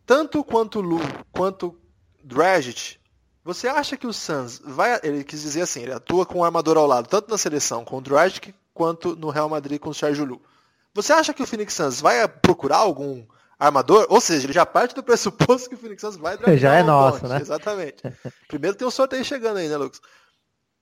tanto 0.07 0.45
quanto 0.45 0.81
Lu 0.81 1.01
quanto 1.33 1.77
Dragic, 2.23 3.01
você 3.43 3.67
acha 3.67 3.97
que 3.97 4.07
o 4.07 4.13
Suns 4.13 4.63
vai. 4.65 5.01
Ele 5.03 5.25
quis 5.25 5.43
dizer 5.43 5.63
assim, 5.63 5.83
ele 5.83 5.93
atua 5.93 6.25
com 6.25 6.39
o 6.39 6.45
armador 6.45 6.77
ao 6.77 6.87
lado, 6.87 7.09
tanto 7.09 7.29
na 7.29 7.37
seleção 7.37 7.85
com 7.85 7.99
o 7.99 8.01
Dragic, 8.01 8.55
quanto 8.73 9.17
no 9.17 9.29
Real 9.29 9.49
Madrid 9.49 9.81
com 9.81 9.91
o 9.91 9.95
Sérgio 9.95 10.25
Lu. 10.25 10.41
Você 10.95 11.13
acha 11.13 11.35
que 11.35 11.43
o 11.43 11.47
Phoenix 11.47 11.75
Suns 11.75 12.01
vai 12.01 12.29
procurar 12.29 12.77
algum 12.77 13.27
armador? 13.59 14.07
Ou 14.11 14.21
seja, 14.21 14.47
ele 14.47 14.53
já 14.53 14.66
parte 14.66 14.95
do 14.95 15.03
pressuposto 15.03 15.69
que 15.69 15.75
o 15.75 15.79
Phoenix 15.79 16.01
Suns 16.01 16.16
vai 16.16 16.37
draftar 16.37 16.57
Já 16.59 16.75
é 16.75 16.83
nosso, 16.83 17.27
né? 17.27 17.40
Exatamente. 17.40 18.03
Primeiro 18.49 18.77
tem 18.77 18.87
um 18.87 18.90
sorteio 18.90 19.25
chegando 19.25 19.59
aí, 19.59 19.69
né, 19.69 19.77
Lucas? 19.77 20.01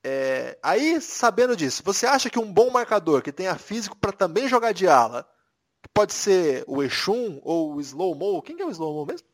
É, 0.03 0.57
aí, 0.61 1.01
sabendo 1.01 1.55
disso, 1.55 1.81
você 1.83 2.05
acha 2.05 2.29
que 2.29 2.37
um 2.37 2.51
bom 2.51 2.69
marcador 2.69 3.23
que 3.23 3.31
tenha 3.31 3.55
físico 3.55 3.97
para 3.97 4.11
também 4.11 4.47
jogar 4.47 4.71
de 4.71 4.87
ala, 4.87 5.27
pode 5.93 6.13
ser 6.13 6.63
o 6.67 6.83
Exum 6.83 7.39
ou 7.41 7.75
o 7.75 7.81
Slow 7.81 8.13
Mo? 8.13 8.41
Quem 8.41 8.55
que 8.55 8.61
é 8.61 8.65
o 8.65 8.69
Slow 8.69 8.93
Mo 8.93 9.05
mesmo? 9.05 9.27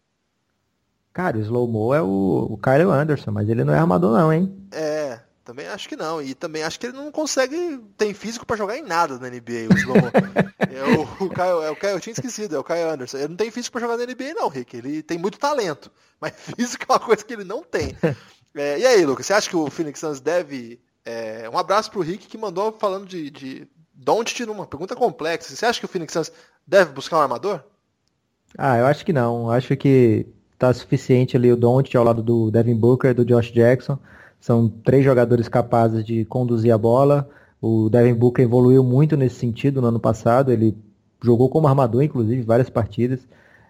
Cara, 1.12 1.38
o 1.38 1.42
Slow 1.42 1.68
Mo 1.68 1.94
é 1.94 2.02
o, 2.02 2.48
o 2.52 2.58
Kyle 2.58 2.90
Anderson, 2.90 3.32
mas 3.32 3.50
ele 3.50 3.66
não 3.66 3.74
é 3.74 3.80
armador 3.80 4.18
não, 4.18 4.32
hein? 4.32 4.66
É, 4.72 5.20
também 5.44 5.68
acho 5.68 5.90
que 5.90 5.96
não. 5.96 6.22
E 6.22 6.34
também 6.34 6.64
acho 6.64 6.80
que 6.80 6.88
ele 6.88 6.98
não 6.98 7.12
consegue, 7.12 7.80
tem 7.98 8.14
físico 8.14 8.46
para 8.46 8.56
jogar 8.56 8.78
em 8.78 8.84
nada 8.84 9.18
na 9.18 9.30
NBA, 9.30 9.70
o 9.70 9.78
Slow 9.78 9.96
Mo. 9.96 10.12
é 10.60 10.84
o, 10.98 11.26
o 11.26 11.30
Kyle, 11.30 11.64
é 11.64 11.72
o 11.72 11.76
Kyle, 11.76 11.92
eu 11.94 12.00
tinha 12.00 12.14
esquecido, 12.14 12.56
é 12.56 12.60
o 12.60 12.64
Kyle 12.64 12.82
Anderson. 12.82 13.18
Ele 13.18 13.30
não 13.30 13.36
tem 13.36 13.52
físico 13.52 13.74
para 13.74 13.82
jogar 13.82 13.98
na 13.98 14.06
NBA 14.06 14.34
não, 14.36 14.48
Rick. 14.48 14.76
Ele 14.78 15.02
tem 15.02 15.18
muito 15.18 15.40
talento, 15.40 15.92
mas 16.20 16.34
físico 16.56 16.86
é 16.88 16.92
uma 16.92 17.00
coisa 17.00 17.24
que 17.24 17.34
ele 17.34 17.44
não 17.44 17.64
tem. 17.64 17.96
É, 18.56 18.80
e 18.80 18.86
aí, 18.86 19.06
Lucas, 19.06 19.26
você 19.26 19.34
acha 19.34 19.50
que 19.50 19.56
o 19.56 19.70
Phoenix 19.70 20.00
Suns 20.00 20.20
deve. 20.20 20.80
É, 21.04 21.50
um 21.52 21.58
abraço 21.58 21.90
pro 21.90 22.02
Rick 22.02 22.28
que 22.28 22.38
mandou 22.38 22.72
falando 22.80 23.08
de, 23.08 23.32
de 23.32 23.68
Don't 23.94 24.46
numa 24.46 24.68
pergunta 24.68 24.96
complexa. 24.96 25.56
Você 25.56 25.66
acha 25.66 25.80
que 25.80 25.86
o 25.86 25.90
Phoenix 25.90 26.14
Suns 26.14 26.32
deve 26.66 26.92
buscar 26.92 27.18
um 27.18 27.22
armador? 27.22 27.64
Ah, 28.58 28.78
eu 28.78 28.86
acho 28.86 29.06
que 29.06 29.14
não. 29.14 29.44
Eu 29.46 29.52
acho 29.52 29.76
que 29.78 30.28
tá 30.58 30.72
suficiente 30.74 31.36
ali 31.36 31.52
o 31.52 31.58
Don't 31.58 31.96
ao 31.96 32.04
lado 32.04 32.22
do 32.22 32.52
Devin 32.52 32.76
Booker, 32.76 33.16
do 33.16 33.26
Josh 33.26 33.52
Jackson. 33.52 33.98
São 34.42 34.68
três 34.68 35.06
jogadores 35.06 35.48
capazes 35.48 36.04
de 36.04 36.26
conduzir 36.26 36.74
a 36.74 36.78
bola. 36.78 37.30
O 37.62 37.90
Devin 37.90 38.16
Booker 38.16 38.44
evoluiu 38.44 38.84
muito 38.84 39.16
nesse 39.16 39.36
sentido 39.36 39.80
no 39.80 39.88
ano 39.88 40.00
passado. 40.00 40.52
Ele 40.52 40.76
jogou 41.24 41.48
como 41.48 41.68
armador, 41.68 42.02
inclusive, 42.02 42.42
várias 42.42 42.70
partidas. 42.70 43.20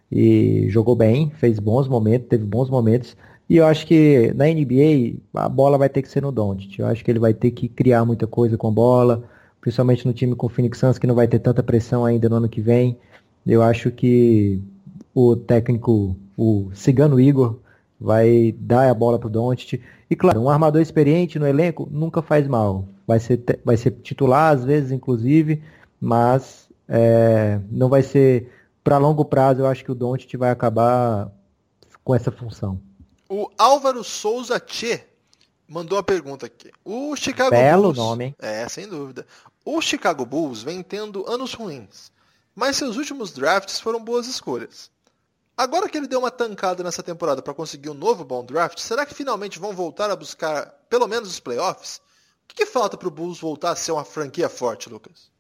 E 0.10 0.68
jogou 0.70 0.96
bem, 0.96 1.30
fez 1.32 1.60
bons 1.60 1.90
momentos, 1.90 2.30
teve 2.30 2.46
bons 2.46 2.70
momentos. 2.70 3.16
E 3.50 3.58
eu 3.58 3.66
acho 3.66 3.86
que 3.86 4.34
na 4.34 4.46
NBA 4.46 5.20
a 5.34 5.50
bola 5.50 5.78
vai 5.78 5.90
ter 5.90 6.02
que 6.02 6.08
ser 6.08 6.22
no 6.22 6.32
Doncic. 6.32 6.80
Eu 6.80 6.88
acho 6.88 7.04
que 7.04 7.12
ele 7.12 7.20
vai 7.20 7.34
ter 7.34 7.52
que 7.52 7.68
criar 7.68 8.06
muita 8.06 8.26
coisa 8.26 8.58
com 8.58 8.70
a 8.70 8.72
bola, 8.72 9.24
principalmente 9.60 10.08
no 10.08 10.14
time 10.14 10.36
com 10.36 10.48
o 10.48 10.50
Phoenix 10.50 10.78
Suns 10.80 10.98
que 10.98 11.06
não 11.06 11.16
vai 11.16 11.28
ter 11.28 11.40
tanta 11.40 11.62
pressão 11.62 12.06
ainda 12.06 12.30
no 12.30 12.38
ano 12.38 12.50
que 12.50 12.62
vem. 12.62 12.98
Eu 13.46 13.62
acho 13.62 13.92
que 13.92 14.62
o 15.14 15.36
técnico, 15.36 16.16
o 16.38 16.70
Cigano 16.74 17.20
Igor, 17.20 17.58
vai 18.02 18.54
dar 18.58 18.90
a 18.90 18.94
bola 18.94 19.20
para 19.20 19.28
o 19.28 19.30
Doncic. 19.30 19.80
E 20.10 20.16
claro, 20.16 20.42
um 20.42 20.50
armador 20.50 20.82
experiente 20.82 21.38
no 21.38 21.48
elenco 21.48 21.88
nunca 21.92 22.22
faz 22.24 22.48
mal. 22.48 22.88
Vai 23.06 23.20
ser, 23.20 23.44
vai 23.64 23.78
ser 23.78 23.92
titular 24.02 24.52
às 24.52 24.66
vezes, 24.66 24.92
inclusive, 24.92 25.64
mas 26.00 26.68
é, 26.90 27.60
não 27.70 27.88
vai 27.88 28.02
ser 28.02 28.52
para 28.84 28.98
longo 28.98 29.24
prazo. 29.24 29.62
Eu 29.62 29.68
acho 29.68 29.86
que 29.86 29.92
o 29.92 29.96
Doncic 29.96 30.36
vai 30.36 30.50
acabar 30.50 31.32
com 32.04 32.16
essa 32.16 32.32
função. 32.32 32.82
O 33.30 33.50
Álvaro 33.58 34.04
Souza 34.04 34.60
Tchê 34.60 35.04
mandou 35.68 35.98
a 35.98 36.04
pergunta 36.04 36.48
aqui. 36.48 36.72
O 36.84 37.16
Chicago 37.16 37.52
Belo 37.52 37.94
Bulls. 37.94 37.98
nome, 37.98 38.36
É, 38.40 38.68
sem 38.68 38.88
dúvida. 38.88 39.28
O 39.64 39.80
Chicago 39.80 40.26
Bulls 40.26 40.64
vem 40.64 40.82
tendo 40.82 41.30
anos 41.30 41.54
ruins, 41.54 42.12
mas 42.56 42.78
seus 42.78 42.98
últimos 42.98 43.32
drafts 43.32 43.80
foram 43.80 44.04
boas 44.04 44.28
escolhas. 44.28 44.90
Agora 45.58 45.88
que 45.90 45.98
ele 45.98 46.08
deu 46.08 46.20
uma 46.20 46.32
tancada 46.32 46.84
nessa 46.84 47.04
temporada 47.04 47.42
para 47.42 47.54
conseguir 47.54 47.90
um 47.90 47.94
novo 47.94 48.24
bom 48.24 48.44
draft, 48.44 48.80
será 48.80 49.06
que 49.06 49.14
finalmente 49.14 49.60
vão 49.60 49.74
voltar 49.74 50.10
a 50.10 50.16
buscar 50.16 50.66
pelo 50.90 51.08
menos 51.08 51.30
os 51.30 51.40
playoffs? 51.40 51.98
O 51.98 52.48
que, 52.48 52.56
que 52.56 52.66
falta 52.66 52.98
para 52.98 53.08
o 53.08 53.12
Bulls 53.12 53.40
voltar 53.40 53.72
a 53.72 53.76
ser 53.76 53.92
uma 53.92 54.04
franquia 54.04 54.50
forte, 54.50 54.90
Lucas? 54.90 55.32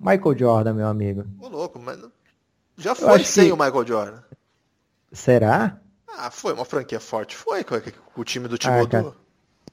Michael 0.00 0.38
Jordan, 0.38 0.74
meu 0.74 0.88
amigo. 0.88 1.24
Ô, 1.38 1.48
louco, 1.48 1.78
mas 1.78 1.98
já 2.76 2.94
foi 2.94 3.24
sem 3.24 3.46
que... 3.46 3.52
o 3.52 3.56
Michael 3.56 3.86
Jordan. 3.86 4.22
Será? 5.12 5.78
Ah, 6.08 6.30
foi 6.30 6.52
uma 6.52 6.64
franquia 6.64 6.98
forte. 6.98 7.36
Foi 7.36 7.62
com 7.64 8.20
o 8.20 8.24
time 8.24 8.48
do 8.48 8.58
Thibodeau. 8.58 9.14
Ah, 9.16 9.22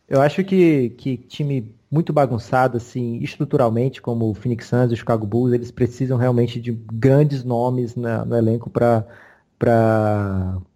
eu 0.08 0.22
acho 0.22 0.44
que, 0.44 0.92
que 0.92 1.18
time 1.18 1.76
muito 1.90 2.14
bagunçado, 2.14 2.78
assim, 2.78 3.18
estruturalmente, 3.18 4.02
como 4.02 4.30
o 4.30 4.34
Phoenix 4.34 4.68
Suns 4.68 4.92
e 4.92 4.94
o 4.94 4.98
Chicago 4.98 5.26
Bulls, 5.26 5.54
eles 5.54 5.72
precisam 5.72 6.18
realmente 6.18 6.60
de 6.60 6.72
grandes 6.72 7.44
nomes 7.44 7.96
na, 7.96 8.24
no 8.26 8.36
elenco 8.36 8.70
para 8.70 9.06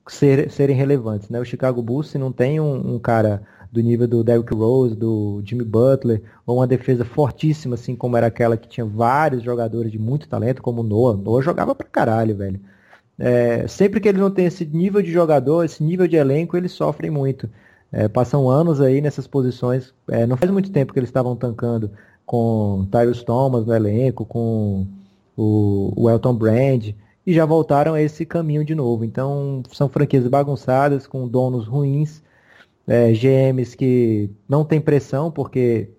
ser, 0.08 0.50
serem 0.52 0.76
relevantes. 0.76 1.30
Né? 1.30 1.40
O 1.40 1.46
Chicago 1.46 1.82
Bulls, 1.82 2.10
se 2.10 2.18
não 2.18 2.32
tem 2.32 2.60
um, 2.60 2.96
um, 2.96 3.00
cara 3.00 3.44
do 3.72 3.82
nível 3.82 4.08
do 4.08 4.24
Derrick 4.24 4.54
Rose, 4.54 4.96
do 4.96 5.42
Jimmy 5.46 5.64
Butler, 5.64 6.22
ou 6.46 6.58
uma 6.58 6.68
defesa 6.68 7.04
fortíssima, 7.04 7.76
assim 7.76 7.96
como 7.96 8.18
era 8.18 8.28
aquela 8.28 8.58
que 8.58 8.68
tinha 8.68 8.86
vários 8.86 9.44
jogadores 9.44 9.92
de 9.92 9.98
muito 9.98 10.28
talento, 10.28 10.62
como 10.62 10.82
o 10.82 10.84
Noah. 10.84 11.18
Noah 11.18 11.44
jogava 11.44 11.74
pra 11.74 11.88
caralho, 11.88 12.36
velho. 12.36 12.60
é, 13.18 13.68
sempre 13.68 14.00
que 14.00 14.08
eles 14.08 14.22
não 14.22 14.32
têm 14.32 14.46
esse 14.46 14.66
nível 14.66 15.02
de 15.02 15.12
jogador, 15.12 15.64
esse 15.64 15.84
nível 15.84 16.08
de 16.08 16.16
elenco, 16.16 16.58
eles 16.58 16.72
sofrem 16.72 17.12
muito. 17.12 17.50
É, 17.92 18.08
passam 18.08 18.50
anos 18.50 18.82
aí 18.82 19.02
nessas 19.02 19.28
posições. 19.28 19.94
É, 20.10 20.26
não 20.26 20.36
faz 20.36 20.52
muito 20.52 20.72
tempo 20.72 20.94
que 20.94 21.00
eles 21.00 21.10
estavam 21.10 21.36
tancando 21.36 21.92
com 22.26 22.88
Tyrus 22.92 23.24
Thomas 23.24 23.66
no 23.66 23.74
elenco, 23.74 24.26
com 24.26 24.88
o, 25.38 25.94
o 25.96 26.10
Elton 26.10 26.34
Brand, 26.34 26.92
e 27.26 27.34
já 27.34 27.46
voltaram 27.46 27.94
a 27.94 28.02
esse 28.02 28.26
caminho 28.26 28.66
de 28.66 28.76
novo. 28.76 29.06
Então, 29.06 29.64
são 29.72 29.88
franquias 29.88 30.28
bagunçadas, 30.28 31.08
com 31.08 31.28
donos 31.28 31.68
ruins, 31.68 32.22
é, 32.88 33.12
GMs 33.14 33.78
que 33.78 34.30
não 34.48 34.66
tem 34.66 34.82
pressão, 34.82 35.32
porque 35.32 35.90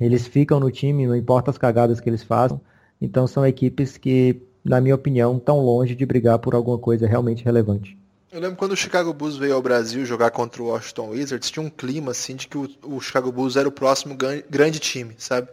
eles 0.00 0.26
ficam 0.26 0.58
no 0.58 0.70
time, 0.70 1.06
não 1.06 1.16
importa 1.16 1.50
as 1.50 1.58
cagadas 1.58 2.00
que 2.00 2.08
eles 2.08 2.22
façam. 2.22 2.60
Então, 3.00 3.26
são 3.26 3.46
equipes 3.46 3.96
que, 3.96 4.42
na 4.64 4.80
minha 4.80 4.94
opinião, 4.94 5.36
estão 5.36 5.60
longe 5.60 5.94
de 5.94 6.04
brigar 6.04 6.38
por 6.38 6.54
alguma 6.54 6.78
coisa 6.78 7.06
realmente 7.06 7.44
relevante. 7.44 7.96
Eu 8.30 8.40
lembro 8.40 8.56
quando 8.56 8.72
o 8.72 8.76
Chicago 8.76 9.12
Bulls 9.14 9.38
veio 9.38 9.54
ao 9.54 9.62
Brasil 9.62 10.04
jogar 10.04 10.30
contra 10.30 10.62
o 10.62 10.66
Washington 10.66 11.10
Wizards, 11.10 11.50
tinha 11.50 11.64
um 11.64 11.70
clima 11.70 12.10
assim 12.10 12.36
de 12.36 12.46
que 12.46 12.58
o, 12.58 12.68
o 12.82 13.00
Chicago 13.00 13.32
Bulls 13.32 13.56
era 13.56 13.66
o 13.66 13.72
próximo 13.72 14.14
grande 14.50 14.78
time, 14.78 15.14
sabe? 15.16 15.48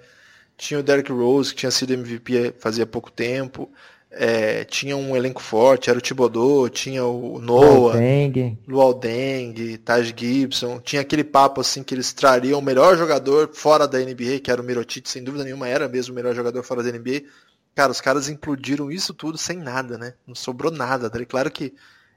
Tinha 0.57 0.79
o 0.79 0.83
Derrick 0.83 1.11
Rose, 1.11 1.51
que 1.51 1.59
tinha 1.59 1.71
sido 1.71 1.93
MVP 1.93 2.55
fazia 2.59 2.85
pouco 2.85 3.09
tempo. 3.09 3.69
É, 4.17 4.63
tinha 4.63 4.95
um 4.95 5.13
elenco 5.13 5.41
forte, 5.41 5.89
era 5.89 5.99
o 5.99 6.01
Thibodeau, 6.01 6.69
tinha 6.69 7.03
o 7.03 7.37
Noah, 7.41 7.97
Luol 8.65 8.93
Deng, 8.93 9.77
Taj 9.79 10.13
Gibson. 10.15 10.79
Tinha 10.79 11.01
aquele 11.01 11.23
papo 11.23 11.59
assim 11.59 11.83
que 11.83 11.93
eles 11.93 12.13
trariam 12.13 12.59
o 12.59 12.63
melhor 12.63 12.97
jogador 12.97 13.49
fora 13.53 13.85
da 13.85 13.99
NBA, 13.99 14.39
que 14.41 14.49
era 14.49 14.61
o 14.61 14.63
Mirotic, 14.63 15.09
sem 15.09 15.21
dúvida 15.21 15.43
nenhuma, 15.43 15.67
era 15.67 15.89
mesmo 15.89 16.13
o 16.13 16.15
melhor 16.15 16.33
jogador 16.33 16.63
fora 16.63 16.81
da 16.81 16.91
NBA. 16.91 17.23
Cara, 17.75 17.91
os 17.91 17.99
caras 17.99 18.29
implodiram 18.29 18.89
isso 18.89 19.13
tudo 19.13 19.37
sem 19.37 19.57
nada, 19.57 19.97
né? 19.97 20.13
Não 20.25 20.33
sobrou 20.33 20.71
nada. 20.71 21.09
Tá? 21.09 21.23
Claro 21.25 21.51
que 21.51 21.73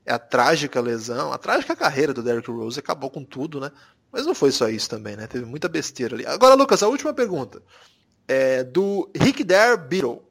é 0.07 0.13
a 0.13 0.19
trágica 0.21 0.81
lesão, 0.81 1.33
a 1.33 1.39
trágica 1.39 1.75
carreira 1.75 2.15
do 2.15 2.23
Derrick 2.23 2.49
Rose 2.49 2.79
acabou 2.79 3.11
com 3.11 3.25
tudo, 3.25 3.59
né? 3.59 3.73
Mas 4.13 4.25
não 4.25 4.37
foi 4.37 4.53
só 4.53 4.69
isso 4.69 4.89
também, 4.89 5.17
né? 5.17 5.27
Teve 5.27 5.45
muita 5.45 5.69
besteira 5.69 6.15
ali. 6.15 6.25
Agora, 6.25 6.55
Lucas, 6.55 6.83
a 6.83 6.89
última 6.89 7.13
pergunta. 7.13 7.61
É 8.29 8.63
do 8.63 9.11
Rick 9.17 9.43
Dare 9.43 9.77
Beetle. 9.77 10.28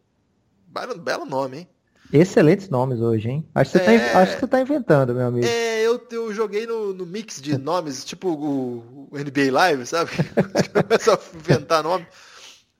Belo 1.00 1.26
nome, 1.26 1.58
hein? 1.60 1.70
Excelentes 2.12 2.70
nomes 2.70 3.02
hoje, 3.02 3.30
hein? 3.30 3.50
Acho 3.54 3.72
que 3.72 3.80
você, 3.80 3.84
tá 3.84 3.92
é... 3.92 4.10
tá, 4.12 4.20
acho 4.20 4.34
que 4.36 4.40
você 4.40 4.48
tá 4.48 4.62
inventando, 4.62 5.14
meu 5.14 5.28
amigo. 5.28 5.46
É, 5.46 5.82
eu, 5.82 6.02
eu 6.12 6.34
joguei 6.34 6.66
no, 6.66 6.94
no 6.94 7.06
mix 7.06 7.42
de 7.42 7.58
nomes, 7.60 8.06
tipo 8.06 8.30
o, 8.30 9.10
o, 9.12 9.18
NBA 9.18 9.52
Live, 9.52 9.86
sabe? 9.86 10.12
Começa 10.72 11.14
a 11.14 11.38
inventar 11.38 11.84
nome. 11.84 12.08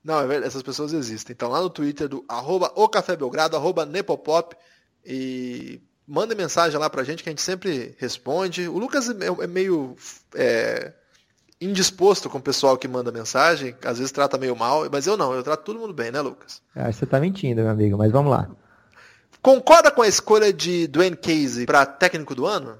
Não, 0.02 0.30
é 0.30 0.36
essas 0.38 0.62
pessoas 0.62 0.92
existem. 0.92 1.34
Então 1.34 1.50
lá 1.50 1.60
no 1.60 1.68
Twitter 1.68 2.08
do 2.08 2.24
arroba 2.26 2.72
o 2.74 2.88
Café 2.88 3.16
Belgrado, 3.16 3.56
arroba 3.56 3.84
Nepopop. 3.84 4.56
E 5.04 5.82
manda 6.06 6.34
mensagem 6.34 6.78
lá 6.78 6.88
pra 6.88 7.04
gente 7.04 7.22
que 7.22 7.28
a 7.28 7.32
gente 7.32 7.42
sempre 7.42 7.94
responde. 7.98 8.66
O 8.66 8.78
Lucas 8.78 9.10
é, 9.10 9.44
é 9.44 9.46
meio 9.46 9.94
é, 10.34 10.92
indisposto 11.60 12.30
com 12.30 12.38
o 12.38 12.42
pessoal 12.42 12.76
que 12.76 12.86
manda 12.86 13.10
mensagem, 13.10 13.74
às 13.84 13.98
vezes 13.98 14.12
trata 14.12 14.38
meio 14.38 14.54
mal, 14.54 14.88
mas 14.90 15.06
eu 15.06 15.16
não, 15.16 15.34
eu 15.34 15.42
trato 15.42 15.64
todo 15.64 15.78
mundo 15.78 15.92
bem, 15.92 16.10
né, 16.10 16.20
Lucas? 16.20 16.62
Ah, 16.74 16.90
você 16.90 17.04
tá 17.04 17.18
mentindo, 17.18 17.62
meu 17.62 17.70
amigo, 17.70 17.98
mas 17.98 18.12
vamos 18.12 18.30
lá. 18.30 18.48
Concorda 19.42 19.90
com 19.90 20.02
a 20.02 20.08
escolha 20.08 20.52
de 20.52 20.86
Dwayne 20.86 21.16
Casey 21.16 21.66
para 21.66 21.86
técnico 21.86 22.34
do 22.34 22.46
ano? 22.46 22.78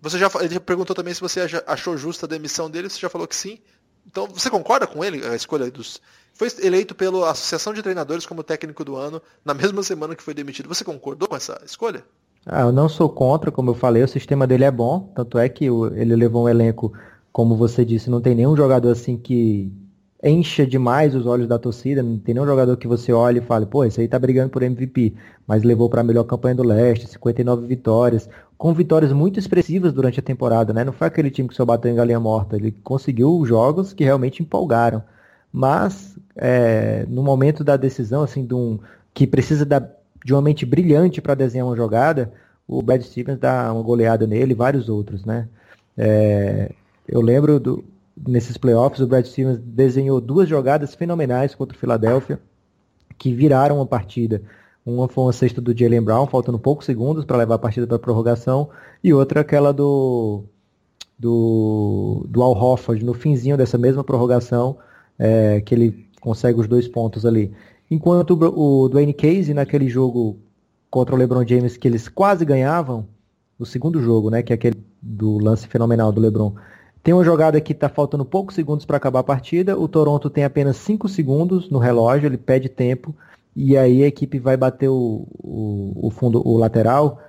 Você 0.00 0.18
já 0.18 0.30
ele 0.40 0.58
perguntou 0.58 0.96
também 0.96 1.12
se 1.12 1.20
você 1.20 1.40
achou 1.66 1.96
justa 1.96 2.26
a 2.26 2.28
demissão 2.28 2.70
dele, 2.70 2.88
você 2.88 2.98
já 2.98 3.08
falou 3.08 3.28
que 3.28 3.36
sim. 3.36 3.58
Então, 4.06 4.26
você 4.26 4.48
concorda 4.48 4.86
com 4.86 5.04
ele, 5.04 5.24
a 5.26 5.36
escolha 5.36 5.70
dos. 5.70 6.00
Foi 6.32 6.48
eleito 6.62 6.94
pela 6.94 7.30
Associação 7.30 7.74
de 7.74 7.82
Treinadores 7.82 8.24
como 8.24 8.42
técnico 8.42 8.84
do 8.84 8.96
ano 8.96 9.20
na 9.44 9.52
mesma 9.52 9.82
semana 9.82 10.16
que 10.16 10.22
foi 10.22 10.32
demitido. 10.32 10.68
Você 10.68 10.84
concordou 10.84 11.28
com 11.28 11.36
essa 11.36 11.60
escolha? 11.66 12.02
Ah, 12.46 12.62
eu 12.62 12.72
não 12.72 12.88
sou 12.88 13.08
contra, 13.10 13.50
como 13.50 13.70
eu 13.70 13.74
falei, 13.74 14.02
o 14.02 14.08
sistema 14.08 14.46
dele 14.46 14.64
é 14.64 14.70
bom, 14.70 15.12
tanto 15.14 15.38
é 15.38 15.48
que 15.48 15.66
ele 15.66 16.16
levou 16.16 16.44
um 16.44 16.48
elenco, 16.48 16.92
como 17.32 17.56
você 17.56 17.84
disse, 17.84 18.10
não 18.10 18.20
tem 18.20 18.34
nenhum 18.34 18.56
jogador 18.56 18.90
assim 18.90 19.16
que 19.16 19.72
encha 20.22 20.66
demais 20.66 21.14
os 21.14 21.26
olhos 21.26 21.48
da 21.48 21.58
torcida, 21.58 22.02
não 22.02 22.18
tem 22.18 22.34
nenhum 22.34 22.46
jogador 22.46 22.76
que 22.76 22.86
você 22.86 23.12
olhe 23.12 23.38
e 23.38 23.42
fale, 23.42 23.64
pô, 23.66 23.84
esse 23.84 24.00
aí 24.00 24.08
tá 24.08 24.18
brigando 24.18 24.50
por 24.50 24.62
MVP, 24.62 25.14
mas 25.46 25.62
levou 25.62 25.88
para 25.88 26.02
a 26.02 26.04
melhor 26.04 26.24
campanha 26.24 26.54
do 26.54 26.62
leste, 26.62 27.06
59 27.06 27.66
vitórias, 27.66 28.28
com 28.58 28.74
vitórias 28.74 29.12
muito 29.12 29.38
expressivas 29.38 29.92
durante 29.92 30.20
a 30.20 30.22
temporada, 30.22 30.72
né? 30.72 30.84
Não 30.84 30.92
foi 30.92 31.06
aquele 31.06 31.30
time 31.30 31.48
que 31.48 31.54
só 31.54 31.64
bateu 31.64 31.90
em 31.90 31.94
galinha 31.94 32.20
morta, 32.20 32.56
ele 32.56 32.72
conseguiu 32.84 33.42
jogos 33.46 33.94
que 33.94 34.04
realmente 34.04 34.42
empolgaram. 34.42 35.02
Mas 35.52 36.18
é, 36.36 37.06
no 37.08 37.22
momento 37.22 37.64
da 37.64 37.76
decisão, 37.76 38.22
assim, 38.22 38.44
de 38.44 38.54
um, 38.54 38.78
que 39.14 39.26
precisa 39.26 39.64
da 39.64 39.80
de 40.24 40.34
uma 40.34 40.42
mente 40.42 40.66
brilhante 40.66 41.20
para 41.20 41.34
desenhar 41.34 41.66
uma 41.66 41.76
jogada, 41.76 42.32
o 42.68 42.82
Brad 42.82 43.02
Stevens 43.02 43.38
dá 43.38 43.72
uma 43.72 43.82
goleada 43.82 44.26
nele 44.26 44.52
e 44.52 44.54
vários 44.54 44.88
outros, 44.88 45.24
né? 45.24 45.48
É, 45.96 46.72
eu 47.10 47.20
lembro 47.20 47.58
do, 47.58 47.84
nesses 48.26 48.56
playoffs, 48.56 49.00
o 49.00 49.06
Brad 49.06 49.24
Stevens 49.24 49.58
desenhou 49.58 50.20
duas 50.20 50.48
jogadas 50.48 50.94
fenomenais 50.94 51.54
contra 51.54 51.76
o 51.76 51.80
Philadelphia, 51.80 52.40
que 53.18 53.32
viraram 53.32 53.80
a 53.80 53.86
partida. 53.86 54.42
Uma 54.86 55.08
foi 55.08 55.24
uma 55.24 55.32
cesta 55.32 55.60
do 55.60 55.76
Jalen 55.76 56.02
Brown, 56.02 56.26
faltando 56.26 56.58
poucos 56.58 56.86
segundos 56.86 57.24
para 57.24 57.36
levar 57.36 57.56
a 57.56 57.58
partida 57.58 57.86
para 57.86 57.96
a 57.96 58.00
prorrogação, 58.00 58.70
e 59.02 59.12
outra 59.12 59.40
aquela 59.40 59.72
do 59.72 60.44
do, 61.18 62.24
do 62.28 62.42
Al 62.42 62.56
Hofford, 62.56 63.04
no 63.04 63.12
finzinho 63.12 63.56
dessa 63.56 63.76
mesma 63.76 64.02
prorrogação, 64.02 64.78
é, 65.18 65.60
que 65.60 65.74
ele 65.74 66.06
consegue 66.18 66.58
os 66.58 66.66
dois 66.66 66.88
pontos 66.88 67.26
ali. 67.26 67.52
Enquanto 67.90 68.30
o, 68.32 68.88
Dwayne 68.88 69.12
Casey, 69.12 69.52
naquele 69.52 69.88
jogo 69.88 70.38
contra 70.88 71.14
o 71.14 71.18
LeBron 71.18 71.46
James, 71.46 71.76
que 71.76 71.86
eles 71.86 72.08
quase 72.08 72.44
ganhavam, 72.44 73.06
o 73.58 73.66
segundo 73.66 74.00
jogo, 74.00 74.30
né, 74.30 74.42
que 74.42 74.52
é 74.52 74.54
aquele 74.54 74.82
do 75.02 75.36
lance 75.38 75.66
fenomenal 75.68 76.10
do 76.10 76.20
LeBron, 76.20 76.54
tem 77.02 77.14
uma 77.14 77.24
jogada 77.24 77.60
que 77.60 77.72
está 77.72 77.88
faltando 77.88 78.24
poucos 78.24 78.54
segundos 78.54 78.84
para 78.84 78.96
acabar 78.96 79.20
a 79.20 79.24
partida, 79.24 79.78
o 79.78 79.88
Toronto 79.88 80.28
tem 80.28 80.44
apenas 80.44 80.76
5 80.76 81.08
segundos 81.08 81.70
no 81.70 81.78
relógio, 81.78 82.26
ele 82.26 82.36
pede 82.36 82.68
tempo, 82.68 83.14
e 83.56 83.76
aí 83.76 84.02
a 84.02 84.06
equipe 84.06 84.38
vai 84.38 84.56
bater 84.56 84.88
o, 84.88 85.26
o, 85.38 86.06
o 86.06 86.10
fundo, 86.10 86.46
o 86.46 86.56
lateral. 86.56 87.20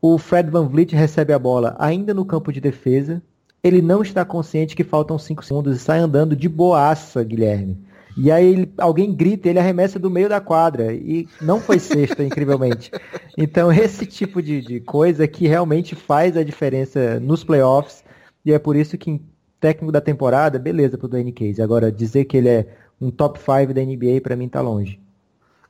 O 0.00 0.16
Fred 0.16 0.50
Van 0.50 0.66
Vliet 0.66 0.94
recebe 0.94 1.32
a 1.32 1.38
bola 1.38 1.76
ainda 1.78 2.14
no 2.14 2.24
campo 2.24 2.52
de 2.52 2.60
defesa, 2.60 3.22
ele 3.62 3.82
não 3.82 4.02
está 4.02 4.24
consciente 4.24 4.76
que 4.76 4.84
faltam 4.84 5.18
5 5.18 5.44
segundos 5.44 5.76
e 5.76 5.80
sai 5.80 5.98
andando 5.98 6.34
de 6.34 6.48
boaça, 6.48 7.22
Guilherme. 7.22 7.76
E 8.16 8.32
aí 8.32 8.52
ele, 8.52 8.72
alguém 8.78 9.14
grita, 9.14 9.48
ele 9.48 9.60
arremessa 9.60 9.96
do 9.96 10.10
meio 10.10 10.28
da 10.28 10.40
quadra. 10.40 10.92
E 10.92 11.28
não 11.40 11.60
foi 11.60 11.78
sexta, 11.78 12.22
incrivelmente. 12.24 12.90
Então, 13.36 13.72
esse 13.72 14.04
tipo 14.06 14.42
de, 14.42 14.60
de 14.60 14.80
coisa 14.80 15.28
que 15.28 15.46
realmente 15.46 15.94
faz 15.94 16.36
a 16.36 16.42
diferença 16.42 17.20
nos 17.20 17.44
playoffs. 17.44 18.02
E 18.44 18.52
é 18.52 18.58
por 18.58 18.76
isso 18.76 18.96
que, 18.96 19.10
em 19.10 19.26
técnico 19.60 19.92
da 19.92 20.00
temporada, 20.00 20.58
beleza 20.58 20.96
pro 20.96 21.08
Dwayne 21.08 21.32
Case. 21.32 21.60
Agora, 21.60 21.90
dizer 21.92 22.24
que 22.24 22.36
ele 22.36 22.48
é 22.48 22.76
um 23.00 23.10
top 23.10 23.38
5 23.38 23.74
da 23.74 23.82
NBA, 23.82 24.20
para 24.22 24.36
mim, 24.36 24.48
tá 24.48 24.60
longe. 24.60 25.00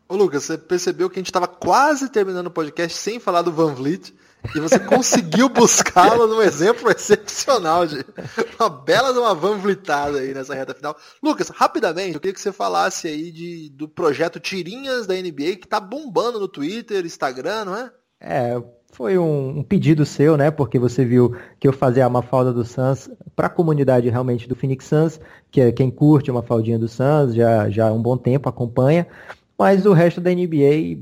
Ô 0.09 0.17
Lucas, 0.17 0.45
você 0.45 0.57
percebeu 0.57 1.11
que 1.11 1.19
a 1.19 1.21
gente 1.21 1.27
estava 1.27 1.47
quase 1.47 2.09
terminando 2.09 2.47
o 2.47 2.51
podcast 2.51 2.97
sem 2.97 3.21
falar 3.21 3.43
do 3.43 3.53
Van 3.53 3.75
Vliet 3.75 4.15
e 4.55 4.61
você 4.61 4.79
conseguiu 4.79 5.49
buscá-lo 5.49 6.27
num 6.27 6.41
exemplo 6.41 6.91
excepcional 6.91 7.87
de 7.87 8.05
uma 8.59 8.71
bela 8.71 9.13
de 9.13 9.19
uma 9.19 9.35
Van 9.35 9.59
Vlietada 9.59 10.21
aí 10.21 10.33
nessa 10.33 10.55
reta 10.55 10.75
final. 10.75 10.97
Lucas, 11.23 11.49
rapidamente, 11.49 12.15
eu 12.15 12.21
queria 12.21 12.33
que 12.33 12.41
você 12.41 12.53
falasse 12.53 13.09
aí 13.09 13.31
de, 13.31 13.69
do 13.71 13.89
projeto 13.89 14.41
Tirinhas 14.41 15.07
da 15.07 15.15
NBA 15.15 15.57
que 15.57 15.69
tá 15.69 15.79
bombando 15.79 16.41
no 16.41 16.49
Twitter, 16.49 17.05
Instagram, 17.05 17.67
não 17.67 17.77
é? 17.77 17.93
É, 18.21 18.63
foi 18.93 19.19
um, 19.19 19.59
um, 19.59 19.63
pedido 19.63 20.05
seu, 20.05 20.37
né? 20.37 20.51
Porque 20.51 20.79
você 20.79 21.05
viu 21.05 21.37
que 21.61 21.69
eu 21.69 21.73
fazia 21.73 22.07
a 22.07 22.11
Mafalda 22.11 22.53
do 22.53 22.65
Suns 22.65 23.09
para 23.37 23.47
a 23.47 23.51
comunidade 23.51 24.09
realmente 24.09 24.49
do 24.49 24.57
Phoenix 24.57 24.87
Suns, 24.87 25.21
que 25.51 25.61
é 25.61 25.73
quem 25.73 25.91
curte 25.91 26.31
uma 26.31 26.43
faldinha 26.43 26.79
do 26.79 26.89
Suns 26.89 27.35
já, 27.35 27.69
já 27.69 27.89
há 27.89 27.93
um 27.93 28.03
bom 28.03 28.17
tempo 28.17 28.49
acompanha. 28.49 29.07
Mas 29.59 29.87
o 29.87 29.93
resto 29.93 30.21
da 30.21 30.31
NBA, 30.31 30.99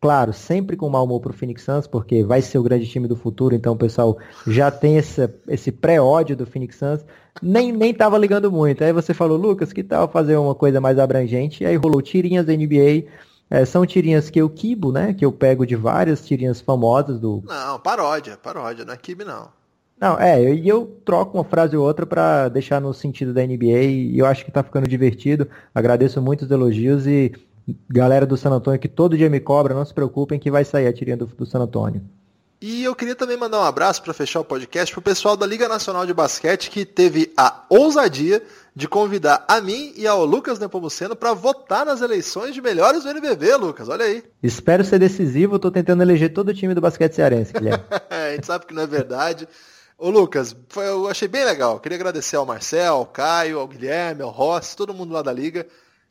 claro, 0.00 0.32
sempre 0.32 0.76
com 0.76 0.88
mau 0.88 1.04
humor 1.04 1.20
pro 1.20 1.32
Phoenix 1.32 1.62
Suns, 1.62 1.86
porque 1.86 2.22
vai 2.22 2.42
ser 2.42 2.58
o 2.58 2.62
grande 2.62 2.86
time 2.86 3.08
do 3.08 3.16
futuro, 3.16 3.54
então 3.54 3.72
o 3.74 3.78
pessoal 3.78 4.18
já 4.46 4.70
tem 4.70 4.96
esse, 4.96 5.28
esse 5.48 5.72
pré-ódio 5.72 6.36
do 6.36 6.46
Phoenix 6.46 6.76
Suns, 6.76 7.04
nem, 7.40 7.72
nem 7.72 7.94
tava 7.94 8.18
ligando 8.18 8.52
muito. 8.52 8.84
Aí 8.84 8.92
você 8.92 9.14
falou, 9.14 9.38
Lucas, 9.38 9.72
que 9.72 9.82
tal 9.82 10.08
fazer 10.08 10.36
uma 10.36 10.54
coisa 10.54 10.80
mais 10.80 10.98
abrangente? 10.98 11.64
E 11.64 11.66
aí 11.66 11.76
rolou 11.76 12.02
tirinhas 12.02 12.44
da 12.44 12.52
NBA, 12.52 13.04
é, 13.52 13.66
são 13.66 13.84
tirinhas 13.84 14.30
que 14.30 14.40
eu 14.40 14.48
quibo, 14.48 14.90
né? 14.90 15.12
Que 15.12 15.26
eu 15.26 15.30
pego 15.30 15.66
de 15.66 15.76
várias 15.76 16.24
tirinhas 16.24 16.58
famosas 16.58 17.20
do. 17.20 17.42
Não, 17.46 17.78
paródia, 17.78 18.34
paródia, 18.34 18.82
não 18.82 18.94
é 18.94 18.96
kibe 18.96 19.24
não. 19.24 19.50
Não, 20.00 20.18
é, 20.18 20.42
e 20.42 20.66
eu, 20.66 20.78
eu, 20.78 20.86
troco 21.04 21.36
uma 21.36 21.44
frase 21.44 21.76
ou 21.76 21.86
outra 21.86 22.06
para 22.06 22.48
deixar 22.48 22.80
no 22.80 22.94
sentido 22.94 23.34
da 23.34 23.46
NBA 23.46 23.82
e 23.82 24.18
eu 24.18 24.24
acho 24.24 24.42
que 24.42 24.50
tá 24.50 24.62
ficando 24.62 24.88
divertido. 24.88 25.46
Agradeço 25.74 26.20
muito 26.22 26.46
os 26.46 26.50
elogios 26.50 27.06
e 27.06 27.30
galera 27.90 28.24
do 28.24 28.38
San 28.38 28.52
Antônio 28.52 28.80
que 28.80 28.88
todo 28.88 29.18
dia 29.18 29.28
me 29.28 29.38
cobra, 29.38 29.74
não 29.74 29.84
se 29.84 29.92
preocupem 29.92 30.40
que 30.40 30.50
vai 30.50 30.64
sair 30.64 30.86
a 30.86 30.92
tirinha 30.92 31.18
do, 31.18 31.26
do 31.26 31.44
San 31.44 31.60
Antônio. 31.60 32.00
E 32.62 32.84
eu 32.84 32.94
queria 32.94 33.16
também 33.16 33.36
mandar 33.36 33.58
um 33.58 33.64
abraço 33.64 34.00
para 34.00 34.14
fechar 34.14 34.38
o 34.38 34.44
podcast 34.44 34.94
pro 34.94 35.02
pessoal 35.02 35.36
da 35.36 35.44
Liga 35.44 35.68
Nacional 35.68 36.06
de 36.06 36.14
Basquete 36.14 36.70
que 36.70 36.84
teve 36.84 37.32
a 37.36 37.64
ousadia 37.68 38.40
de 38.72 38.86
convidar 38.86 39.44
a 39.48 39.60
mim 39.60 39.92
e 39.96 40.06
ao 40.06 40.24
Lucas 40.24 40.60
Nepomuceno 40.60 41.16
para 41.16 41.32
votar 41.32 41.84
nas 41.84 42.02
eleições 42.02 42.54
de 42.54 42.62
melhores 42.62 43.02
do 43.02 43.10
NBB, 43.10 43.56
Lucas. 43.56 43.88
Olha 43.88 44.04
aí. 44.04 44.22
Espero 44.40 44.84
ser 44.84 45.00
decisivo, 45.00 45.58
tô 45.58 45.72
tentando 45.72 46.04
eleger 46.04 46.32
todo 46.32 46.50
o 46.50 46.54
time 46.54 46.72
do 46.72 46.80
basquete 46.80 47.14
cearense, 47.14 47.52
Guilherme. 47.52 47.82
a 48.08 48.30
gente 48.30 48.46
sabe 48.46 48.64
que 48.64 48.72
não 48.72 48.82
é 48.82 48.86
verdade. 48.86 49.48
Ô 49.98 50.08
Lucas, 50.08 50.54
foi, 50.68 50.86
eu 50.86 51.08
achei 51.08 51.26
bem 51.26 51.44
legal. 51.44 51.80
Queria 51.80 51.98
agradecer 51.98 52.36
ao 52.36 52.46
Marcel, 52.46 52.94
ao 52.94 53.06
Caio, 53.06 53.58
ao 53.58 53.66
Guilherme, 53.66 54.22
ao 54.22 54.30
Rossi, 54.30 54.76
todo 54.76 54.94
mundo 54.94 55.12
lá 55.12 55.20
da 55.20 55.32
Liga, 55.32 55.66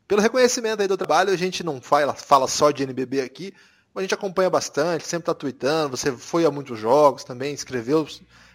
pelo 0.06 0.20
reconhecimento 0.20 0.82
aí 0.82 0.86
do 0.86 0.98
trabalho. 0.98 1.32
A 1.32 1.36
gente 1.36 1.64
não 1.64 1.80
fala, 1.80 2.12
fala 2.12 2.46
só 2.46 2.70
de 2.70 2.82
NBB 2.82 3.22
aqui, 3.22 3.54
a 3.94 4.00
gente 4.00 4.14
acompanha 4.14 4.48
bastante, 4.48 5.06
sempre 5.06 5.26
tá 5.26 5.34
tweetando, 5.34 5.96
você 5.96 6.12
foi 6.12 6.44
a 6.44 6.50
muitos 6.50 6.78
jogos 6.78 7.24
também, 7.24 7.52
escreveu 7.52 8.06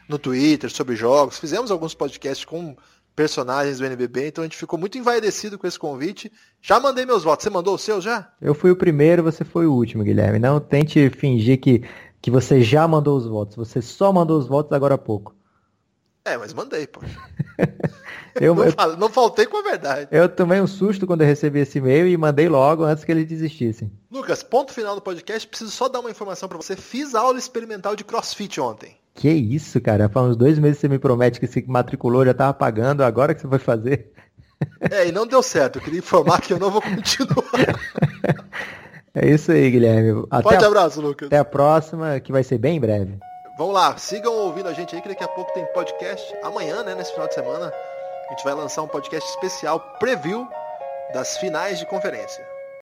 no 0.07 0.17
Twitter 0.17 0.71
sobre 0.71 0.95
jogos, 0.95 1.38
fizemos 1.38 1.69
alguns 1.69 1.93
podcasts 1.93 2.45
com 2.45 2.75
personagens 3.15 3.79
do 3.79 3.85
NBB, 3.85 4.27
então 4.27 4.43
a 4.43 4.45
gente 4.45 4.57
ficou 4.57 4.77
muito 4.77 4.97
envaidecido 4.97 5.57
com 5.57 5.65
esse 5.65 5.77
convite. 5.77 6.31
Já 6.61 6.79
mandei 6.79 7.03
meus 7.03 7.23
votos, 7.23 7.43
você 7.43 7.49
mandou 7.49 7.73
o 7.73 7.77
seu 7.77 7.99
já? 7.99 8.31
Eu 8.39 8.53
fui 8.53 8.69
o 8.69 8.75
primeiro, 8.75 9.23
você 9.23 9.43
foi 9.43 9.65
o 9.65 9.73
último, 9.73 10.03
Guilherme. 10.03 10.38
Não 10.38 10.59
tente 10.59 11.09
fingir 11.09 11.59
que, 11.59 11.83
que 12.21 12.29
você 12.29 12.61
já 12.61 12.88
mandou 12.88 13.17
os 13.17 13.25
votos, 13.25 13.55
você 13.55 13.81
só 13.81 14.13
mandou 14.13 14.38
os 14.38 14.47
votos 14.47 14.71
agora 14.71 14.93
há 14.93 14.99
pouco. 14.99 15.35
É, 16.28 16.38
mas 16.38 16.53
mandei, 16.53 16.86
pô. 16.86 16.99
eu, 18.36 18.53
não, 18.53 18.65
eu, 18.65 18.97
não, 18.97 19.09
faltei 19.09 19.45
com 19.45 19.57
a 19.57 19.61
verdade. 19.61 20.09
Eu 20.11 20.28
tomei 20.28 20.59
um 20.59 20.67
susto 20.67 21.07
quando 21.07 21.21
eu 21.21 21.28
recebi 21.28 21.59
esse 21.59 21.78
e-mail 21.78 22.05
e 22.05 22.17
mandei 22.17 22.49
logo 22.49 22.84
antes 22.84 23.05
que 23.05 23.11
eles 23.11 23.25
desistissem. 23.25 23.89
Lucas, 24.11 24.43
ponto 24.43 24.73
final 24.73 24.93
do 24.93 25.01
podcast. 25.01 25.47
Preciso 25.47 25.71
só 25.71 25.88
dar 25.88 26.01
uma 26.01 26.11
informação 26.11 26.49
para 26.49 26.57
você. 26.57 26.75
Fiz 26.75 27.15
aula 27.15 27.38
experimental 27.38 27.95
de 27.95 28.03
crossfit 28.03 28.59
ontem. 28.59 28.97
Que 29.13 29.30
isso, 29.30 29.80
cara? 29.80 30.09
Faz 30.09 30.28
uns 30.28 30.36
dois 30.36 30.59
meses 30.59 30.78
que 30.78 30.82
você 30.82 30.89
me 30.89 30.99
promete 30.99 31.39
que 31.39 31.47
se 31.47 31.63
matriculou, 31.65 32.25
já 32.25 32.34
tava 32.34 32.53
pagando, 32.53 33.03
agora 33.03 33.34
que 33.34 33.41
você 33.41 33.47
vai 33.47 33.59
fazer. 33.59 34.11
É, 34.89 35.07
e 35.07 35.11
não 35.11 35.28
deu 35.28 35.43
certo. 35.43 35.78
Eu 35.78 35.84
queria 35.84 35.99
informar 35.99 36.41
que 36.41 36.51
eu 36.51 36.57
não 36.57 36.71
vou 36.71 36.82
continuar. 36.82 37.45
É 39.19 39.32
isso 39.32 39.51
aí, 39.51 39.71
Guilherme. 39.71 40.28
Até 40.30 40.43
Forte 40.43 40.65
abraço, 40.65 41.01
Lucas. 41.01 41.25
Até 41.25 41.39
a 41.39 41.45
próxima, 41.45 42.19
que 42.19 42.32
vai 42.32 42.43
ser 42.43 42.59
bem 42.59 42.80
breve. 42.80 43.17
Vamos 43.57 43.73
lá, 43.73 43.97
sigam 43.97 44.31
ouvindo 44.31 44.69
a 44.69 44.73
gente 44.73 44.95
aí, 44.95 45.01
que 45.01 45.09
daqui 45.09 45.23
a 45.23 45.27
pouco 45.27 45.51
tem 45.51 45.65
podcast. 45.73 46.31
Amanhã, 46.43 46.83
né, 46.83 46.93
nesse 46.93 47.11
final 47.11 47.27
de 47.27 47.33
semana, 47.33 47.73
a 48.27 48.29
gente 48.29 48.43
vai 48.43 48.53
lançar 48.53 48.83
um 48.83 48.87
podcast 48.87 49.27
especial 49.31 49.79
preview 49.97 50.47
das 51.11 51.37
finais 51.39 51.79
de 51.79 51.85
conferência. 51.87 52.56